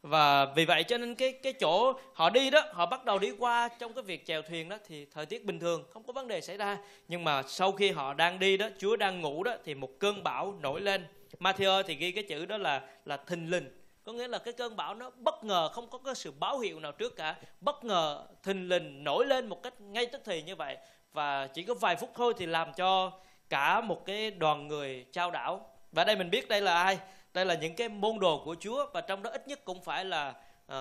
và 0.08 0.46
vì 0.46 0.66
vậy 0.66 0.84
cho 0.84 0.98
nên 0.98 1.16
cái 1.16 1.32
cái 1.32 1.54
chỗ 1.54 1.94
họ 2.14 2.30
đi 2.30 2.50
đó, 2.50 2.62
họ 2.72 2.86
bắt 2.86 3.06
đầu 3.06 3.20
đi 3.20 3.32
qua 3.40 3.70
trong 3.80 3.94
cái 3.94 4.04
việc 4.04 4.26
chèo 4.26 4.42
thuyền 4.42 4.70
đó 4.70 4.78
thì 4.88 5.06
thời 5.06 5.26
tiết 5.26 5.46
bình 5.46 5.60
thường, 5.60 5.84
không 5.94 6.04
có 6.04 6.14
vấn 6.14 6.28
đề 6.28 6.42
xảy 6.42 6.58
ra. 6.58 6.78
Nhưng 7.08 7.24
mà 7.24 7.44
sau 7.44 7.72
khi 7.72 7.92
họ 7.92 8.14
đang 8.14 8.40
đi 8.40 8.58
đó, 8.58 8.68
Chúa 8.78 8.96
đang 8.96 9.22
ngủ 9.22 9.44
đó 9.44 9.56
thì 9.64 9.76
một 9.76 9.90
cơn 10.00 10.24
bão 10.24 10.54
nổi 10.62 10.82
lên. 10.82 11.06
Matthew 11.40 11.84
thì 11.84 11.96
ghi 11.96 12.12
cái 12.12 12.24
chữ 12.24 12.46
đó 12.46 12.58
là 12.58 12.82
là 13.06 13.18
thình 13.18 13.50
lình. 13.50 13.70
Có 14.04 14.14
nghĩa 14.14 14.28
là 14.28 14.38
cái 14.38 14.54
cơn 14.54 14.76
bão 14.76 14.96
nó 14.96 15.10
bất 15.16 15.44
ngờ, 15.44 15.70
không 15.74 15.90
có 15.90 15.98
cái 15.98 16.16
sự 16.16 16.32
báo 16.40 16.60
hiệu 16.60 16.80
nào 16.80 16.92
trước 16.92 17.16
cả. 17.16 17.36
Bất 17.62 17.84
ngờ, 17.84 18.26
thình 18.44 18.70
lình 18.70 19.04
nổi 19.04 19.26
lên 19.26 19.48
một 19.48 19.64
cách 19.64 19.82
ngay 19.82 20.06
tức 20.06 20.22
thì 20.26 20.42
như 20.42 20.56
vậy. 20.56 20.78
Và 21.14 21.48
chỉ 21.48 21.64
có 21.64 21.74
vài 21.74 21.96
phút 21.96 22.12
thôi 22.16 22.34
thì 22.38 22.46
làm 22.46 22.74
cho 22.74 23.12
cả 23.50 23.82
một 23.82 24.06
cái 24.06 24.32
đoàn 24.32 24.68
người 24.68 25.06
trao 25.12 25.32
đảo. 25.32 25.70
Và 25.92 26.04
đây 26.04 26.16
mình 26.16 26.30
biết 26.30 26.50
đây 26.50 26.62
là 26.62 26.84
ai? 26.84 26.98
Đây 27.36 27.46
là 27.46 27.56
những 27.56 27.76
cái 27.76 27.90
môn 27.90 28.20
đồ 28.20 28.42
của 28.46 28.56
Chúa 28.60 28.86
và 28.94 29.02
trong 29.02 29.24
đó 29.24 29.30
ít 29.30 29.48
nhất 29.48 29.66
cũng 29.66 29.82
phải 29.82 30.06
là 30.06 30.34
uh, 30.72 30.76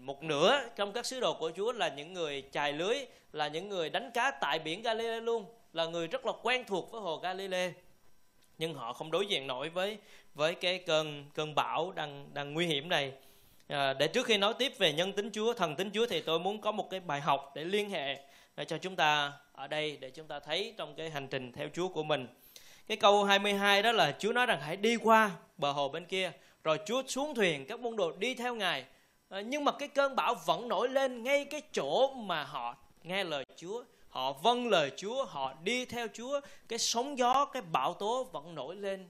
một 0.00 0.22
nửa 0.22 0.60
trong 0.76 0.92
các 0.92 1.06
sứ 1.06 1.20
đồ 1.20 1.34
của 1.34 1.52
Chúa 1.56 1.72
là 1.72 1.88
những 1.88 2.12
người 2.12 2.42
chài 2.52 2.72
lưới 2.72 2.96
là 3.32 3.48
những 3.48 3.68
người 3.68 3.90
đánh 3.90 4.10
cá 4.14 4.30
tại 4.30 4.58
biển 4.58 4.82
Galilee 4.82 5.20
luôn 5.20 5.44
là 5.72 5.86
người 5.86 6.06
rất 6.06 6.26
là 6.26 6.32
quen 6.42 6.64
thuộc 6.66 6.90
với 6.92 7.00
hồ 7.00 7.16
Galilee 7.16 7.72
nhưng 8.58 8.74
họ 8.74 8.92
không 8.92 9.10
đối 9.10 9.26
diện 9.26 9.46
nổi 9.46 9.68
với 9.68 9.98
với 10.34 10.54
cái 10.54 10.78
cơn 10.78 11.24
cơn 11.34 11.54
bão 11.54 11.92
đang 11.92 12.28
đang 12.34 12.54
nguy 12.54 12.66
hiểm 12.66 12.88
này. 12.88 13.12
À, 13.68 13.92
để 13.92 14.08
trước 14.08 14.26
khi 14.26 14.36
nói 14.36 14.54
tiếp 14.58 14.72
về 14.78 14.92
nhân 14.92 15.12
tính 15.12 15.30
Chúa 15.32 15.54
thần 15.54 15.76
tính 15.76 15.90
Chúa 15.94 16.06
thì 16.06 16.20
tôi 16.20 16.38
muốn 16.38 16.60
có 16.60 16.72
một 16.72 16.90
cái 16.90 17.00
bài 17.00 17.20
học 17.20 17.52
để 17.54 17.64
liên 17.64 17.90
hệ 17.90 18.18
để 18.56 18.64
cho 18.64 18.78
chúng 18.78 18.96
ta 18.96 19.32
ở 19.52 19.66
đây 19.66 19.96
để 20.00 20.10
chúng 20.10 20.26
ta 20.26 20.40
thấy 20.40 20.74
trong 20.78 20.94
cái 20.94 21.10
hành 21.10 21.28
trình 21.28 21.52
theo 21.52 21.68
Chúa 21.74 21.88
của 21.88 22.02
mình. 22.02 22.26
Cái 22.86 22.96
câu 22.96 23.24
22 23.24 23.82
đó 23.82 23.92
là 23.92 24.16
Chúa 24.18 24.32
nói 24.32 24.46
rằng 24.46 24.60
hãy 24.60 24.76
đi 24.76 24.96
qua 24.96 25.30
bờ 25.62 25.72
hồ 25.72 25.88
bên 25.88 26.06
kia. 26.06 26.32
Rồi 26.64 26.78
Chúa 26.86 27.02
xuống 27.06 27.34
thuyền, 27.34 27.66
các 27.66 27.80
môn 27.80 27.96
đồ 27.96 28.12
đi 28.12 28.34
theo 28.34 28.54
Ngài. 28.54 28.84
Ờ, 29.28 29.40
nhưng 29.40 29.64
mà 29.64 29.72
cái 29.72 29.88
cơn 29.88 30.16
bão 30.16 30.34
vẫn 30.34 30.68
nổi 30.68 30.88
lên 30.88 31.22
ngay 31.22 31.44
cái 31.44 31.62
chỗ 31.72 32.14
mà 32.14 32.44
họ 32.44 32.76
nghe 33.02 33.24
lời 33.24 33.44
Chúa. 33.56 33.84
Họ 34.08 34.32
vâng 34.32 34.68
lời 34.68 34.90
Chúa, 34.96 35.24
họ 35.24 35.54
đi 35.62 35.84
theo 35.84 36.06
Chúa. 36.12 36.40
Cái 36.68 36.78
sóng 36.78 37.18
gió, 37.18 37.44
cái 37.44 37.62
bão 37.62 37.94
tố 37.94 38.24
vẫn 38.24 38.54
nổi 38.54 38.76
lên 38.76 39.08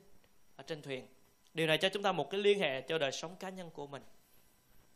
ở 0.56 0.64
trên 0.66 0.82
thuyền. 0.82 1.06
Điều 1.54 1.66
này 1.66 1.78
cho 1.78 1.88
chúng 1.88 2.02
ta 2.02 2.12
một 2.12 2.30
cái 2.30 2.40
liên 2.40 2.60
hệ 2.60 2.80
cho 2.80 2.98
đời 2.98 3.12
sống 3.12 3.36
cá 3.36 3.48
nhân 3.48 3.70
của 3.70 3.86
mình. 3.86 4.02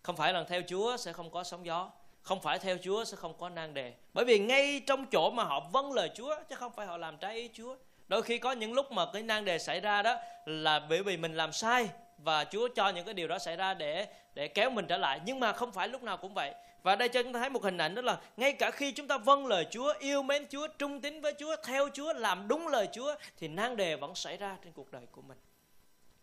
Không 0.03 0.17
phải 0.17 0.33
là 0.33 0.45
theo 0.45 0.63
Chúa 0.69 0.97
sẽ 0.97 1.13
không 1.13 1.31
có 1.31 1.45
sóng 1.45 1.67
gió, 1.67 1.91
không 2.23 2.41
phải 2.41 2.59
theo 2.59 2.77
Chúa 2.83 3.05
sẽ 3.05 3.17
không 3.17 3.35
có 3.39 3.49
nan 3.49 3.75
đề. 3.75 3.95
Bởi 4.15 4.25
vì 4.25 4.39
ngay 4.39 4.83
trong 4.87 5.07
chỗ 5.13 5.31
mà 5.31 5.45
họ 5.45 5.61
vâng 5.73 5.93
lời 5.93 6.11
Chúa, 6.15 6.37
chứ 6.49 6.57
không 6.57 6.73
phải 6.73 6.87
họ 6.87 6.97
làm 6.97 7.17
trái 7.17 7.37
ý 7.37 7.51
Chúa 7.53 7.77
đôi 8.09 8.23
khi 8.23 8.39
có 8.39 8.53
những 8.53 8.73
lúc 8.73 8.93
mà 8.93 9.07
cái 9.13 9.23
nan 9.23 9.45
đề 9.45 9.59
xảy 9.59 9.81
ra 9.81 10.03
đó 10.03 10.17
là 10.45 10.81
bởi 10.81 11.03
vì 11.03 11.17
mình 11.17 11.35
làm 11.35 11.53
sai 11.53 11.89
và 12.19 12.45
Chúa 12.45 12.69
cho 12.69 12.89
những 12.89 13.05
cái 13.05 13.15
điều 13.15 13.29
đó 13.29 13.39
xảy 13.39 13.57
ra 13.57 13.75
để 13.75 14.07
để 14.35 14.49
kéo 14.49 14.71
mình 14.71 14.87
trở 14.87 14.97
lại. 14.97 15.21
Nhưng 15.25 15.41
mà 15.41 15.53
không 15.53 15.73
phải 15.73 15.89
lúc 15.89 16.03
nào 16.03 16.17
cũng 16.17 16.35
vậy. 16.35 16.55
Và 16.83 16.97
đây 16.97 17.09
cho 17.09 17.23
chúng 17.23 17.33
ta 17.33 17.41
thấy 17.41 17.51
một 17.51 17.63
hình 17.63 17.79
ảnh 17.79 17.95
đó 17.95 18.03
là 18.03 18.19
ngay 18.37 18.53
cả 18.53 18.71
khi 18.71 18.93
chúng 18.93 19.09
ta 19.09 19.19
vâng 19.19 19.47
lời 19.47 19.67
Chúa, 19.71 19.95
yêu 19.99 20.23
mến 20.23 20.47
Chúa, 20.49 20.69
trung 20.79 21.01
tín 21.01 21.21
với 21.21 21.33
Chúa, 21.39 21.57
theo 21.65 21.89
Chúa, 21.93 22.13
làm 22.13 22.49
đúng 22.49 22.69
lời 22.69 22.89
Chúa, 22.93 23.15
thì 23.37 23.49
nan 23.49 23.77
đề 23.77 23.97
vẫn 23.97 24.15
xảy 24.15 24.37
ra 24.37 24.57
trên 24.65 24.73
cuộc 24.73 24.93
đời 24.93 25.07
của 25.13 25.23
mình 25.23 25.39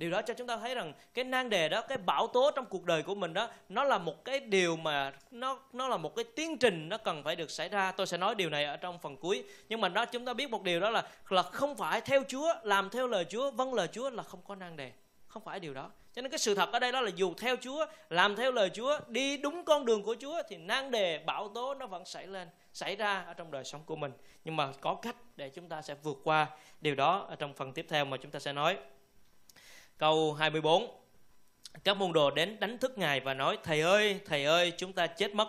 điều 0.03 0.11
đó 0.11 0.21
cho 0.21 0.33
chúng 0.33 0.47
ta 0.47 0.57
thấy 0.57 0.75
rằng 0.75 0.93
cái 1.13 1.25
nan 1.25 1.49
đề 1.49 1.69
đó, 1.69 1.81
cái 1.81 1.97
bão 1.97 2.27
tố 2.27 2.51
trong 2.51 2.65
cuộc 2.65 2.85
đời 2.85 3.03
của 3.03 3.15
mình 3.15 3.33
đó, 3.33 3.47
nó 3.69 3.83
là 3.83 3.97
một 3.97 4.25
cái 4.25 4.39
điều 4.39 4.75
mà 4.75 5.13
nó 5.31 5.59
nó 5.73 5.87
là 5.87 5.97
một 5.97 6.15
cái 6.15 6.25
tiến 6.35 6.57
trình 6.57 6.89
nó 6.89 6.97
cần 6.97 7.23
phải 7.23 7.35
được 7.35 7.51
xảy 7.51 7.69
ra. 7.69 7.91
Tôi 7.91 8.07
sẽ 8.07 8.17
nói 8.17 8.35
điều 8.35 8.49
này 8.49 8.65
ở 8.65 8.77
trong 8.77 8.99
phần 8.99 9.17
cuối. 9.17 9.43
Nhưng 9.69 9.81
mà 9.81 9.89
đó, 9.89 10.05
chúng 10.05 10.25
ta 10.25 10.33
biết 10.33 10.49
một 10.49 10.63
điều 10.63 10.79
đó 10.79 10.89
là 10.89 11.03
là 11.29 11.43
không 11.43 11.75
phải 11.75 12.01
theo 12.01 12.23
Chúa, 12.27 12.53
làm 12.63 12.89
theo 12.89 13.07
lời 13.07 13.25
Chúa 13.29 13.51
vâng 13.51 13.73
lời 13.73 13.87
Chúa 13.87 14.09
là 14.09 14.23
không 14.23 14.39
có 14.47 14.55
nan 14.55 14.77
đề. 14.77 14.91
Không 15.27 15.43
phải 15.43 15.59
điều 15.59 15.73
đó. 15.73 15.89
Cho 16.13 16.21
nên 16.21 16.31
cái 16.31 16.39
sự 16.39 16.55
thật 16.55 16.69
ở 16.71 16.79
đây 16.79 16.91
đó 16.91 17.01
là 17.01 17.11
dù 17.15 17.33
theo 17.37 17.55
Chúa, 17.61 17.85
làm 18.09 18.35
theo 18.35 18.51
lời 18.51 18.69
Chúa, 18.69 18.99
đi 19.07 19.37
đúng 19.37 19.63
con 19.65 19.85
đường 19.85 20.03
của 20.03 20.15
Chúa 20.19 20.41
thì 20.49 20.57
nan 20.57 20.91
đề 20.91 21.19
bão 21.25 21.49
tố 21.49 21.73
nó 21.73 21.87
vẫn 21.87 22.05
xảy 22.05 22.27
lên, 22.27 22.47
xảy 22.73 22.95
ra 22.95 23.21
ở 23.21 23.33
trong 23.33 23.51
đời 23.51 23.63
sống 23.63 23.81
của 23.85 23.95
mình. 23.95 24.11
Nhưng 24.45 24.55
mà 24.55 24.71
có 24.81 24.95
cách 24.95 25.15
để 25.35 25.49
chúng 25.49 25.69
ta 25.69 25.81
sẽ 25.81 25.95
vượt 26.03 26.17
qua 26.23 26.47
điều 26.81 26.95
đó 26.95 27.25
ở 27.29 27.35
trong 27.35 27.53
phần 27.53 27.73
tiếp 27.73 27.85
theo 27.89 28.05
mà 28.05 28.17
chúng 28.17 28.31
ta 28.31 28.39
sẽ 28.39 28.53
nói 28.53 28.77
câu 29.97 30.33
24 30.33 31.03
các 31.83 31.97
môn 31.97 32.13
đồ 32.13 32.31
đến 32.31 32.59
đánh 32.59 32.77
thức 32.77 32.97
ngài 32.97 33.19
và 33.19 33.33
nói 33.33 33.57
thầy 33.63 33.81
ơi 33.81 34.19
thầy 34.25 34.45
ơi 34.45 34.73
chúng 34.77 34.93
ta 34.93 35.07
chết 35.07 35.35
mất. 35.35 35.47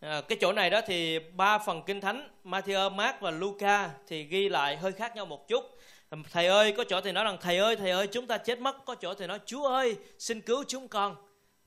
À, 0.00 0.20
cái 0.28 0.38
chỗ 0.40 0.52
này 0.52 0.70
đó 0.70 0.80
thì 0.86 1.18
ba 1.18 1.58
phần 1.58 1.82
kinh 1.86 2.00
thánh 2.00 2.28
Matthew, 2.44 2.90
Mark 2.90 3.20
và 3.20 3.30
Luca 3.30 3.90
thì 4.06 4.24
ghi 4.24 4.48
lại 4.48 4.76
hơi 4.76 4.92
khác 4.92 5.16
nhau 5.16 5.26
một 5.26 5.48
chút. 5.48 5.78
À, 6.10 6.18
thầy 6.32 6.46
ơi 6.46 6.74
có 6.76 6.84
chỗ 6.88 7.00
thì 7.00 7.12
nói 7.12 7.24
rằng 7.24 7.36
thầy 7.40 7.58
ơi 7.58 7.76
thầy 7.76 7.90
ơi 7.90 8.06
chúng 8.06 8.26
ta 8.26 8.38
chết 8.38 8.58
mất. 8.58 8.84
Có 8.84 8.94
chỗ 8.94 9.14
thì 9.14 9.26
nói 9.26 9.38
chúa 9.46 9.66
ơi 9.66 9.96
xin 10.18 10.40
cứu 10.40 10.64
chúng 10.68 10.88
con. 10.88 11.16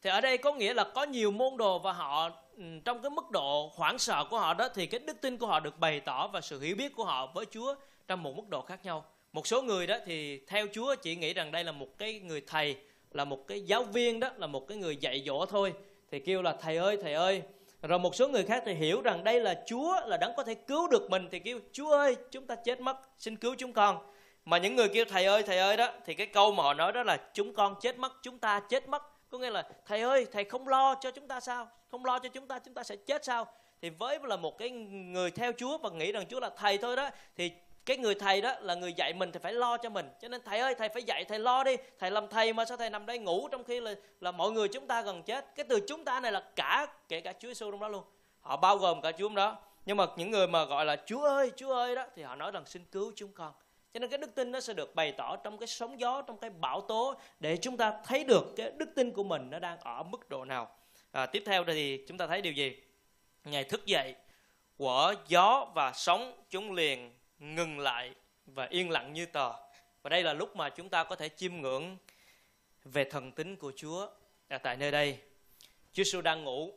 Thì 0.01 0.09
ở 0.09 0.21
đây 0.21 0.37
có 0.37 0.53
nghĩa 0.53 0.73
là 0.73 0.83
có 0.83 1.03
nhiều 1.03 1.31
môn 1.31 1.57
đồ 1.57 1.79
và 1.79 1.93
họ 1.93 2.31
ừ, 2.57 2.63
trong 2.85 3.01
cái 3.01 3.09
mức 3.09 3.31
độ 3.31 3.71
hoảng 3.75 3.97
sợ 3.97 4.25
của 4.29 4.39
họ 4.39 4.53
đó 4.53 4.67
thì 4.75 4.85
cái 4.85 4.99
đức 4.99 5.21
tin 5.21 5.37
của 5.37 5.47
họ 5.47 5.59
được 5.59 5.79
bày 5.79 5.99
tỏ 5.99 6.27
và 6.27 6.41
sự 6.41 6.59
hiểu 6.59 6.75
biết 6.75 6.95
của 6.95 7.05
họ 7.05 7.31
với 7.33 7.45
chúa 7.51 7.75
trong 8.07 8.23
một 8.23 8.35
mức 8.35 8.49
độ 8.49 8.61
khác 8.61 8.85
nhau 8.85 9.05
một 9.37 9.47
số 9.47 9.61
người 9.61 9.87
đó 9.87 9.95
thì 10.05 10.39
theo 10.47 10.67
chúa 10.73 10.95
chỉ 10.95 11.15
nghĩ 11.15 11.33
rằng 11.33 11.51
đây 11.51 11.63
là 11.63 11.71
một 11.71 11.97
cái 11.97 12.19
người 12.19 12.41
thầy, 12.47 12.75
là 13.11 13.25
một 13.25 13.47
cái 13.47 13.61
giáo 13.61 13.83
viên 13.83 14.19
đó, 14.19 14.29
là 14.37 14.47
một 14.47 14.67
cái 14.67 14.77
người 14.77 14.95
dạy 14.95 15.23
dỗ 15.25 15.45
thôi. 15.45 15.73
Thì 16.11 16.19
kêu 16.19 16.41
là, 16.41 16.55
thầy 16.61 16.77
ơi 16.77 16.97
thầy 17.01 17.13
ơi. 17.13 17.41
Rồi 17.81 17.99
một 17.99 18.15
số 18.15 18.27
người 18.27 18.43
khác 18.43 18.63
thì 18.65 18.73
hiểu 18.73 19.01
rằng 19.01 19.23
đây 19.23 19.39
là 19.39 19.63
chúa, 19.67 19.99
là 20.05 20.17
đấng 20.17 20.33
có 20.37 20.43
thể 20.43 20.53
cứu 20.53 20.87
được 20.87 21.09
mình. 21.09 21.27
Thì 21.31 21.39
kêu, 21.39 21.59
chúa 21.71 21.91
ơi, 21.91 22.15
chúng 22.31 22.47
ta 22.47 22.55
chết 22.55 22.81
mất, 22.81 22.97
xin 23.17 23.35
cứu 23.35 23.55
chúng 23.57 23.73
con. 23.73 23.97
Mà 24.45 24.57
những 24.57 24.75
người 24.75 24.89
kêu, 24.89 25.05
thầy 25.05 25.25
ơi 25.25 25.43
thầy 25.43 25.57
ơi 25.57 25.77
đó, 25.77 25.91
thì 26.05 26.13
cái 26.13 26.27
câu 26.27 26.51
mà 26.51 26.63
họ 26.63 26.73
nói 26.73 26.91
đó 26.91 27.03
là, 27.03 27.17
chúng 27.33 27.53
con 27.53 27.75
chết 27.81 27.97
mất, 27.97 28.13
chúng 28.21 28.39
ta 28.39 28.59
chết 28.59 28.89
mất. 28.89 29.03
Có 29.29 29.37
nghĩa 29.37 29.49
là, 29.49 29.69
thầy 29.85 30.01
ơi, 30.01 30.25
thầy 30.31 30.43
không 30.43 30.67
lo 30.67 30.95
cho 31.01 31.11
chúng 31.11 31.27
ta 31.27 31.39
sao? 31.39 31.67
Không 31.91 32.05
lo 32.05 32.19
cho 32.19 32.29
chúng 32.29 32.47
ta 32.47 32.59
chúng 32.59 32.73
ta 32.73 32.83
sẽ 32.83 32.95
chết 32.95 33.25
sao? 33.25 33.47
Thì 33.81 33.89
với 33.89 34.19
là 34.23 34.35
một 34.35 34.57
cái 34.57 34.69
người 34.69 35.31
theo 35.31 35.51
Chúa 35.57 35.77
và 35.77 35.89
nghĩ 35.89 36.11
rằng 36.11 36.25
Chúa 36.29 36.39
là 36.39 36.49
thầy 36.57 36.77
thôi 36.77 36.95
đó, 36.95 37.09
thì 37.35 37.51
cái 37.87 37.97
người 37.97 38.15
thầy 38.15 38.41
đó 38.41 38.55
là 38.61 38.75
người 38.75 38.93
dạy 38.93 39.13
mình 39.13 39.31
thì 39.31 39.39
phải 39.43 39.53
lo 39.53 39.77
cho 39.77 39.89
mình. 39.89 40.09
Cho 40.21 40.27
nên 40.27 40.41
thầy 40.45 40.59
ơi 40.59 40.75
thầy 40.77 40.89
phải 40.89 41.03
dạy 41.03 41.25
thầy 41.25 41.39
lo 41.39 41.63
đi. 41.63 41.75
Thầy 41.99 42.11
làm 42.11 42.27
thầy 42.27 42.53
mà 42.53 42.65
sao 42.65 42.77
thầy 42.77 42.89
nằm 42.89 43.05
đây 43.05 43.19
ngủ 43.19 43.47
trong 43.51 43.63
khi 43.63 43.79
là 43.79 43.95
là 44.21 44.31
mọi 44.31 44.51
người 44.51 44.67
chúng 44.67 44.87
ta 44.87 45.01
gần 45.01 45.23
chết? 45.23 45.55
Cái 45.55 45.65
từ 45.69 45.79
chúng 45.87 46.05
ta 46.05 46.19
này 46.19 46.31
là 46.31 46.43
cả 46.55 46.87
kể 47.07 47.21
cả 47.21 47.33
Chúa 47.39 47.47
Giêsu 47.47 47.71
trong 47.71 47.79
đó 47.79 47.87
luôn. 47.87 48.03
Họ 48.41 48.57
bao 48.57 48.77
gồm 48.77 49.01
cả 49.01 49.11
Chúa 49.11 49.29
đó. 49.29 49.57
Nhưng 49.85 49.97
mà 49.97 50.05
những 50.17 50.31
người 50.31 50.47
mà 50.47 50.65
gọi 50.65 50.85
là 50.85 50.95
Chúa 51.05 51.23
ơi 51.23 51.51
Chúa 51.55 51.73
ơi 51.73 51.95
đó 51.95 52.05
thì 52.15 52.23
họ 52.23 52.35
nói 52.35 52.51
rằng 52.51 52.65
xin 52.65 52.85
cứu 52.91 53.11
chúng 53.15 53.31
con. 53.31 53.53
Cho 53.93 53.99
nên 53.99 54.09
cái 54.09 54.17
đức 54.17 54.35
tin 54.35 54.51
nó 54.51 54.59
sẽ 54.59 54.73
được 54.73 54.95
bày 54.95 55.11
tỏ 55.11 55.35
trong 55.35 55.57
cái 55.57 55.67
sóng 55.67 55.99
gió 55.99 56.21
trong 56.21 56.37
cái 56.37 56.49
bão 56.49 56.81
tố 56.81 57.15
để 57.39 57.57
chúng 57.57 57.77
ta 57.77 57.93
thấy 58.05 58.23
được 58.23 58.53
cái 58.55 58.71
đức 58.77 58.89
tin 58.95 59.11
của 59.11 59.23
mình 59.23 59.49
nó 59.49 59.59
đang 59.59 59.79
ở 59.79 60.03
mức 60.03 60.29
độ 60.29 60.45
nào. 60.45 60.69
À, 61.11 61.25
tiếp 61.25 61.43
theo 61.45 61.63
đây 61.63 61.75
thì 61.75 62.05
chúng 62.07 62.17
ta 62.17 62.27
thấy 62.27 62.41
điều 62.41 62.53
gì? 62.53 62.81
Ngày 63.43 63.63
thức 63.63 63.85
dậy 63.85 64.15
của 64.77 65.13
gió 65.27 65.67
và 65.75 65.91
sóng 65.95 66.33
chúng 66.49 66.71
liền 66.71 67.11
ngừng 67.39 67.79
lại 67.79 68.11
và 68.45 68.65
yên 68.65 68.89
lặng 68.89 69.13
như 69.13 69.25
tờ. 69.25 69.51
Và 70.01 70.09
đây 70.09 70.23
là 70.23 70.33
lúc 70.33 70.55
mà 70.55 70.69
chúng 70.69 70.89
ta 70.89 71.03
có 71.03 71.15
thể 71.15 71.29
chiêm 71.29 71.55
ngưỡng 71.55 71.97
về 72.83 73.03
thần 73.03 73.31
tính 73.31 73.55
của 73.55 73.71
Chúa 73.75 74.07
ở 74.49 74.57
tại 74.57 74.77
nơi 74.77 74.91
đây. 74.91 75.19
Chúa 75.93 76.03
Giêsu 76.03 76.21
đang 76.21 76.43
ngủ 76.43 76.73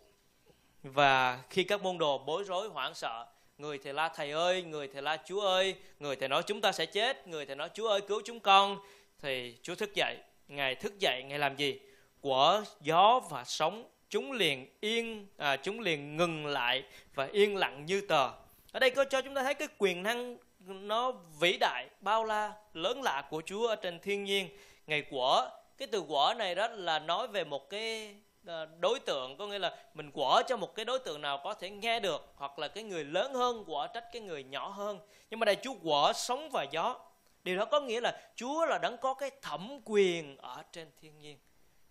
và 0.82 1.42
khi 1.50 1.64
các 1.64 1.82
môn 1.82 1.98
đồ 1.98 2.18
bối 2.18 2.44
rối 2.44 2.68
hoảng 2.68 2.94
sợ 2.94 3.26
người 3.58 3.78
thì 3.78 3.92
la 3.92 4.08
thầy 4.08 4.30
ơi 4.30 4.62
người 4.62 4.88
thì 4.94 5.00
la 5.00 5.16
chúa 5.24 5.40
ơi 5.40 5.74
người 6.00 6.16
thì 6.16 6.28
nói 6.28 6.42
chúng 6.46 6.60
ta 6.60 6.72
sẽ 6.72 6.86
chết 6.86 7.28
người 7.28 7.46
thì 7.46 7.54
nói 7.54 7.70
chúa 7.74 7.88
ơi 7.88 8.00
cứu 8.00 8.22
chúng 8.24 8.40
con 8.40 8.78
thì 9.18 9.56
chúa 9.62 9.74
thức 9.74 9.94
dậy. 9.94 10.16
Ngài 10.48 10.74
thức 10.74 10.98
dậy 10.98 11.22
ngài 11.26 11.38
làm 11.38 11.56
gì? 11.56 11.80
Của 12.20 12.64
gió 12.80 13.20
và 13.30 13.44
sóng 13.44 13.84
chúng 14.08 14.32
liền 14.32 14.66
yên 14.80 15.26
à, 15.36 15.56
chúng 15.56 15.80
liền 15.80 16.16
ngừng 16.16 16.46
lại 16.46 16.84
và 17.14 17.28
yên 17.32 17.56
lặng 17.56 17.86
như 17.86 18.00
tờ. 18.00 18.30
Ở 18.72 18.80
đây 18.80 18.90
có 18.90 19.04
cho 19.04 19.22
chúng 19.22 19.34
ta 19.34 19.42
thấy 19.42 19.54
cái 19.54 19.68
quyền 19.78 20.02
năng 20.02 20.36
nó 20.66 21.12
vĩ 21.40 21.56
đại, 21.60 21.86
bao 22.00 22.24
la, 22.24 22.52
lớn 22.74 23.02
lạ 23.02 23.24
của 23.30 23.42
chúa 23.46 23.66
ở 23.66 23.76
trên 23.76 24.00
thiên 24.00 24.24
nhiên. 24.24 24.48
Ngày 24.86 25.02
của 25.10 25.50
cái 25.78 25.88
từ 25.92 26.00
quả 26.08 26.34
này 26.34 26.54
đó 26.54 26.68
là 26.68 26.98
nói 26.98 27.28
về 27.28 27.44
một 27.44 27.70
cái 27.70 28.14
ờ, 28.46 28.66
đối 28.78 29.00
tượng, 29.00 29.36
có 29.36 29.46
nghĩa 29.46 29.58
là 29.58 29.76
mình 29.94 30.10
quở 30.10 30.42
cho 30.48 30.56
một 30.56 30.74
cái 30.74 30.84
đối 30.84 30.98
tượng 30.98 31.20
nào 31.20 31.40
có 31.44 31.54
thể 31.54 31.70
nghe 31.70 32.00
được, 32.00 32.32
hoặc 32.36 32.58
là 32.58 32.68
cái 32.68 32.84
người 32.84 33.04
lớn 33.04 33.34
hơn 33.34 33.64
quở 33.64 33.86
trách 33.94 34.04
cái 34.12 34.22
người 34.22 34.44
nhỏ 34.44 34.68
hơn. 34.68 34.98
Nhưng 35.30 35.40
mà 35.40 35.44
đây, 35.44 35.56
Chúa 35.62 35.74
quở 35.84 36.12
sóng 36.14 36.50
và 36.50 36.62
gió. 36.62 36.96
Điều 37.44 37.56
đó 37.56 37.64
có 37.64 37.80
nghĩa 37.80 38.00
là 38.00 38.20
Chúa 38.36 38.66
là 38.66 38.78
đấng 38.78 38.96
có 38.96 39.14
cái 39.14 39.30
thẩm 39.42 39.80
quyền 39.84 40.36
ở 40.36 40.62
trên 40.72 40.90
thiên 41.00 41.18
nhiên. 41.18 41.38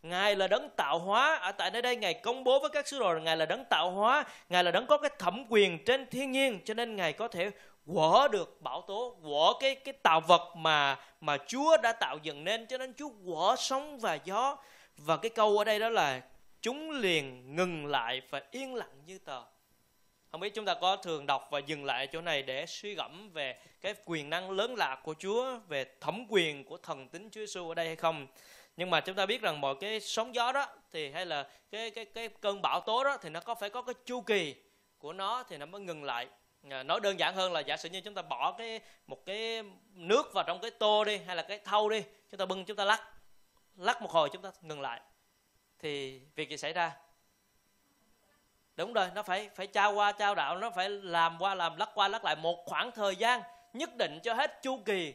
Ngài 0.04 0.36
là 0.36 0.48
đấng 0.48 0.70
tạo 0.70 1.00
hóa. 1.00 1.36
Ở 1.36 1.52
tại 1.52 1.72
nơi 1.72 1.82
đây, 1.82 1.96
Ngài 1.96 2.14
công 2.14 2.44
bố 2.44 2.60
với 2.60 2.70
các 2.70 2.88
sứ 2.88 3.00
đồ 3.00 3.14
Ngài 3.20 3.38
là 3.38 3.46
đấng 3.46 3.66
tạo 3.66 3.92
hóa. 3.92 4.26
Ngài 4.50 4.64
là 4.64 4.72
đấng 4.72 4.88
có 4.88 4.98
cái 4.98 5.12
thẩm 5.20 5.46
quyền 5.50 5.86
trên 5.86 6.08
thiên 6.10 6.32
nhiên, 6.32 6.60
cho 6.66 6.74
nên 6.74 6.96
Ngài 6.96 7.14
có 7.14 7.28
thể 7.28 7.52
quở 7.86 8.28
được 8.32 8.62
bão 8.62 8.82
tố, 8.82 9.16
quở 9.24 9.54
cái 9.60 9.76
cái 9.76 9.94
tạo 9.94 10.22
vật 10.22 10.56
mà 10.56 11.00
mà 11.22 11.38
Chúa 11.48 11.78
đã 11.78 11.94
tạo 11.94 12.18
dựng 12.24 12.44
nên, 12.44 12.68
cho 12.68 12.78
nên 12.78 12.94
Chúa 12.94 13.10
quở 13.26 13.56
sóng 13.58 14.00
và 14.00 14.14
gió. 14.14 14.58
Và 14.98 15.18
cái 15.18 15.30
câu 15.30 15.58
ở 15.58 15.64
đây 15.64 15.80
đó 15.80 15.90
là, 15.90 16.22
chúng 16.62 16.92
liền 16.92 17.56
ngừng 17.56 17.86
lại 17.86 18.22
và 18.30 18.42
yên 18.52 18.76
lặng 18.76 19.02
như 19.06 19.20
tờ. 19.20 19.44
Không 20.32 20.42
biết 20.42 20.54
chúng 20.54 20.66
ta 20.66 20.74
có 20.82 20.96
thường 20.96 21.26
đọc 21.26 21.48
và 21.52 21.60
dừng 21.60 21.86
lại 21.86 22.08
chỗ 22.08 22.22
này 22.22 22.42
để 22.42 22.66
suy 22.66 22.96
gẫm 22.96 23.30
về 23.30 23.60
cái 23.82 23.96
quyền 24.06 24.30
năng 24.30 24.52
lớn 24.52 24.76
lạ 24.76 25.02
của 25.04 25.16
Chúa, 25.20 25.58
về 25.68 25.86
thẩm 26.02 26.26
quyền 26.30 26.64
của 26.64 26.78
thần 26.78 27.08
tính 27.08 27.30
Chúa 27.32 27.40
Giêsu 27.40 27.70
ở 27.70 27.76
đây 27.76 27.86
hay 27.86 27.96
không? 27.96 28.28
Nhưng 28.78 28.90
mà 28.90 29.02
chúng 29.02 29.16
ta 29.16 29.26
biết 29.26 29.42
rằng 29.42 29.62
mọi 29.62 29.76
cái 29.82 30.00
sóng 30.00 30.36
gió 30.36 30.52
đó 30.52 30.68
thì, 30.92 31.12
hay 31.12 31.26
là 31.26 31.50
cái 31.72 31.92
cái 31.92 32.06
cái 32.06 32.30
cơn 32.30 32.62
bão 32.62 32.82
tố 32.82 33.04
đó 33.04 33.18
thì 33.22 33.30
nó 33.30 33.40
có 33.40 33.56
phải 33.56 33.70
có 33.70 33.82
cái 33.82 33.96
chu 34.06 34.22
kỳ 34.22 34.56
của 34.98 35.14
nó 35.14 35.44
thì 35.44 35.58
nó 35.58 35.66
mới 35.66 35.82
ngừng 35.82 36.04
lại. 36.04 36.28
Ờ, 36.70 36.84
nói 36.84 37.00
đơn 37.00 37.20
giản 37.20 37.36
hơn 37.36 37.54
là 37.54 37.60
giả 37.60 37.78
sử 37.78 37.90
như 37.90 38.02
chúng 38.02 38.14
ta 38.14 38.22
bỏ 38.22 38.52
cái, 38.58 38.80
một 39.08 39.26
cái 39.26 39.64
nước 39.94 40.34
vào 40.34 40.44
trong 40.48 40.60
cái 40.60 40.72
tô 40.72 41.04
đi, 41.04 41.18
hay 41.18 41.36
là 41.36 41.42
cái 41.42 41.60
thau 41.66 41.90
đi, 41.90 42.04
chúng 42.32 42.38
ta 42.38 42.46
bưng, 42.46 42.66
chúng 42.66 42.78
ta 42.78 42.86
lắc 42.86 43.04
lắc 43.76 44.02
một 44.02 44.12
hồi 44.12 44.30
chúng 44.34 44.42
ta 44.42 44.52
ngừng 44.62 44.82
lại, 44.82 45.02
thì 45.80 46.22
việc 46.36 46.50
gì 46.50 46.58
xảy 46.58 46.74
ra? 46.74 46.98
Đúng 48.76 48.94
rồi, 48.94 49.10
nó 49.16 49.24
phải 49.24 49.50
phải 49.56 49.68
trao 49.68 49.94
qua 49.94 50.12
trao 50.12 50.36
đạo, 50.36 50.58
nó 50.58 50.70
phải 50.70 50.90
làm 50.90 51.38
qua 51.40 51.56
làm, 51.56 51.78
lắc 51.78 51.90
qua 51.94 52.08
lắc 52.08 52.26
lại 52.26 52.36
một 52.36 52.64
khoảng 52.66 52.92
thời 52.92 53.16
gian 53.16 53.42
nhất 53.74 53.90
định 53.96 54.20
cho 54.24 54.34
hết 54.34 54.62
chu 54.62 54.80
kỳ 54.86 55.14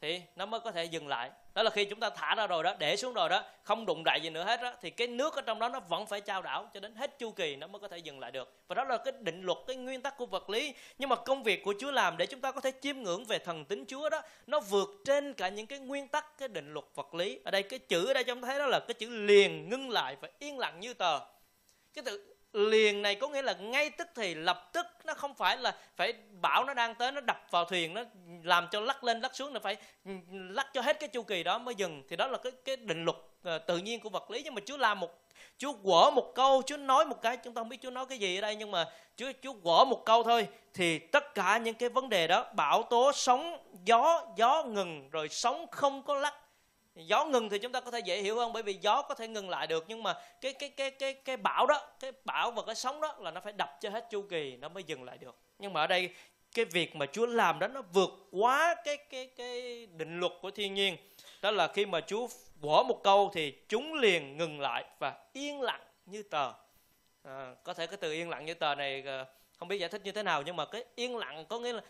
thì 0.00 0.22
nó 0.36 0.46
mới 0.46 0.60
có 0.60 0.70
thể 0.70 0.84
dừng 0.84 1.08
lại. 1.08 1.30
Đó 1.54 1.62
là 1.62 1.70
khi 1.70 1.84
chúng 1.84 2.00
ta 2.00 2.10
thả 2.10 2.34
ra 2.34 2.46
rồi 2.46 2.62
đó, 2.62 2.74
để 2.78 2.96
xuống 2.96 3.14
rồi 3.14 3.28
đó, 3.28 3.42
không 3.62 3.86
đụng 3.86 4.02
đại 4.04 4.20
gì 4.20 4.30
nữa 4.30 4.44
hết 4.44 4.62
đó, 4.62 4.72
thì 4.80 4.90
cái 4.90 5.06
nước 5.06 5.34
ở 5.34 5.42
trong 5.42 5.58
đó 5.58 5.68
nó 5.68 5.80
vẫn 5.80 6.06
phải 6.06 6.20
trao 6.20 6.42
đảo 6.42 6.70
cho 6.74 6.80
đến 6.80 6.94
hết 6.94 7.18
chu 7.18 7.30
kỳ, 7.30 7.56
nó 7.56 7.66
mới 7.66 7.80
có 7.80 7.88
thể 7.88 7.98
dừng 7.98 8.20
lại 8.20 8.30
được. 8.30 8.52
Và 8.68 8.74
đó 8.74 8.84
là 8.84 8.96
cái 8.96 9.12
định 9.20 9.42
luật, 9.42 9.58
cái 9.66 9.76
nguyên 9.76 10.02
tắc 10.02 10.16
của 10.16 10.26
vật 10.26 10.50
lý. 10.50 10.74
Nhưng 10.98 11.08
mà 11.08 11.16
công 11.16 11.42
việc 11.42 11.64
của 11.64 11.74
Chúa 11.78 11.90
làm 11.90 12.16
để 12.16 12.26
chúng 12.26 12.40
ta 12.40 12.52
có 12.52 12.60
thể 12.60 12.72
chiêm 12.80 13.02
ngưỡng 13.02 13.24
về 13.24 13.38
thần 13.38 13.64
tính 13.64 13.84
Chúa 13.88 14.10
đó, 14.10 14.22
nó 14.46 14.60
vượt 14.60 14.88
trên 15.04 15.34
cả 15.34 15.48
những 15.48 15.66
cái 15.66 15.78
nguyên 15.78 16.08
tắc, 16.08 16.38
cái 16.38 16.48
định 16.48 16.72
luật 16.72 16.84
vật 16.94 17.14
lý. 17.14 17.40
Ở 17.44 17.50
đây 17.50 17.62
cái 17.62 17.78
chữ 17.78 18.06
ở 18.06 18.14
đây 18.14 18.24
chúng 18.24 18.40
ta 18.40 18.46
thấy 18.48 18.58
đó 18.58 18.66
là 18.66 18.80
cái 18.80 18.94
chữ 18.94 19.08
liền, 19.08 19.68
ngưng 19.68 19.90
lại 19.90 20.16
và 20.20 20.28
yên 20.38 20.58
lặng 20.58 20.80
như 20.80 20.94
tờ. 20.94 21.20
Cái 21.94 22.04
từ 22.04 22.34
liền 22.52 23.02
này 23.02 23.14
có 23.14 23.28
nghĩa 23.28 23.42
là 23.42 23.52
ngay 23.52 23.90
tức 23.90 24.08
thì 24.14 24.34
lập 24.34 24.70
tức, 24.72 24.86
nó 25.04 25.14
không 25.14 25.34
phải 25.34 25.56
là 25.56 25.76
phải 25.96 26.12
bão 26.40 26.64
nó 26.64 26.74
đang 26.74 26.94
tới, 26.94 27.12
nó 27.12 27.20
đập 27.20 27.46
vào 27.50 27.64
thuyền, 27.64 27.94
nó 27.94 28.02
làm 28.42 28.68
cho 28.70 28.80
lắc 28.80 29.04
lên 29.04 29.20
lắc 29.20 29.36
xuống, 29.36 29.52
nó 29.52 29.60
phải 29.60 29.76
ừ, 30.04 30.12
lắc 30.30 30.66
cho 30.74 30.80
hết 30.80 31.00
cái 31.00 31.08
chu 31.08 31.22
kỳ 31.22 31.42
đó 31.42 31.58
mới 31.58 31.74
dừng. 31.74 32.02
Thì 32.08 32.16
đó 32.16 32.26
là 32.26 32.38
cái 32.38 32.52
cái 32.64 32.76
định 32.76 33.04
luật 33.04 33.16
ờ, 33.42 33.58
tự 33.58 33.78
nhiên 33.78 34.00
của 34.00 34.08
vật 34.08 34.30
lý. 34.30 34.42
Nhưng 34.44 34.54
mà 34.54 34.60
Chúa 34.66 34.76
làm 34.76 35.00
một, 35.00 35.18
Chúa 35.58 35.72
quở 35.72 36.10
một 36.10 36.32
câu, 36.34 36.62
Chúa 36.66 36.76
nói 36.76 37.04
một 37.04 37.22
cái, 37.22 37.36
chúng 37.36 37.54
ta 37.54 37.60
không 37.60 37.68
biết 37.68 37.82
Chúa 37.82 37.90
nói 37.90 38.06
cái 38.06 38.18
gì 38.18 38.38
ở 38.38 38.40
đây, 38.40 38.56
nhưng 38.56 38.70
mà 38.70 38.84
Chúa 39.16 39.32
Chúa 39.42 39.52
quở 39.52 39.84
một 39.84 40.02
câu 40.04 40.22
thôi, 40.22 40.48
thì 40.74 40.98
tất 40.98 41.34
cả 41.34 41.58
những 41.58 41.74
cái 41.74 41.88
vấn 41.88 42.08
đề 42.08 42.26
đó, 42.26 42.44
bão 42.54 42.82
tố, 42.82 43.12
sóng, 43.12 43.58
gió 43.84 44.26
gió 44.36 44.62
ngừng, 44.62 45.10
rồi 45.10 45.28
sóng 45.28 45.66
không 45.70 46.02
có 46.02 46.14
lắc 46.14 46.34
gió 46.94 47.24
ngừng 47.24 47.48
thì 47.48 47.58
chúng 47.58 47.72
ta 47.72 47.80
có 47.80 47.90
thể 47.90 48.00
dễ 48.00 48.22
hiểu 48.22 48.36
hơn 48.36 48.52
bởi 48.52 48.62
vì 48.62 48.74
gió 48.74 49.02
có 49.02 49.14
thể 49.14 49.28
ngừng 49.28 49.50
lại 49.50 49.66
được. 49.66 49.84
Nhưng 49.88 50.02
mà 50.02 50.14
cái 50.40 50.52
cái 50.52 50.68
cái 50.68 50.90
cái 50.90 51.14
cái 51.14 51.36
bão 51.36 51.66
đó 51.66 51.88
cái 52.00 52.12
bão 52.24 52.50
và 52.50 52.62
cái 52.66 52.74
sóng 52.74 53.00
đó 53.00 53.14
là 53.18 53.30
nó 53.30 53.40
phải 53.40 53.52
đập 53.52 53.76
cho 53.80 53.90
hết 53.90 54.10
chu 54.10 54.22
kỳ 54.22 54.56
nó 54.56 54.68
mới 54.68 54.82
dừng 54.82 55.02
lại 55.02 55.18
được. 55.18 55.36
Nhưng 55.58 55.72
mà 55.72 55.80
ở 55.80 55.86
đây 55.86 56.14
cái 56.54 56.64
việc 56.64 56.96
mà 56.96 57.06
Chúa 57.06 57.26
làm 57.26 57.58
đó 57.58 57.68
nó 57.68 57.82
vượt 57.92 58.10
quá 58.30 58.74
cái 58.84 58.96
cái 58.96 59.26
cái 59.26 59.86
định 59.86 60.20
luật 60.20 60.32
của 60.40 60.50
thiên 60.50 60.74
nhiên. 60.74 60.96
Đó 61.42 61.50
là 61.50 61.68
khi 61.68 61.86
mà 61.86 62.00
Chúa 62.00 62.28
bỏ 62.60 62.82
một 62.82 63.00
câu 63.04 63.30
thì 63.34 63.54
chúng 63.68 63.94
liền 63.94 64.36
ngừng 64.36 64.60
lại 64.60 64.84
và 64.98 65.14
yên 65.32 65.60
lặng 65.60 65.82
như 66.06 66.22
tờ. 66.22 66.52
À, 67.22 67.54
có 67.64 67.74
thể 67.74 67.86
cái 67.86 67.96
từ 67.96 68.12
yên 68.12 68.28
lặng 68.28 68.44
như 68.44 68.54
tờ 68.54 68.74
này 68.74 69.02
à, 69.06 69.26
không 69.58 69.68
biết 69.68 69.78
giải 69.78 69.88
thích 69.88 70.02
như 70.04 70.12
thế 70.12 70.22
nào 70.22 70.42
nhưng 70.42 70.56
mà 70.56 70.66
cái 70.66 70.84
yên 70.94 71.16
lặng 71.16 71.44
có 71.48 71.58
nghĩa 71.58 71.72
là 71.72 71.82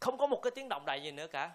không 0.00 0.18
có 0.18 0.26
một 0.26 0.40
cái 0.42 0.50
tiếng 0.50 0.68
động 0.68 0.86
đại 0.86 1.02
gì 1.02 1.10
nữa 1.10 1.26
cả 1.26 1.50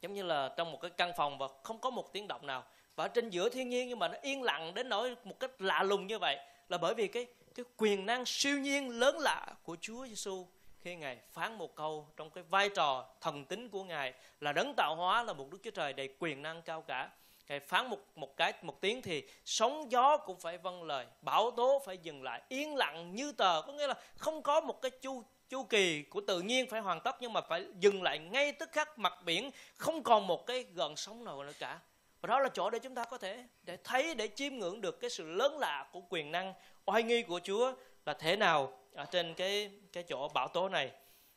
giống 0.00 0.12
như 0.12 0.22
là 0.22 0.54
trong 0.56 0.72
một 0.72 0.78
cái 0.80 0.90
căn 0.90 1.12
phòng 1.16 1.38
và 1.38 1.48
không 1.62 1.78
có 1.78 1.90
một 1.90 2.12
tiếng 2.12 2.28
động 2.28 2.46
nào. 2.46 2.64
Và 2.96 3.04
ở 3.04 3.08
trên 3.08 3.30
giữa 3.30 3.48
thiên 3.48 3.68
nhiên 3.68 3.88
nhưng 3.88 3.98
mà 3.98 4.08
nó 4.08 4.18
yên 4.22 4.42
lặng 4.42 4.74
đến 4.74 4.88
nỗi 4.88 5.16
một 5.24 5.40
cách 5.40 5.60
lạ 5.60 5.82
lùng 5.82 6.06
như 6.06 6.18
vậy 6.18 6.38
là 6.68 6.78
bởi 6.78 6.94
vì 6.94 7.08
cái 7.08 7.26
cái 7.54 7.64
quyền 7.76 8.06
năng 8.06 8.26
siêu 8.26 8.58
nhiên 8.58 8.90
lớn 8.90 9.18
lạ 9.18 9.46
của 9.62 9.76
Chúa 9.80 10.06
Giêsu 10.06 10.46
khi 10.80 10.96
ngài 10.96 11.18
phán 11.32 11.58
một 11.58 11.74
câu 11.74 12.08
trong 12.16 12.30
cái 12.30 12.44
vai 12.50 12.68
trò 12.68 13.04
thần 13.20 13.44
tính 13.44 13.68
của 13.68 13.84
ngài 13.84 14.12
là 14.40 14.52
đấng 14.52 14.74
tạo 14.76 14.94
hóa 14.94 15.22
là 15.22 15.32
một 15.32 15.50
đức 15.50 15.58
chúa 15.62 15.70
trời 15.70 15.92
đầy 15.92 16.08
quyền 16.18 16.42
năng 16.42 16.62
cao 16.62 16.82
cả. 16.82 17.10
Ngài 17.48 17.60
phán 17.60 17.86
một 17.90 17.98
một 18.14 18.36
cái, 18.36 18.52
một 18.62 18.80
tiếng 18.80 19.02
thì 19.02 19.22
sóng 19.44 19.92
gió 19.92 20.16
cũng 20.16 20.40
phải 20.40 20.58
vâng 20.58 20.82
lời, 20.82 21.06
bão 21.22 21.50
tố 21.50 21.82
phải 21.86 21.98
dừng 21.98 22.22
lại, 22.22 22.42
yên 22.48 22.76
lặng 22.76 23.14
như 23.14 23.32
tờ. 23.32 23.62
Có 23.62 23.72
nghĩa 23.72 23.86
là 23.86 23.94
không 24.16 24.42
có 24.42 24.60
một 24.60 24.82
cái 24.82 24.90
chu 24.90 25.22
chu 25.48 25.62
kỳ 25.64 26.02
của 26.02 26.20
tự 26.20 26.40
nhiên 26.40 26.68
phải 26.68 26.80
hoàn 26.80 27.00
tất 27.00 27.16
nhưng 27.20 27.32
mà 27.32 27.40
phải 27.40 27.64
dừng 27.78 28.02
lại 28.02 28.18
ngay 28.18 28.52
tức 28.52 28.72
khắc 28.72 28.98
mặt 28.98 29.14
biển, 29.24 29.50
không 29.76 30.02
còn 30.02 30.26
một 30.26 30.46
cái 30.46 30.64
gợn 30.74 30.96
sóng 30.96 31.24
nào 31.24 31.42
nữa 31.42 31.52
cả. 31.58 31.80
Và 32.20 32.26
đó 32.26 32.40
là 32.40 32.48
chỗ 32.54 32.70
để 32.70 32.78
chúng 32.78 32.94
ta 32.94 33.04
có 33.04 33.18
thể, 33.18 33.44
để 33.62 33.76
thấy, 33.84 34.14
để 34.14 34.28
chiêm 34.28 34.54
ngưỡng 34.54 34.80
được 34.80 35.00
cái 35.00 35.10
sự 35.10 35.26
lớn 35.26 35.58
lạ 35.58 35.88
của 35.92 36.00
quyền 36.08 36.32
năng. 36.32 36.54
Oai 36.86 37.02
nghi 37.02 37.22
của 37.22 37.40
Chúa 37.44 37.72
là 38.06 38.14
thế 38.14 38.36
nào 38.36 38.78
ở 38.94 39.04
trên 39.04 39.34
cái 39.34 39.70
cái 39.92 40.02
chỗ 40.02 40.28
bão 40.28 40.48
tố 40.48 40.68
này? 40.68 40.90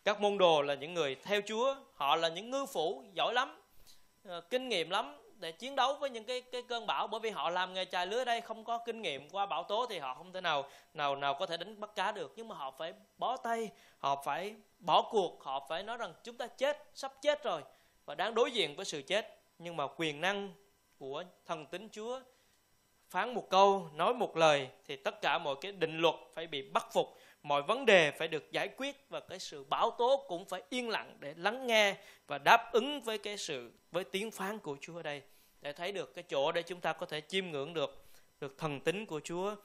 Các 0.03 0.21
môn 0.21 0.37
đồ 0.37 0.61
là 0.61 0.73
những 0.73 0.93
người 0.93 1.15
theo 1.15 1.41
Chúa, 1.47 1.75
họ 1.95 2.15
là 2.15 2.29
những 2.29 2.49
ngư 2.49 2.65
phủ 2.65 3.03
giỏi 3.13 3.33
lắm 3.33 3.61
ờ, 4.23 4.41
kinh 4.41 4.69
nghiệm 4.69 4.89
lắm 4.89 5.20
để 5.41 5.51
chiến 5.51 5.75
đấu 5.75 5.93
với 5.93 6.09
những 6.09 6.23
cái 6.23 6.41
cái 6.41 6.61
cơn 6.61 6.87
bão. 6.87 7.07
Bởi 7.07 7.19
vì 7.19 7.29
họ 7.29 7.49
làm 7.49 7.73
nghề 7.73 7.85
chài 7.85 8.07
lưới 8.07 8.25
đây, 8.25 8.41
không 8.41 8.63
có 8.63 8.77
kinh 8.77 9.01
nghiệm 9.01 9.29
qua 9.29 9.45
bão 9.45 9.63
tố 9.63 9.85
thì 9.89 9.99
họ 9.99 10.13
không 10.13 10.33
thể 10.33 10.41
nào 10.41 10.69
nào 10.93 11.15
nào 11.15 11.33
có 11.33 11.45
thể 11.45 11.57
đánh 11.57 11.79
bắt 11.79 11.95
cá 11.95 12.11
được. 12.11 12.33
Nhưng 12.35 12.47
mà 12.47 12.55
họ 12.55 12.71
phải 12.71 12.93
bó 13.17 13.37
tay, 13.37 13.69
họ 13.97 14.23
phải 14.25 14.55
bỏ 14.79 15.01
cuộc, 15.11 15.43
họ 15.43 15.65
phải 15.69 15.83
nói 15.83 15.97
rằng 15.97 16.13
chúng 16.23 16.37
ta 16.37 16.47
chết, 16.47 16.85
sắp 16.93 17.13
chết 17.21 17.43
rồi. 17.43 17.61
Và 18.05 18.15
đang 18.15 18.35
đối 18.35 18.51
diện 18.51 18.75
với 18.75 18.85
sự 18.85 19.01
chết. 19.01 19.37
Nhưng 19.59 19.77
mà 19.77 19.87
quyền 19.97 20.21
năng 20.21 20.53
của 20.97 21.23
thần 21.45 21.65
tính 21.65 21.89
Chúa 21.91 22.19
phán 23.09 23.33
một 23.33 23.49
câu, 23.49 23.89
nói 23.93 24.13
một 24.13 24.37
lời, 24.37 24.69
thì 24.85 24.95
tất 24.95 25.21
cả 25.21 25.37
mọi 25.37 25.55
cái 25.61 25.71
định 25.71 25.97
luật 25.97 26.15
phải 26.33 26.47
bị 26.47 26.69
bắt 26.69 26.87
phục 26.93 27.17
mọi 27.43 27.61
vấn 27.61 27.85
đề 27.85 28.11
phải 28.11 28.27
được 28.27 28.51
giải 28.51 28.67
quyết 28.67 29.09
và 29.09 29.19
cái 29.19 29.39
sự 29.39 29.63
bảo 29.63 29.91
tố 29.91 30.25
cũng 30.27 30.45
phải 30.45 30.61
yên 30.69 30.89
lặng 30.89 31.17
để 31.19 31.33
lắng 31.37 31.67
nghe 31.67 31.95
và 32.27 32.37
đáp 32.37 32.69
ứng 32.71 33.01
với 33.01 33.17
cái 33.17 33.37
sự 33.37 33.71
với 33.91 34.03
tiếng 34.03 34.31
phán 34.31 34.59
của 34.59 34.77
Chúa 34.81 34.95
ở 34.95 35.03
đây. 35.03 35.21
Để 35.61 35.73
thấy 35.73 35.91
được 35.91 36.13
cái 36.15 36.23
chỗ 36.29 36.51
để 36.51 36.61
chúng 36.61 36.81
ta 36.81 36.93
có 36.93 37.05
thể 37.05 37.21
chiêm 37.21 37.51
ngưỡng 37.51 37.73
được 37.73 38.05
được 38.39 38.57
thần 38.57 38.79
tính 38.79 39.05
của 39.05 39.19
Chúa. 39.23 39.55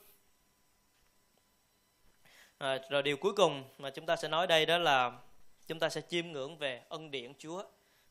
À, 2.58 2.78
rồi 2.90 3.02
điều 3.02 3.16
cuối 3.16 3.32
cùng 3.32 3.64
mà 3.78 3.90
chúng 3.90 4.06
ta 4.06 4.16
sẽ 4.16 4.28
nói 4.28 4.46
đây 4.46 4.66
đó 4.66 4.78
là 4.78 5.12
chúng 5.66 5.78
ta 5.78 5.88
sẽ 5.88 6.00
chiêm 6.00 6.32
ngưỡng 6.32 6.58
về 6.58 6.82
ân 6.88 7.10
điển 7.10 7.32
Chúa. 7.38 7.62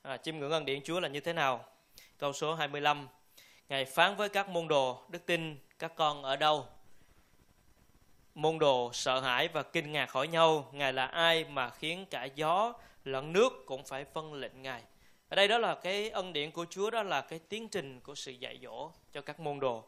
À, 0.01 0.17
chiêm 0.17 0.38
ngưỡng 0.38 0.51
ân 0.51 0.65
điển 0.65 0.84
Chúa 0.84 0.99
là 0.99 1.08
như 1.08 1.19
thế 1.19 1.34
nào? 1.34 1.65
Câu 2.17 2.34
số 2.34 2.54
25 2.54 3.08
Ngài 3.69 3.86
phán 3.86 4.15
với 4.15 4.30
các 4.30 4.49
môn 4.49 4.67
đồ 4.67 5.04
đức 5.10 5.25
tin 5.25 5.60
các 5.80 5.93
con 5.95 6.23
ở 6.23 6.36
đâu? 6.36 6.67
Môn 8.36 8.60
đồ 8.60 8.93
sợ 8.93 9.19
hãi 9.19 9.48
và 9.48 9.63
kinh 9.63 9.91
ngạc 9.91 10.12
hỏi 10.12 10.28
nhau 10.28 10.69
ngài 10.71 10.93
là 10.93 11.06
ai 11.06 11.43
mà 11.43 11.69
khiến 11.69 12.06
cả 12.10 12.24
gió 12.24 12.74
lẫn 13.04 13.34
nước 13.34 13.63
cũng 13.65 13.84
phải 13.84 14.06
vâng 14.13 14.34
lệnh 14.34 14.62
ngài? 14.62 14.82
Ở 15.30 15.36
đây 15.36 15.48
đó 15.48 15.58
là 15.58 15.76
cái 15.76 16.10
ân 16.10 16.34
điển 16.34 16.52
của 16.52 16.65
Chúa 16.69 16.89
đó 16.89 17.04
là 17.04 17.21
cái 17.21 17.39
tiến 17.39 17.69
trình 17.69 18.00
của 18.00 18.15
sự 18.15 18.32
dạy 18.32 18.60
dỗ 18.63 18.91
cho 19.12 19.21
các 19.21 19.39
môn 19.39 19.60
đồ. 19.60 19.84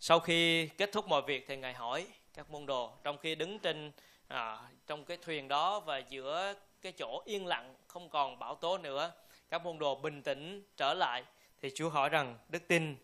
Sau 0.00 0.20
khi 0.20 0.68
kết 0.68 0.92
thúc 0.92 1.08
mọi 1.08 1.22
việc 1.22 1.44
thì 1.48 1.56
ngài 1.56 1.74
hỏi 1.74 2.06
các 2.34 2.50
môn 2.50 2.66
đồ. 2.66 2.92
Trong 3.02 3.18
khi 3.18 3.34
đứng 3.34 3.58
trên 3.58 3.92
à, 4.28 4.58
trong 4.86 5.04
cái 5.04 5.16
thuyền 5.16 5.48
đó 5.48 5.80
và 5.80 5.98
giữa 5.98 6.54
cái 6.82 6.92
chỗ 6.92 7.22
yên 7.24 7.46
lặng 7.46 7.74
không 7.86 8.08
còn 8.08 8.38
bão 8.38 8.54
tố 8.54 8.78
nữa 8.78 9.12
các 9.48 9.64
môn 9.64 9.78
đồ 9.78 9.94
bình 9.94 10.22
tĩnh 10.22 10.62
trở 10.76 10.94
lại 10.94 11.24
thì 11.60 11.70
Chúa 11.74 11.88
hỏi 11.88 12.08
rằng 12.08 12.38
đức 12.48 12.68
tin 12.68 12.96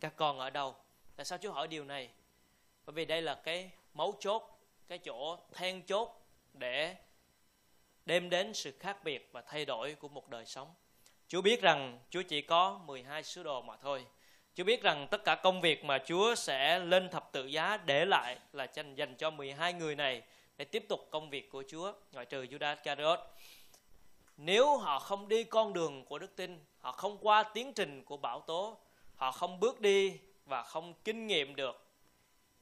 các 0.00 0.12
con 0.16 0.38
ở 0.38 0.50
đâu? 0.50 0.74
Tại 1.16 1.24
sao 1.24 1.38
Chúa 1.38 1.52
hỏi 1.52 1.68
điều 1.68 1.84
này? 1.84 2.10
Bởi 2.86 2.94
vì 2.94 3.04
đây 3.04 3.22
là 3.22 3.34
cái 3.34 3.70
mấu 3.94 4.14
chốt 4.20 4.60
cái 4.88 4.98
chỗ 4.98 5.38
then 5.52 5.82
chốt 5.82 6.08
để 6.52 6.96
đem 8.06 8.30
đến 8.30 8.54
sự 8.54 8.72
khác 8.80 9.04
biệt 9.04 9.28
và 9.32 9.42
thay 9.42 9.64
đổi 9.64 9.94
của 9.94 10.08
một 10.08 10.28
đời 10.28 10.46
sống. 10.46 10.74
Chúa 11.28 11.42
biết 11.42 11.62
rằng 11.62 11.98
Chúa 12.10 12.22
chỉ 12.22 12.42
có 12.42 12.80
12 12.86 13.22
sứ 13.22 13.42
đồ 13.42 13.62
mà 13.62 13.76
thôi. 13.76 14.06
Chúa 14.54 14.64
biết 14.64 14.82
rằng 14.82 15.06
tất 15.10 15.24
cả 15.24 15.34
công 15.34 15.60
việc 15.60 15.84
mà 15.84 15.98
Chúa 16.06 16.34
sẽ 16.34 16.78
lên 16.78 17.08
thập 17.08 17.32
tự 17.32 17.46
giá 17.46 17.76
để 17.76 18.04
lại 18.04 18.38
là 18.52 18.66
dành 18.96 19.16
cho 19.18 19.30
12 19.30 19.72
người 19.72 19.96
này 19.96 20.22
để 20.56 20.64
tiếp 20.64 20.86
tục 20.88 21.08
công 21.10 21.30
việc 21.30 21.50
của 21.50 21.64
Chúa, 21.68 21.92
ngoại 22.12 22.26
trừ 22.26 22.44
Judas 22.44 22.76
Iscariot. 22.76 23.18
Nếu 24.36 24.76
họ 24.76 24.98
không 24.98 25.28
đi 25.28 25.44
con 25.44 25.72
đường 25.72 26.04
của 26.04 26.18
đức 26.18 26.36
tin, 26.36 26.64
họ 26.78 26.92
không 26.92 27.18
qua 27.20 27.42
tiến 27.42 27.72
trình 27.72 28.04
của 28.04 28.16
bảo 28.16 28.40
tố, 28.40 28.78
họ 29.16 29.32
không 29.32 29.60
bước 29.60 29.80
đi 29.80 30.18
và 30.44 30.62
không 30.62 30.94
kinh 31.04 31.26
nghiệm 31.26 31.56
được 31.56 31.89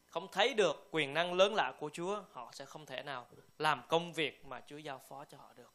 không 0.08 0.28
thấy 0.32 0.54
được 0.54 0.88
quyền 0.90 1.14
năng 1.14 1.34
lớn 1.34 1.54
lạ 1.54 1.72
của 1.78 1.90
Chúa, 1.92 2.22
họ 2.32 2.50
sẽ 2.52 2.64
không 2.64 2.86
thể 2.86 3.02
nào 3.02 3.26
làm 3.58 3.82
công 3.88 4.12
việc 4.12 4.46
mà 4.46 4.62
Chúa 4.66 4.76
giao 4.76 5.00
phó 5.08 5.24
cho 5.24 5.38
họ 5.38 5.52
được. 5.56 5.72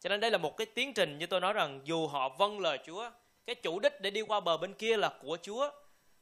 Cho 0.00 0.08
nên 0.08 0.20
đây 0.20 0.30
là 0.30 0.38
một 0.38 0.56
cái 0.56 0.66
tiến 0.66 0.94
trình 0.94 1.18
như 1.18 1.26
tôi 1.26 1.40
nói 1.40 1.52
rằng 1.52 1.80
dù 1.84 2.06
họ 2.06 2.28
vâng 2.28 2.60
lời 2.60 2.78
Chúa, 2.86 3.10
cái 3.46 3.54
chủ 3.54 3.80
đích 3.80 4.00
để 4.00 4.10
đi 4.10 4.22
qua 4.22 4.40
bờ 4.40 4.56
bên 4.56 4.74
kia 4.74 4.96
là 4.96 5.18
của 5.22 5.38
Chúa. 5.42 5.70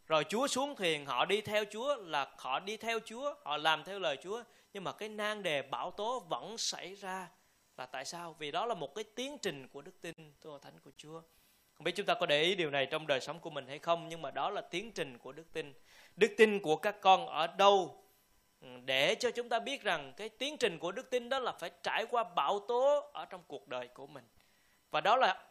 Rồi 0.06 0.24
Chúa 0.28 0.46
xuống 0.46 0.76
thuyền, 0.76 1.06
họ 1.06 1.24
đi 1.24 1.40
theo 1.40 1.64
Chúa 1.70 1.96
là 1.96 2.34
họ 2.38 2.60
đi 2.60 2.76
theo 2.76 2.98
Chúa, 3.04 3.34
họ 3.44 3.56
làm 3.56 3.84
theo 3.84 3.98
lời 3.98 4.16
Chúa. 4.22 4.42
Nhưng 4.72 4.84
mà 4.84 4.92
cái 4.92 5.08
nan 5.08 5.42
đề 5.42 5.62
bão 5.62 5.90
tố 5.90 6.20
vẫn 6.20 6.58
xảy 6.58 6.94
ra 6.94 7.28
là 7.76 7.86
tại 7.86 8.04
sao? 8.04 8.36
Vì 8.38 8.50
đó 8.50 8.66
là 8.66 8.74
một 8.74 8.94
cái 8.94 9.04
tiến 9.04 9.38
trình 9.42 9.68
của 9.68 9.82
đức 9.82 10.00
tin 10.00 10.14
tôi 10.40 10.60
thánh 10.62 10.80
của 10.84 10.90
Chúa. 10.96 11.22
Không 11.84 11.86
biết 11.86 11.96
chúng 11.96 12.06
ta 12.06 12.14
có 12.14 12.26
để 12.26 12.42
ý 12.42 12.54
điều 12.54 12.70
này 12.70 12.86
trong 12.86 13.06
đời 13.06 13.20
sống 13.20 13.40
của 13.40 13.50
mình 13.50 13.66
hay 13.68 13.78
không, 13.78 14.08
nhưng 14.08 14.22
mà 14.22 14.30
đó 14.30 14.50
là 14.50 14.60
tiến 14.60 14.92
trình 14.92 15.18
của 15.18 15.32
đức 15.32 15.52
tin. 15.52 15.72
Đức 16.16 16.34
tin 16.36 16.60
của 16.60 16.76
các 16.76 17.00
con 17.00 17.26
ở 17.26 17.46
đâu? 17.46 18.04
Ừ, 18.60 18.68
để 18.84 19.14
cho 19.14 19.30
chúng 19.30 19.48
ta 19.48 19.58
biết 19.58 19.82
rằng 19.82 20.12
cái 20.16 20.28
tiến 20.28 20.56
trình 20.56 20.78
của 20.78 20.92
đức 20.92 21.10
tin 21.10 21.28
đó 21.28 21.38
là 21.38 21.52
phải 21.52 21.70
trải 21.82 22.06
qua 22.10 22.24
bão 22.24 22.60
tố 22.68 23.10
ở 23.12 23.24
trong 23.24 23.42
cuộc 23.46 23.68
đời 23.68 23.88
của 23.88 24.06
mình. 24.06 24.24
Và 24.90 25.00
đó 25.00 25.16
là 25.16 25.42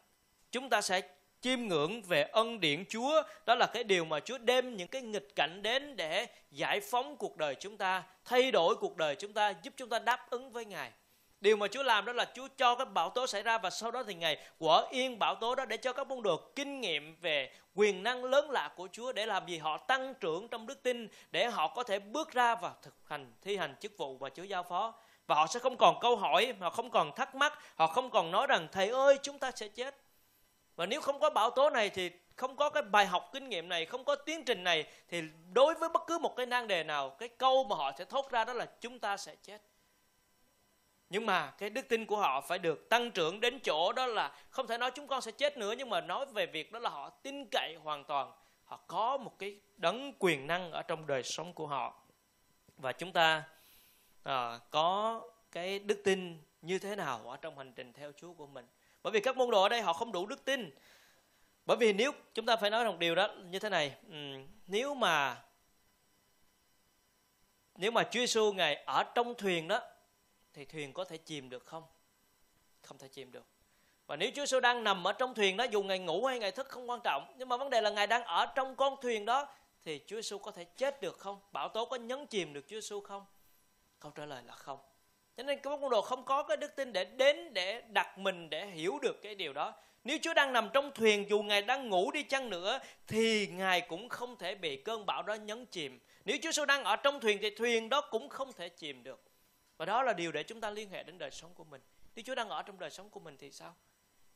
chúng 0.51 0.69
ta 0.69 0.81
sẽ 0.81 1.01
chiêm 1.41 1.59
ngưỡng 1.59 2.01
về 2.01 2.23
ân 2.23 2.59
điển 2.59 2.85
Chúa. 2.89 3.23
Đó 3.45 3.55
là 3.55 3.65
cái 3.65 3.83
điều 3.83 4.05
mà 4.05 4.19
Chúa 4.19 4.37
đem 4.37 4.77
những 4.77 4.87
cái 4.87 5.01
nghịch 5.01 5.35
cảnh 5.35 5.61
đến 5.61 5.95
để 5.95 6.27
giải 6.51 6.79
phóng 6.79 7.17
cuộc 7.17 7.37
đời 7.37 7.55
chúng 7.55 7.77
ta 7.77 8.03
thay 8.25 8.51
đổi 8.51 8.75
cuộc 8.75 8.97
đời 8.97 9.15
chúng 9.15 9.33
ta 9.33 9.53
giúp 9.63 9.73
chúng 9.77 9.89
ta 9.89 9.99
đáp 9.99 10.29
ứng 10.29 10.51
với 10.51 10.65
Ngài. 10.65 10.91
Điều 11.43 11.57
mà 11.57 11.67
Chúa 11.67 11.83
làm 11.83 12.05
đó 12.05 12.13
là 12.13 12.25
Chúa 12.35 12.47
cho 12.57 12.75
các 12.75 12.85
bão 12.85 13.09
tố 13.09 13.27
xảy 13.27 13.43
ra 13.43 13.57
và 13.57 13.69
sau 13.69 13.91
đó 13.91 14.03
thì 14.07 14.13
Ngài 14.13 14.37
quở 14.59 14.87
yên 14.91 15.19
bão 15.19 15.35
tố 15.35 15.55
đó 15.55 15.65
để 15.65 15.77
cho 15.77 15.93
các 15.93 16.07
môn 16.07 16.21
đồ 16.21 16.51
kinh 16.55 16.81
nghiệm 16.81 17.15
về 17.21 17.51
quyền 17.75 18.03
năng 18.03 18.23
lớn 18.23 18.51
lạ 18.51 18.71
của 18.75 18.87
Chúa 18.91 19.11
để 19.11 19.25
làm 19.25 19.47
gì? 19.47 19.57
Họ 19.57 19.77
tăng 19.77 20.13
trưởng 20.19 20.47
trong 20.47 20.67
đức 20.67 20.83
tin 20.83 21.07
để 21.31 21.49
họ 21.49 21.67
có 21.67 21.83
thể 21.83 21.99
bước 21.99 22.31
ra 22.31 22.55
và 22.55 22.73
thực 22.81 22.95
hành, 23.05 23.33
thi 23.41 23.57
hành 23.57 23.75
chức 23.79 23.97
vụ 23.97 24.17
mà 24.17 24.29
Chúa 24.29 24.43
giao 24.43 24.63
phó. 24.63 24.93
Và 25.27 25.35
họ 25.35 25.47
sẽ 25.47 25.59
không 25.59 25.77
còn 25.77 25.99
câu 26.01 26.15
hỏi, 26.15 26.53
họ 26.59 26.69
không 26.69 26.89
còn 26.89 27.15
thắc 27.15 27.35
mắc, 27.35 27.59
họ 27.75 27.87
không 27.87 28.09
còn 28.09 28.31
nói 28.31 28.47
rằng, 28.47 28.67
thầy 28.71 28.89
ơi, 28.89 29.19
chúng 29.23 29.39
ta 29.39 29.51
sẽ 29.51 29.67
chết. 29.67 29.95
Và 30.75 30.85
nếu 30.85 31.01
không 31.01 31.19
có 31.19 31.29
bão 31.29 31.49
tố 31.49 31.69
này 31.69 31.89
thì 31.89 32.11
không 32.35 32.55
có 32.55 32.69
cái 32.69 32.83
bài 32.83 33.05
học 33.05 33.29
kinh 33.33 33.49
nghiệm 33.49 33.69
này, 33.69 33.85
không 33.85 34.03
có 34.03 34.15
tiến 34.15 34.43
trình 34.45 34.63
này 34.63 34.85
thì 35.09 35.21
đối 35.53 35.73
với 35.73 35.89
bất 35.89 36.01
cứ 36.07 36.19
một 36.19 36.35
cái 36.35 36.45
nan 36.45 36.67
đề 36.67 36.83
nào, 36.83 37.09
cái 37.09 37.29
câu 37.29 37.63
mà 37.63 37.75
họ 37.75 37.91
sẽ 37.97 38.05
thốt 38.05 38.31
ra 38.31 38.45
đó 38.45 38.53
là 38.53 38.65
chúng 38.81 38.99
ta 38.99 39.17
sẽ 39.17 39.35
chết 39.43 39.61
nhưng 41.13 41.25
mà 41.25 41.51
cái 41.51 41.69
đức 41.69 41.87
tin 41.89 42.05
của 42.05 42.17
họ 42.17 42.41
phải 42.41 42.59
được 42.59 42.89
tăng 42.89 43.11
trưởng 43.11 43.39
đến 43.39 43.59
chỗ 43.59 43.93
đó 43.93 44.05
là 44.05 44.35
không 44.49 44.67
thể 44.67 44.77
nói 44.77 44.91
chúng 44.91 45.07
con 45.07 45.21
sẽ 45.21 45.31
chết 45.31 45.57
nữa 45.57 45.73
nhưng 45.77 45.89
mà 45.89 46.01
nói 46.01 46.25
về 46.25 46.45
việc 46.45 46.71
đó 46.71 46.79
là 46.79 46.89
họ 46.89 47.09
tin 47.09 47.45
cậy 47.51 47.75
hoàn 47.83 48.03
toàn. 48.03 48.31
Họ 48.63 48.79
có 48.87 49.17
một 49.17 49.39
cái 49.39 49.59
đấng 49.77 50.13
quyền 50.19 50.47
năng 50.47 50.71
ở 50.71 50.81
trong 50.81 51.07
đời 51.07 51.23
sống 51.23 51.53
của 51.53 51.67
họ. 51.67 52.03
Và 52.77 52.91
chúng 52.91 53.11
ta 53.11 53.43
à, 54.23 54.59
có 54.71 55.21
cái 55.51 55.79
đức 55.79 56.01
tin 56.03 56.37
như 56.61 56.79
thế 56.79 56.95
nào 56.95 57.29
ở 57.29 57.37
trong 57.37 57.57
hành 57.57 57.73
trình 57.75 57.93
theo 57.93 58.11
Chúa 58.17 58.33
của 58.33 58.47
mình? 58.47 58.67
Bởi 59.03 59.11
vì 59.11 59.19
các 59.19 59.37
môn 59.37 59.51
đồ 59.51 59.63
ở 59.63 59.69
đây 59.69 59.81
họ 59.81 59.93
không 59.93 60.11
đủ 60.11 60.25
đức 60.25 60.45
tin. 60.45 60.71
Bởi 61.65 61.77
vì 61.77 61.93
nếu 61.93 62.11
chúng 62.33 62.45
ta 62.45 62.55
phải 62.55 62.69
nói 62.69 62.85
một 62.85 62.99
điều 62.99 63.15
đó 63.15 63.27
như 63.49 63.59
thế 63.59 63.69
này 63.69 63.95
ừ, 64.09 64.15
nếu 64.67 64.93
mà 64.93 65.37
nếu 67.75 67.91
mà 67.91 68.03
Chúa 68.03 68.19
Giêsu 68.19 68.53
ngài 68.53 68.75
ở 68.75 69.03
trong 69.03 69.35
thuyền 69.35 69.67
đó 69.67 69.81
thì 70.53 70.65
thuyền 70.65 70.93
có 70.93 71.05
thể 71.05 71.17
chìm 71.17 71.49
được 71.49 71.65
không? 71.65 71.83
Không 72.81 72.97
thể 72.97 73.07
chìm 73.07 73.31
được. 73.31 73.45
Và 74.07 74.15
nếu 74.15 74.29
Chúa 74.35 74.41
Giêsu 74.41 74.59
đang 74.59 74.83
nằm 74.83 75.07
ở 75.07 75.13
trong 75.13 75.33
thuyền 75.33 75.57
đó, 75.57 75.63
dù 75.63 75.83
ngày 75.83 75.99
ngủ 75.99 76.25
hay 76.25 76.39
ngày 76.39 76.51
thức 76.51 76.69
không 76.69 76.89
quan 76.89 76.99
trọng, 77.03 77.33
nhưng 77.37 77.49
mà 77.49 77.57
vấn 77.57 77.69
đề 77.69 77.81
là 77.81 77.89
ngài 77.89 78.07
đang 78.07 78.23
ở 78.23 78.45
trong 78.45 78.75
con 78.75 78.95
thuyền 79.01 79.25
đó, 79.25 79.47
thì 79.85 80.01
Chúa 80.07 80.15
Giêsu 80.15 80.37
có 80.37 80.51
thể 80.51 80.63
chết 80.63 81.01
được 81.01 81.19
không? 81.19 81.39
Bão 81.51 81.69
tố 81.69 81.85
có 81.85 81.95
nhấn 81.95 82.25
chìm 82.27 82.53
được 82.53 82.65
Chúa 82.67 82.75
Giêsu 82.75 83.01
không? 83.01 83.25
Câu 83.99 84.11
trả 84.15 84.25
lời 84.25 84.43
là 84.45 84.53
không. 84.53 84.79
Cho 85.37 85.43
nên 85.43 85.59
các 85.59 85.79
môn 85.79 85.91
đồ 85.91 86.01
không 86.01 86.25
có 86.25 86.43
cái 86.43 86.57
đức 86.57 86.75
tin 86.75 86.93
để 86.93 87.05
đến, 87.05 87.53
để 87.53 87.81
đặt 87.81 88.17
mình, 88.17 88.49
để 88.49 88.65
hiểu 88.65 88.99
được 89.01 89.21
cái 89.21 89.35
điều 89.35 89.53
đó. 89.53 89.73
Nếu 90.03 90.17
Chúa 90.21 90.33
đang 90.33 90.53
nằm 90.53 90.69
trong 90.73 90.91
thuyền, 90.95 91.29
dù 91.29 91.43
Ngài 91.43 91.61
đang 91.61 91.89
ngủ 91.89 92.11
đi 92.11 92.23
chăng 92.23 92.49
nữa, 92.49 92.79
thì 93.07 93.47
Ngài 93.47 93.81
cũng 93.81 94.09
không 94.09 94.37
thể 94.37 94.55
bị 94.55 94.77
cơn 94.77 95.05
bão 95.05 95.23
đó 95.23 95.33
nhấn 95.33 95.65
chìm. 95.65 95.99
Nếu 96.25 96.37
Chúa 96.37 96.51
Giêsu 96.51 96.65
đang 96.65 96.83
ở 96.83 96.95
trong 96.95 97.19
thuyền, 97.19 97.37
thì 97.41 97.49
thuyền 97.49 97.89
đó 97.89 98.01
cũng 98.01 98.29
không 98.29 98.53
thể 98.53 98.69
chìm 98.69 99.03
được. 99.03 99.21
Và 99.83 99.87
đó 99.87 100.03
là 100.03 100.13
điều 100.13 100.31
để 100.31 100.43
chúng 100.43 100.61
ta 100.61 100.69
liên 100.69 100.89
hệ 100.89 101.03
đến 101.03 101.17
đời 101.17 101.31
sống 101.31 101.53
của 101.53 101.63
mình. 101.63 101.81
Nếu 102.15 102.23
Chúa 102.23 102.35
đang 102.35 102.49
ở 102.49 102.63
trong 102.63 102.79
đời 102.79 102.89
sống 102.89 103.09
của 103.09 103.19
mình 103.19 103.37
thì 103.39 103.51
sao? 103.51 103.75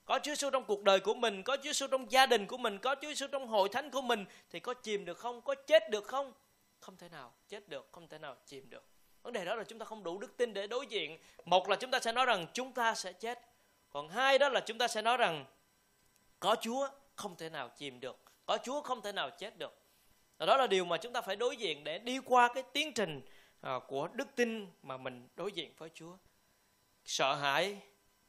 Có 0.06 0.20
Chúa 0.24 0.32
Giêsu 0.32 0.50
trong 0.50 0.64
cuộc 0.64 0.84
đời 0.84 1.00
của 1.00 1.14
mình, 1.14 1.44
có 1.44 1.58
Chúa 1.58 1.64
Giêsu 1.64 1.88
trong 1.88 2.12
gia 2.12 2.26
đình 2.26 2.48
của 2.48 2.58
mình, 2.58 2.78
có 2.78 2.96
Chúa 3.02 3.08
Giêsu 3.08 3.28
trong 3.28 3.48
hội 3.48 3.70
thánh 3.70 3.92
của 3.92 4.02
mình 4.02 4.26
thì 4.50 4.60
có 4.60 4.74
chìm 4.74 5.06
được 5.06 5.18
không? 5.18 5.42
Có 5.42 5.56
chết 5.56 5.90
được 5.90 6.04
không? 6.04 6.34
Không 6.80 6.98
thể 6.98 7.10
nào 7.10 7.34
chết 7.48 7.70
được, 7.70 7.90
không 7.92 8.08
thể 8.08 8.18
nào 8.18 8.36
chìm 8.46 8.70
được. 8.70 8.84
Vấn 9.24 9.34
đề 9.34 9.46
đó 9.46 9.56
là 9.56 9.64
chúng 9.64 9.80
ta 9.80 9.86
không 9.86 10.04
đủ 10.04 10.20
đức 10.20 10.38
tin 10.38 10.54
để 10.54 10.68
đối 10.68 10.88
diện. 10.88 11.20
Một 11.46 11.70
là 11.70 11.76
chúng 11.76 11.92
ta 11.92 12.00
sẽ 12.00 12.12
nói 12.12 12.26
rằng 12.26 12.46
chúng 12.54 12.74
ta 12.74 12.96
sẽ 12.96 13.14
chết. 13.14 13.40
Còn 13.90 14.10
hai 14.10 14.40
đó 14.40 14.50
là 14.50 14.60
chúng 14.60 14.78
ta 14.78 14.88
sẽ 14.88 15.02
nói 15.02 15.18
rằng 15.18 15.46
có 16.40 16.56
Chúa 16.62 16.90
không 17.16 17.36
thể 17.36 17.50
nào 17.50 17.70
chìm 17.78 18.00
được. 18.00 18.20
Có 18.46 18.58
Chúa 18.64 18.82
không 18.82 19.02
thể 19.02 19.12
nào 19.12 19.30
chết 19.30 19.58
được. 19.58 19.74
Đó 20.40 20.58
là 20.58 20.68
điều 20.68 20.86
mà 20.86 20.98
chúng 20.98 21.14
ta 21.14 21.22
phải 21.22 21.36
đối 21.36 21.58
diện 21.58 21.84
để 21.84 22.00
đi 22.00 22.20
qua 22.26 22.54
cái 22.54 22.64
tiến 22.74 22.94
trình 22.94 23.22
Ờ, 23.62 23.80
của 23.80 24.08
đức 24.14 24.28
tin 24.36 24.68
mà 24.84 24.98
mình 24.98 25.28
đối 25.36 25.52
diện 25.52 25.72
với 25.78 25.90
Chúa. 25.94 26.18
Sợ 27.06 27.36
hãi, 27.36 27.78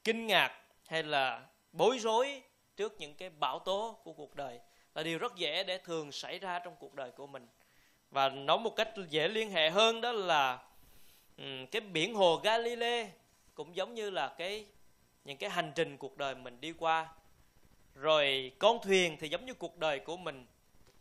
kinh 0.04 0.26
ngạc 0.26 0.62
hay 0.86 1.02
là 1.02 1.46
bối 1.72 1.98
rối 1.98 2.42
trước 2.76 3.00
những 3.00 3.14
cái 3.14 3.30
bão 3.30 3.58
tố 3.58 4.00
của 4.04 4.12
cuộc 4.12 4.34
đời 4.34 4.60
là 4.94 5.02
điều 5.02 5.18
rất 5.18 5.36
dễ 5.36 5.64
để 5.64 5.78
thường 5.78 6.12
xảy 6.12 6.38
ra 6.38 6.58
trong 6.58 6.76
cuộc 6.78 6.94
đời 6.94 7.10
của 7.10 7.26
mình. 7.26 7.46
Và 8.10 8.28
nói 8.28 8.58
một 8.58 8.76
cách 8.76 8.88
dễ 9.08 9.28
liên 9.28 9.50
hệ 9.50 9.70
hơn 9.70 10.00
đó 10.00 10.12
là 10.12 10.64
cái 11.70 11.80
biển 11.80 12.14
hồ 12.14 12.40
Galilee 12.44 13.10
cũng 13.54 13.76
giống 13.76 13.94
như 13.94 14.10
là 14.10 14.28
cái 14.38 14.66
những 15.24 15.36
cái 15.36 15.50
hành 15.50 15.72
trình 15.74 15.96
cuộc 15.96 16.16
đời 16.16 16.34
mình 16.34 16.60
đi 16.60 16.72
qua 16.72 17.08
rồi 17.94 18.52
con 18.58 18.78
thuyền 18.82 19.16
thì 19.20 19.28
giống 19.28 19.46
như 19.46 19.54
cuộc 19.54 19.78
đời 19.78 20.00
của 20.00 20.16
mình 20.16 20.46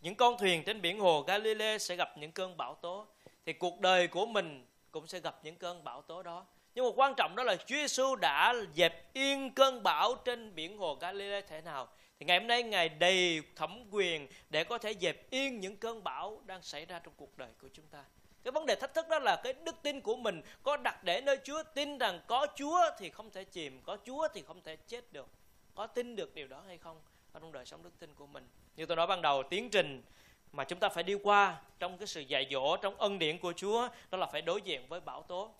những 0.01 0.15
con 0.15 0.37
thuyền 0.37 0.63
trên 0.63 0.81
biển 0.81 0.99
hồ 0.99 1.21
Galilee 1.21 1.77
sẽ 1.77 1.95
gặp 1.95 2.17
những 2.17 2.31
cơn 2.31 2.57
bão 2.57 2.75
tố 2.75 3.07
thì 3.47 3.53
cuộc 3.53 3.79
đời 3.79 4.07
của 4.07 4.25
mình 4.25 4.65
cũng 4.91 5.07
sẽ 5.07 5.19
gặp 5.19 5.39
những 5.43 5.55
cơn 5.55 5.83
bão 5.83 6.01
tố 6.01 6.23
đó. 6.23 6.45
Nhưng 6.75 6.85
mà 6.85 6.91
quan 6.95 7.13
trọng 7.17 7.35
đó 7.35 7.43
là 7.43 7.55
Chúa 7.55 7.75
Giêsu 7.75 8.15
đã 8.15 8.53
dẹp 8.75 9.13
yên 9.13 9.53
cơn 9.53 9.83
bão 9.83 10.15
trên 10.25 10.55
biển 10.55 10.77
hồ 10.77 10.95
Galilee 10.95 11.41
thế 11.41 11.61
nào. 11.61 11.87
Thì 12.19 12.25
ngày 12.25 12.39
hôm 12.39 12.47
nay 12.47 12.63
ngài 12.63 12.89
đầy 12.89 13.41
thẩm 13.55 13.83
quyền 13.91 14.27
để 14.49 14.63
có 14.63 14.77
thể 14.77 14.93
dẹp 14.93 15.29
yên 15.29 15.59
những 15.59 15.77
cơn 15.77 16.03
bão 16.03 16.41
đang 16.45 16.61
xảy 16.61 16.85
ra 16.85 16.99
trong 16.99 17.13
cuộc 17.17 17.37
đời 17.37 17.49
của 17.61 17.67
chúng 17.73 17.85
ta. 17.85 18.03
Cái 18.43 18.51
vấn 18.51 18.65
đề 18.65 18.75
thách 18.75 18.93
thức 18.93 19.09
đó 19.09 19.19
là 19.19 19.41
cái 19.43 19.53
đức 19.53 19.75
tin 19.81 20.01
của 20.01 20.15
mình 20.15 20.41
có 20.63 20.77
đặt 20.77 21.03
để 21.03 21.21
nơi 21.21 21.37
Chúa 21.43 21.63
tin 21.63 21.97
rằng 21.97 22.19
có 22.27 22.47
Chúa 22.55 22.79
thì 22.97 23.09
không 23.09 23.29
thể 23.29 23.43
chìm, 23.43 23.81
có 23.83 23.97
Chúa 24.05 24.27
thì 24.33 24.41
không 24.41 24.61
thể 24.61 24.75
chết 24.75 25.13
được. 25.13 25.27
Có 25.75 25.87
tin 25.87 26.15
được 26.15 26.35
điều 26.35 26.47
đó 26.47 26.63
hay 26.67 26.77
không? 26.77 27.01
Ở 27.33 27.39
trong 27.39 27.51
đời 27.51 27.65
sống 27.65 27.83
đức 27.83 27.99
tin 27.99 28.15
của 28.15 28.27
mình. 28.27 28.47
Như 28.75 28.85
tôi 28.85 28.97
nói 28.97 29.07
ban 29.07 29.21
đầu, 29.21 29.43
tiến 29.43 29.69
trình 29.69 30.03
mà 30.51 30.63
chúng 30.63 30.79
ta 30.79 30.89
phải 30.89 31.03
đi 31.03 31.15
qua 31.23 31.61
trong 31.79 31.97
cái 31.97 32.07
sự 32.07 32.21
dạy 32.21 32.47
dỗ, 32.51 32.77
trong 32.77 32.95
ân 32.97 33.19
điển 33.19 33.37
của 33.37 33.53
Chúa, 33.53 33.89
đó 34.11 34.17
là 34.17 34.25
phải 34.25 34.41
đối 34.41 34.61
diện 34.61 34.87
với 34.87 34.99
bão 34.99 35.21
tố. 35.21 35.53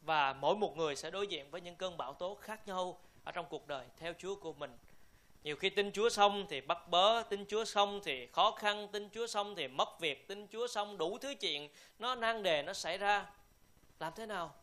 Và 0.00 0.32
mỗi 0.32 0.56
một 0.56 0.76
người 0.76 0.96
sẽ 0.96 1.10
đối 1.10 1.26
diện 1.26 1.50
với 1.50 1.60
những 1.60 1.76
cơn 1.76 1.96
bão 1.96 2.14
tố 2.14 2.34
khác 2.34 2.68
nhau 2.68 2.98
ở 3.24 3.32
trong 3.32 3.46
cuộc 3.48 3.66
đời 3.66 3.86
theo 3.98 4.12
Chúa 4.18 4.34
của 4.34 4.52
mình. 4.52 4.76
Nhiều 5.44 5.56
khi 5.56 5.70
tin 5.70 5.92
Chúa 5.92 6.08
xong 6.08 6.46
thì 6.48 6.60
bắt 6.60 6.88
bớ, 6.88 7.22
tin 7.22 7.44
Chúa 7.48 7.64
xong 7.64 8.00
thì 8.04 8.26
khó 8.26 8.50
khăn, 8.50 8.88
tin 8.92 9.08
Chúa 9.10 9.26
xong 9.26 9.54
thì 9.56 9.68
mất 9.68 10.00
việc, 10.00 10.28
tin 10.28 10.46
Chúa 10.48 10.66
xong 10.66 10.98
đủ 10.98 11.18
thứ 11.18 11.34
chuyện, 11.34 11.68
nó 11.98 12.14
nan 12.14 12.42
đề, 12.42 12.62
nó 12.62 12.72
xảy 12.72 12.98
ra. 12.98 13.26
Làm 13.98 14.12
thế 14.16 14.26
nào? 14.26 14.54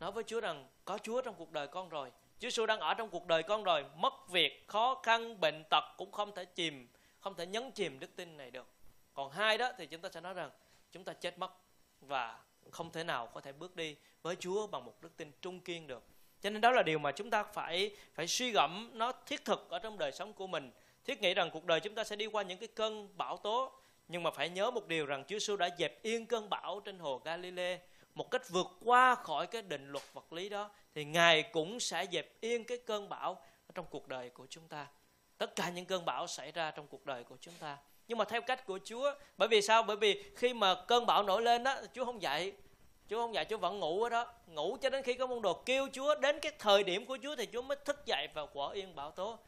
Nói 0.00 0.12
với 0.12 0.24
Chúa 0.24 0.40
rằng, 0.40 0.66
có 0.84 0.98
Chúa 0.98 1.22
trong 1.22 1.34
cuộc 1.34 1.52
đời 1.52 1.66
con 1.66 1.88
rồi. 1.88 2.10
Chúa 2.10 2.48
Giêsu 2.50 2.66
đang 2.66 2.80
ở 2.80 2.94
trong 2.94 3.08
cuộc 3.08 3.26
đời 3.26 3.42
con 3.42 3.64
rồi. 3.64 3.84
Mất 3.96 4.28
việc, 4.28 4.64
khó 4.68 5.00
khăn, 5.02 5.40
bệnh 5.40 5.64
tật 5.70 5.84
cũng 5.96 6.12
không 6.12 6.34
thể 6.34 6.44
chìm 6.44 6.88
không 7.20 7.34
thể 7.34 7.46
nhấn 7.46 7.70
chìm 7.70 8.00
đức 8.00 8.16
tin 8.16 8.36
này 8.36 8.50
được. 8.50 8.66
Còn 9.14 9.30
hai 9.30 9.58
đó 9.58 9.72
thì 9.78 9.86
chúng 9.86 10.00
ta 10.00 10.08
sẽ 10.12 10.20
nói 10.20 10.34
rằng 10.34 10.50
chúng 10.92 11.04
ta 11.04 11.12
chết 11.12 11.38
mất 11.38 11.52
và 12.00 12.38
không 12.70 12.90
thể 12.90 13.04
nào 13.04 13.26
có 13.26 13.40
thể 13.40 13.52
bước 13.52 13.76
đi 13.76 13.96
với 14.22 14.36
Chúa 14.36 14.66
bằng 14.66 14.84
một 14.84 15.02
đức 15.02 15.16
tin 15.16 15.32
trung 15.42 15.60
kiên 15.60 15.86
được. 15.86 16.02
Cho 16.40 16.50
nên 16.50 16.60
đó 16.60 16.70
là 16.70 16.82
điều 16.82 16.98
mà 16.98 17.12
chúng 17.12 17.30
ta 17.30 17.42
phải 17.42 17.96
phải 18.14 18.26
suy 18.26 18.50
gẫm 18.50 18.90
nó 18.94 19.12
thiết 19.26 19.44
thực 19.44 19.70
ở 19.70 19.78
trong 19.78 19.98
đời 19.98 20.12
sống 20.12 20.32
của 20.32 20.46
mình. 20.46 20.70
Thiết 21.04 21.22
nghĩ 21.22 21.34
rằng 21.34 21.50
cuộc 21.50 21.64
đời 21.64 21.80
chúng 21.80 21.94
ta 21.94 22.04
sẽ 22.04 22.16
đi 22.16 22.26
qua 22.26 22.42
những 22.42 22.58
cái 22.58 22.68
cơn 22.68 23.08
bão 23.16 23.36
tố, 23.36 23.72
nhưng 24.08 24.22
mà 24.22 24.30
phải 24.30 24.48
nhớ 24.48 24.70
một 24.70 24.86
điều 24.86 25.06
rằng 25.06 25.24
Chúa 25.24 25.38
Giêsu 25.38 25.56
đã 25.56 25.68
dẹp 25.78 26.02
yên 26.02 26.26
cơn 26.26 26.50
bão 26.50 26.80
trên 26.80 26.98
hồ 26.98 27.20
Galilee. 27.24 27.80
Một 28.14 28.30
cách 28.30 28.48
vượt 28.48 28.66
qua 28.84 29.14
khỏi 29.14 29.46
cái 29.46 29.62
định 29.62 29.88
luật 29.88 30.04
vật 30.12 30.32
lý 30.32 30.48
đó 30.48 30.70
thì 30.94 31.04
Ngài 31.04 31.42
cũng 31.42 31.80
sẽ 31.80 32.06
dẹp 32.12 32.40
yên 32.40 32.64
cái 32.64 32.78
cơn 32.86 33.08
bão 33.08 33.42
trong 33.74 33.86
cuộc 33.90 34.08
đời 34.08 34.30
của 34.30 34.46
chúng 34.50 34.68
ta. 34.68 34.86
Tất 35.40 35.56
cả 35.56 35.70
những 35.70 35.84
cơn 35.84 36.04
bão 36.04 36.26
xảy 36.26 36.52
ra 36.52 36.70
trong 36.70 36.86
cuộc 36.86 37.06
đời 37.06 37.24
của 37.24 37.36
chúng 37.40 37.54
ta. 37.60 37.78
Nhưng 38.08 38.18
mà 38.18 38.24
theo 38.24 38.40
cách 38.40 38.66
của 38.66 38.78
Chúa. 38.84 39.14
Bởi 39.36 39.48
vì 39.48 39.62
sao? 39.62 39.82
Bởi 39.82 39.96
vì 39.96 40.24
khi 40.36 40.54
mà 40.54 40.74
cơn 40.74 41.06
bão 41.06 41.22
nổi 41.22 41.42
lên 41.42 41.64
đó, 41.64 41.76
Chúa 41.94 42.04
không 42.04 42.22
dạy. 42.22 42.52
Chúa 43.10 43.16
không 43.16 43.34
dạy, 43.34 43.44
Chúa 43.44 43.56
vẫn 43.56 43.78
ngủ 43.78 44.02
ở 44.02 44.08
đó. 44.08 44.26
Ngủ 44.46 44.76
cho 44.80 44.90
đến 44.90 45.02
khi 45.02 45.14
có 45.14 45.26
môn 45.26 45.42
đồ 45.42 45.62
kêu 45.66 45.88
Chúa 45.92 46.14
đến 46.14 46.38
cái 46.42 46.52
thời 46.58 46.84
điểm 46.84 47.06
của 47.06 47.18
Chúa 47.22 47.36
thì 47.36 47.46
Chúa 47.52 47.62
mới 47.62 47.76
thức 47.84 48.06
dậy 48.06 48.28
và 48.34 48.46
quả 48.52 48.72
yên 48.72 48.94
bão 48.94 49.10
tố. 49.10 49.38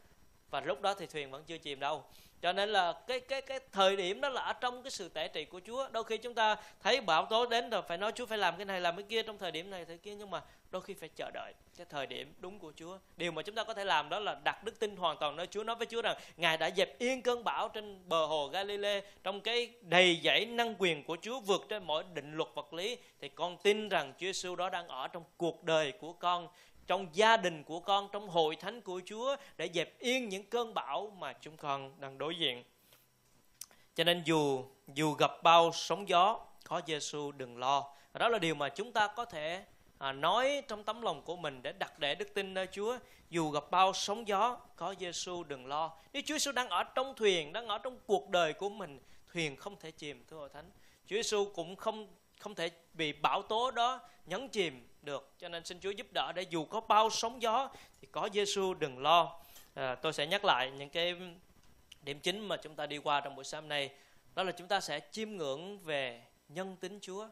Và 0.49 0.61
lúc 0.61 0.81
đó 0.81 0.93
thì 0.93 1.05
thuyền 1.05 1.31
vẫn 1.31 1.43
chưa 1.43 1.57
chìm 1.57 1.79
đâu 1.79 2.03
cho 2.43 2.53
nên 2.53 2.69
là 2.69 2.93
cái 3.07 3.19
cái 3.19 3.41
cái 3.41 3.59
thời 3.71 3.95
điểm 3.95 4.21
đó 4.21 4.29
là 4.29 4.41
ở 4.41 4.53
trong 4.53 4.83
cái 4.83 4.91
sự 4.91 5.09
tể 5.09 5.27
trị 5.27 5.45
của 5.45 5.61
Chúa. 5.65 5.87
Đôi 5.91 6.03
khi 6.03 6.17
chúng 6.17 6.33
ta 6.33 6.55
thấy 6.83 7.01
bão 7.01 7.25
tố 7.25 7.45
đến 7.45 7.69
rồi 7.69 7.81
phải 7.87 7.97
nói 7.97 8.11
Chúa 8.15 8.25
phải 8.25 8.37
làm 8.37 8.57
cái 8.57 8.65
này, 8.65 8.81
làm 8.81 8.95
cái 8.95 9.05
kia 9.09 9.23
trong 9.23 9.37
thời 9.37 9.51
điểm 9.51 9.69
này, 9.69 9.85
thời 9.85 9.97
kia, 9.97 10.15
nhưng 10.15 10.29
mà 10.29 10.41
đôi 10.71 10.81
khi 10.81 10.93
phải 10.93 11.09
chờ 11.09 11.31
đợi 11.33 11.53
cái 11.77 11.85
thời 11.89 12.07
điểm 12.07 12.33
đúng 12.39 12.59
của 12.59 12.73
Chúa. 12.75 12.97
Điều 13.17 13.31
mà 13.31 13.41
chúng 13.41 13.55
ta 13.55 13.63
có 13.63 13.73
thể 13.73 13.85
làm 13.85 14.09
đó 14.09 14.19
là 14.19 14.35
đặt 14.43 14.63
đức 14.63 14.79
tin 14.79 14.95
hoàn 14.95 15.17
toàn 15.19 15.35
nơi 15.35 15.47
Chúa, 15.47 15.63
nói 15.63 15.75
với 15.75 15.87
Chúa 15.87 16.01
rằng 16.01 16.17
Ngài 16.37 16.57
đã 16.57 16.69
dẹp 16.69 16.99
yên 16.99 17.21
cơn 17.21 17.43
bão 17.43 17.69
trên 17.69 18.09
bờ 18.09 18.25
hồ 18.25 18.47
Galilee, 18.47 19.01
trong 19.23 19.41
cái 19.41 19.73
đầy 19.81 20.19
dẫy 20.23 20.45
năng 20.45 20.75
quyền 20.77 21.03
của 21.03 21.17
Chúa 21.21 21.39
vượt 21.39 21.65
trên 21.69 21.83
mọi 21.83 22.03
định 22.13 22.33
luật 22.33 22.49
vật 22.55 22.73
lý, 22.73 22.97
thì 23.21 23.29
con 23.29 23.57
tin 23.57 23.89
rằng 23.89 24.13
Chúa 24.13 24.25
Giêsu 24.25 24.55
đó 24.55 24.69
đang 24.69 24.87
ở 24.87 25.07
trong 25.07 25.23
cuộc 25.37 25.63
đời 25.63 25.91
của 25.91 26.13
con 26.13 26.47
trong 26.87 27.07
gia 27.13 27.37
đình 27.37 27.63
của 27.63 27.79
con, 27.79 28.09
trong 28.11 28.29
hội 28.29 28.55
thánh 28.55 28.81
của 28.81 29.01
Chúa 29.05 29.35
để 29.57 29.69
dẹp 29.73 29.99
yên 29.99 30.29
những 30.29 30.43
cơn 30.43 30.73
bão 30.73 31.11
mà 31.19 31.33
chúng 31.33 31.57
con 31.57 32.01
đang 32.01 32.17
đối 32.17 32.35
diện. 32.35 32.63
Cho 33.95 34.03
nên 34.03 34.21
dù 34.25 34.63
dù 34.93 35.13
gặp 35.13 35.31
bao 35.43 35.71
sóng 35.73 36.09
gió, 36.09 36.39
có 36.63 36.81
Giêsu 36.87 37.31
đừng 37.31 37.57
lo. 37.57 37.93
Đó 38.13 38.29
là 38.29 38.39
điều 38.39 38.55
mà 38.55 38.69
chúng 38.69 38.91
ta 38.91 39.07
có 39.07 39.25
thể 39.25 39.65
à, 39.97 40.11
nói 40.11 40.61
trong 40.67 40.83
tấm 40.83 41.01
lòng 41.01 41.21
của 41.21 41.35
mình 41.35 41.61
để 41.61 41.71
đặt 41.71 41.99
để 41.99 42.15
đức 42.15 42.33
tin 42.33 42.53
nơi 42.53 42.67
Chúa. 42.71 42.97
Dù 43.29 43.49
gặp 43.49 43.63
bao 43.71 43.93
sóng 43.93 44.27
gió, 44.27 44.57
có 44.75 44.95
Giêsu 44.99 45.43
đừng 45.43 45.65
lo. 45.65 45.91
Nếu 46.13 46.21
Chúa 46.25 46.35
Giêsu 46.35 46.51
đang 46.51 46.69
ở 46.69 46.83
trong 46.83 47.15
thuyền, 47.15 47.53
đang 47.53 47.67
ở 47.67 47.77
trong 47.77 47.97
cuộc 48.05 48.29
đời 48.29 48.53
của 48.53 48.69
mình, 48.69 48.99
thuyền 49.33 49.55
không 49.55 49.75
thể 49.79 49.91
chìm 49.91 50.23
thưa 50.29 50.37
hội 50.37 50.49
thánh. 50.53 50.71
Chúa 51.07 51.15
Giêsu 51.15 51.45
cũng 51.55 51.75
không 51.75 52.07
không 52.39 52.55
thể 52.55 52.69
bị 52.93 53.13
bão 53.13 53.41
tố 53.41 53.71
đó 53.71 53.99
nhấn 54.25 54.47
chìm 54.47 54.87
được. 55.03 55.33
Cho 55.39 55.49
nên 55.49 55.65
xin 55.65 55.79
Chúa 55.79 55.91
giúp 55.91 56.07
đỡ 56.11 56.31
để 56.35 56.41
dù 56.41 56.65
có 56.65 56.81
bao 56.81 57.09
sóng 57.09 57.41
gió 57.41 57.69
thì 58.01 58.07
có 58.11 58.29
Giêsu 58.33 58.73
đừng 58.73 58.99
lo. 58.99 59.39
À, 59.73 59.95
tôi 59.95 60.13
sẽ 60.13 60.27
nhắc 60.27 60.45
lại 60.45 60.71
những 60.71 60.89
cái 60.89 61.15
điểm 62.01 62.19
chính 62.19 62.39
mà 62.39 62.57
chúng 62.57 62.75
ta 62.75 62.85
đi 62.85 62.97
qua 62.97 63.21
trong 63.21 63.35
buổi 63.35 63.45
sáng 63.45 63.67
nay. 63.67 63.89
Đó 64.35 64.43
là 64.43 64.51
chúng 64.51 64.67
ta 64.67 64.79
sẽ 64.79 64.99
chiêm 65.11 65.29
ngưỡng 65.29 65.79
về 65.79 66.23
nhân 66.49 66.75
tính 66.75 66.99
Chúa. 67.01 67.27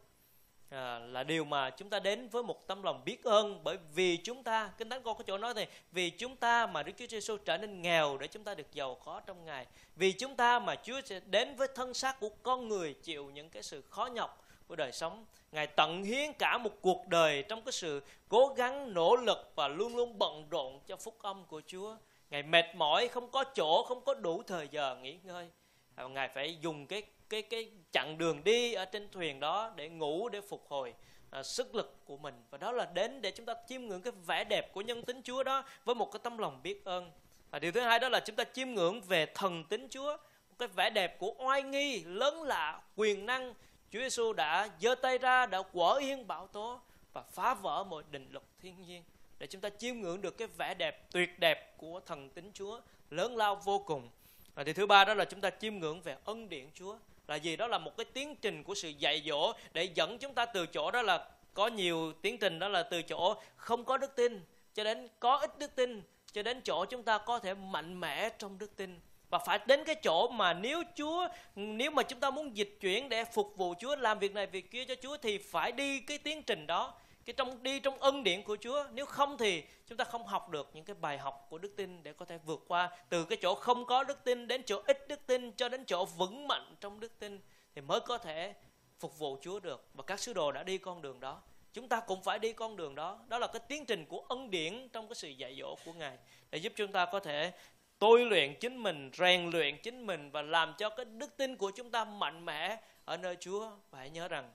À, 0.70 1.00
là 1.00 1.24
điều 1.24 1.46
mà 1.46 1.70
chúng 1.70 1.90
ta 1.90 2.00
đến 2.00 2.28
với 2.30 2.44
một 2.44 2.68
tâm 2.68 2.84
lòng 2.84 3.02
biết 3.06 3.24
ơn 3.24 3.64
bởi 3.64 3.78
vì 3.94 4.18
chúng 4.18 4.44
ta 4.44 4.72
kinh 4.78 4.90
thánh 4.90 5.04
con 5.04 5.18
có 5.18 5.24
chỗ 5.28 5.38
nói 5.38 5.54
này 5.54 5.68
vì 5.92 6.10
chúng 6.10 6.36
ta 6.36 6.66
mà 6.66 6.84
Đức 6.84 6.92
Chúa 6.98 7.08
Giêsu 7.08 7.38
trở 7.38 7.58
nên 7.58 7.82
nghèo 7.82 8.18
để 8.18 8.28
chúng 8.28 8.44
ta 8.44 8.56
được 8.56 8.74
giàu 8.74 8.96
có 9.06 9.22
trong 9.26 9.46
Ngài. 9.46 9.66
Vì 9.96 10.12
chúng 10.12 10.36
ta 10.36 10.60
mà 10.60 10.76
Chúa 10.76 11.02
sẽ 11.06 11.20
đến 11.26 11.56
với 11.56 11.68
thân 11.76 11.94
xác 11.94 12.20
của 12.20 12.30
con 12.44 12.68
người 12.68 12.94
chịu 12.94 13.30
những 13.30 13.50
cái 13.50 13.64
sự 13.64 13.82
khó 13.90 14.06
nhọc 14.06 14.42
của 14.72 14.76
đời 14.76 14.92
sống. 14.92 15.26
Ngài 15.52 15.68
tận 15.68 16.04
hiến 16.04 16.34
cả 16.34 16.58
một 16.58 16.72
cuộc 16.82 17.08
đời 17.08 17.44
trong 17.44 17.62
cái 17.62 17.72
sự 17.72 18.02
cố 18.30 18.54
gắng 18.58 18.94
nỗ 18.94 19.16
lực 19.16 19.52
và 19.56 19.68
luôn 19.68 19.96
luôn 19.96 20.20
bận 20.20 20.50
rộn 20.50 20.80
cho 20.88 20.96
phúc 20.96 21.16
âm 21.22 21.46
của 21.46 21.62
chúa. 21.68 21.96
Ngài 22.30 22.44
mệt 22.44 22.66
mỏi 22.76 23.08
không 23.08 23.32
có 23.32 23.44
chỗ 23.44 23.84
không 23.84 24.02
có 24.02 24.14
đủ 24.14 24.44
thời 24.48 24.68
giờ 24.68 24.98
nghỉ 25.02 25.18
ngơi. 25.24 25.50
Và 25.96 26.08
ngài 26.08 26.30
phải 26.30 26.58
dùng 26.62 26.88
cái 26.88 27.04
cái 27.30 27.42
cái 27.42 27.72
chặng 27.92 28.18
đường 28.18 28.44
đi 28.44 28.74
ở 28.74 28.86
trên 28.86 29.10
thuyền 29.10 29.40
đó 29.40 29.72
để 29.76 29.90
ngủ 29.90 30.30
để 30.30 30.42
phục 30.42 30.66
hồi 30.70 30.94
à, 31.30 31.44
sức 31.44 31.76
lực 31.76 32.06
của 32.06 32.18
mình. 32.18 32.36
Và 32.50 32.58
đó 32.58 32.72
là 32.72 32.86
đến 32.94 33.22
để 33.22 33.32
chúng 33.32 33.46
ta 33.46 33.54
chiêm 33.68 33.82
ngưỡng 33.82 34.02
cái 34.02 34.14
vẻ 34.28 34.44
đẹp 34.44 34.74
của 34.74 34.82
nhân 34.82 35.04
tính 35.04 35.22
Chúa 35.24 35.44
đó 35.44 35.64
với 35.86 35.96
một 35.96 36.12
cái 36.12 36.20
tâm 36.24 36.38
lòng 36.38 36.60
biết 36.64 36.86
ơn. 36.86 37.12
Và 37.50 37.60
điều 37.60 37.72
thứ 37.72 37.80
hai 37.80 38.00
đó 38.00 38.10
là 38.10 38.20
chúng 38.20 38.36
ta 38.36 38.44
chiêm 38.44 38.70
ngưỡng 38.70 39.02
về 39.02 39.26
thần 39.26 39.64
tính 39.64 39.88
Chúa 39.90 40.18
một 40.50 40.56
cái 40.60 40.68
vẻ 40.68 40.90
đẹp 40.90 41.20
của 41.20 41.34
oai 41.38 41.64
nghi 41.64 42.04
lớn 42.04 42.44
lạ 42.44 42.82
quyền 42.96 43.26
năng 43.26 43.54
Chúa 43.92 44.00
Giêsu 44.00 44.34
đã 44.34 44.70
giơ 44.82 44.96
tay 44.96 45.18
ra, 45.18 45.46
đã 45.46 45.62
quở 45.62 45.94
yên 45.94 46.28
bão 46.28 46.48
tố 46.48 46.80
và 47.14 47.22
phá 47.22 47.54
vỡ 47.54 47.84
mọi 47.84 48.04
định 48.12 48.28
luật 48.32 48.44
thiên 48.62 48.82
nhiên 48.82 49.04
để 49.40 49.48
chúng 49.48 49.62
ta 49.62 49.70
chiêm 49.70 49.96
ngưỡng 50.00 50.22
được 50.22 50.38
cái 50.38 50.48
vẻ 50.58 50.74
đẹp 50.74 51.12
tuyệt 51.12 51.40
đẹp 51.40 51.78
của 51.78 52.00
thần 52.00 52.30
tính 52.30 52.52
Chúa, 52.54 52.82
lớn 53.10 53.38
lao 53.38 53.56
vô 53.56 53.80
cùng. 53.80 54.10
Và 54.56 54.64
thì 54.64 54.74
thứ 54.74 54.86
ba 54.86 55.06
đó 55.06 55.14
là 55.14 55.26
chúng 55.26 55.42
ta 55.42 55.50
chiêm 55.50 55.76
ngưỡng 55.76 56.02
về 56.02 56.18
ân 56.26 56.50
điển 56.50 56.66
Chúa. 56.74 56.98
Là 57.28 57.36
gì? 57.36 57.56
Đó 57.56 57.68
là 57.68 57.78
một 57.78 57.98
cái 57.98 58.06
tiến 58.06 58.36
trình 58.36 58.64
của 58.64 58.76
sự 58.76 58.90
dạy 58.90 59.24
dỗ 59.26 59.54
để 59.74 59.84
dẫn 59.84 60.18
chúng 60.18 60.34
ta 60.34 60.46
từ 60.46 60.66
chỗ 60.66 60.92
đó 60.92 61.02
là 61.02 61.30
có 61.54 61.68
nhiều 61.68 62.14
tiến 62.22 62.38
trình, 62.38 62.60
đó 62.60 62.68
là 62.68 62.84
từ 62.84 63.02
chỗ 63.02 63.36
không 63.56 63.86
có 63.86 63.98
đức 63.98 64.16
tin 64.16 64.42
cho 64.74 64.84
đến 64.84 65.08
có 65.20 65.38
ít 65.38 65.60
đức 65.60 65.76
tin, 65.76 66.02
cho 66.32 66.44
đến 66.44 66.62
chỗ 66.62 66.86
chúng 66.86 67.04
ta 67.04 67.18
có 67.18 67.40
thể 67.40 67.54
mạnh 67.54 68.00
mẽ 68.00 68.30
trong 68.30 68.58
đức 68.58 68.76
tin 68.76 69.00
và 69.32 69.38
phải 69.38 69.60
đến 69.66 69.84
cái 69.84 69.96
chỗ 69.96 70.28
mà 70.28 70.54
nếu 70.54 70.84
Chúa, 70.96 71.28
nếu 71.56 71.92
mà 71.92 72.04
chúng 72.04 72.20
ta 72.20 72.32
muốn 72.32 72.58
dịch 72.58 72.78
chuyển 72.82 73.10
để 73.10 73.26
phục 73.26 73.54
vụ 73.58 73.74
Chúa, 73.80 73.96
làm 73.96 74.20
việc 74.20 74.34
này, 74.34 74.48
việc 74.48 74.72
kia 74.72 74.86
cho 74.86 74.96
Chúa 75.02 75.18
thì 75.18 75.38
phải 75.38 75.72
đi 75.72 76.00
cái 76.00 76.18
tiến 76.18 76.44
trình 76.44 76.68
đó, 76.68 76.94
cái 77.26 77.34
trong, 77.38 77.64
đi 77.64 77.80
trong 77.80 77.98
ân 78.00 78.24
điển 78.24 78.44
của 78.44 78.58
Chúa. 78.62 78.86
Nếu 78.94 79.06
không 79.06 79.38
thì 79.38 79.64
chúng 79.88 79.98
ta 79.98 80.04
không 80.04 80.28
học 80.28 80.50
được 80.50 80.70
những 80.74 80.86
cái 80.86 80.96
bài 81.02 81.18
học 81.18 81.48
của 81.50 81.58
đức 81.58 81.74
tin 81.78 82.04
để 82.04 82.14
có 82.14 82.26
thể 82.26 82.38
vượt 82.46 82.64
qua. 82.68 82.90
Từ 83.10 83.26
cái 83.26 83.38
chỗ 83.42 83.56
không 83.56 83.86
có 83.86 84.04
đức 84.04 84.24
tin 84.24 84.48
đến 84.48 84.64
chỗ 84.66 84.82
ít 84.88 85.08
đức 85.08 85.28
tin 85.28 85.52
cho 85.52 85.70
đến 85.70 85.86
chỗ 85.86 86.06
vững 86.06 86.48
mạnh 86.48 86.76
trong 86.80 87.00
đức 87.00 87.20
tin 87.20 87.40
thì 87.76 87.82
mới 87.82 88.00
có 88.00 88.18
thể 88.18 88.54
phục 89.00 89.20
vụ 89.20 89.38
Chúa 89.42 89.60
được. 89.60 89.86
Và 89.94 90.04
các 90.08 90.20
sứ 90.20 90.34
đồ 90.34 90.52
đã 90.52 90.64
đi 90.64 90.78
con 90.78 91.02
đường 91.02 91.20
đó. 91.20 91.42
Chúng 91.74 91.88
ta 91.88 92.00
cũng 92.00 92.24
phải 92.24 92.40
đi 92.40 92.54
con 92.54 92.76
đường 92.76 92.96
đó. 92.96 93.20
Đó 93.28 93.38
là 93.40 93.48
cái 93.48 93.62
tiến 93.68 93.86
trình 93.86 94.06
của 94.06 94.26
ân 94.30 94.52
điển 94.52 94.90
trong 94.94 95.08
cái 95.08 95.16
sự 95.16 95.28
dạy 95.28 95.56
dỗ 95.60 95.76
của 95.86 95.94
ngài 95.94 96.18
để 96.52 96.58
giúp 96.58 96.74
chúng 96.76 96.92
ta 96.92 97.06
có 97.06 97.20
thể 97.20 97.52
tôi 98.02 98.26
luyện 98.26 98.56
chính 98.60 98.84
mình, 98.84 99.12
rèn 99.14 99.50
luyện 99.50 99.78
chính 99.78 100.06
mình 100.06 100.32
và 100.32 100.42
làm 100.42 100.74
cho 100.78 100.90
cái 100.90 101.06
đức 101.06 101.38
tin 101.38 101.58
của 101.58 101.72
chúng 101.72 101.92
ta 101.92 102.06
mạnh 102.06 102.46
mẽ 102.46 102.82
ở 103.06 103.18
nơi 103.18 103.38
Chúa. 103.40 103.72
Và 103.92 104.00
hãy 104.00 104.10
nhớ 104.10 104.28
rằng, 104.28 104.52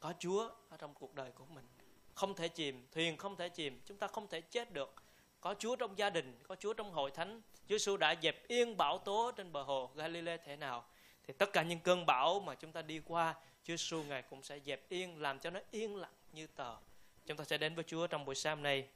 có 0.00 0.12
Chúa 0.18 0.50
ở 0.68 0.76
trong 0.76 0.94
cuộc 0.94 1.14
đời 1.14 1.30
của 1.34 1.44
mình. 1.44 1.64
Không 2.14 2.34
thể 2.34 2.48
chìm, 2.48 2.86
thuyền 2.92 3.16
không 3.16 3.36
thể 3.36 3.48
chìm, 3.48 3.80
chúng 3.86 3.96
ta 3.96 4.06
không 4.06 4.28
thể 4.28 4.40
chết 4.40 4.72
được. 4.72 4.94
Có 5.40 5.54
Chúa 5.58 5.76
trong 5.76 5.98
gia 5.98 6.10
đình, 6.10 6.38
có 6.48 6.56
Chúa 6.56 6.72
trong 6.72 6.92
hội 6.92 7.10
thánh. 7.10 7.42
Chúa 7.68 7.78
Giêsu 7.78 7.96
đã 7.96 8.14
dẹp 8.22 8.48
yên 8.48 8.76
bão 8.76 8.98
tố 8.98 9.32
trên 9.36 9.52
bờ 9.52 9.62
hồ 9.62 9.90
Galilee 9.94 10.36
thế 10.36 10.56
nào? 10.56 10.84
Thì 11.26 11.34
tất 11.38 11.52
cả 11.52 11.62
những 11.62 11.80
cơn 11.80 12.06
bão 12.06 12.40
mà 12.40 12.54
chúng 12.54 12.72
ta 12.72 12.82
đi 12.82 13.00
qua 13.04 13.34
Chúa 13.64 13.72
Giêsu 13.72 14.02
ngài 14.02 14.22
cũng 14.22 14.42
sẽ 14.42 14.60
dẹp 14.60 14.88
yên, 14.88 15.22
làm 15.22 15.38
cho 15.38 15.50
nó 15.50 15.60
yên 15.70 15.96
lặng 15.96 16.14
như 16.32 16.46
tờ. 16.46 16.76
Chúng 17.26 17.36
ta 17.36 17.44
sẽ 17.44 17.58
đến 17.58 17.74
với 17.74 17.84
Chúa 17.84 18.06
trong 18.06 18.24
buổi 18.24 18.34
sáng 18.34 18.62
này 18.62 18.88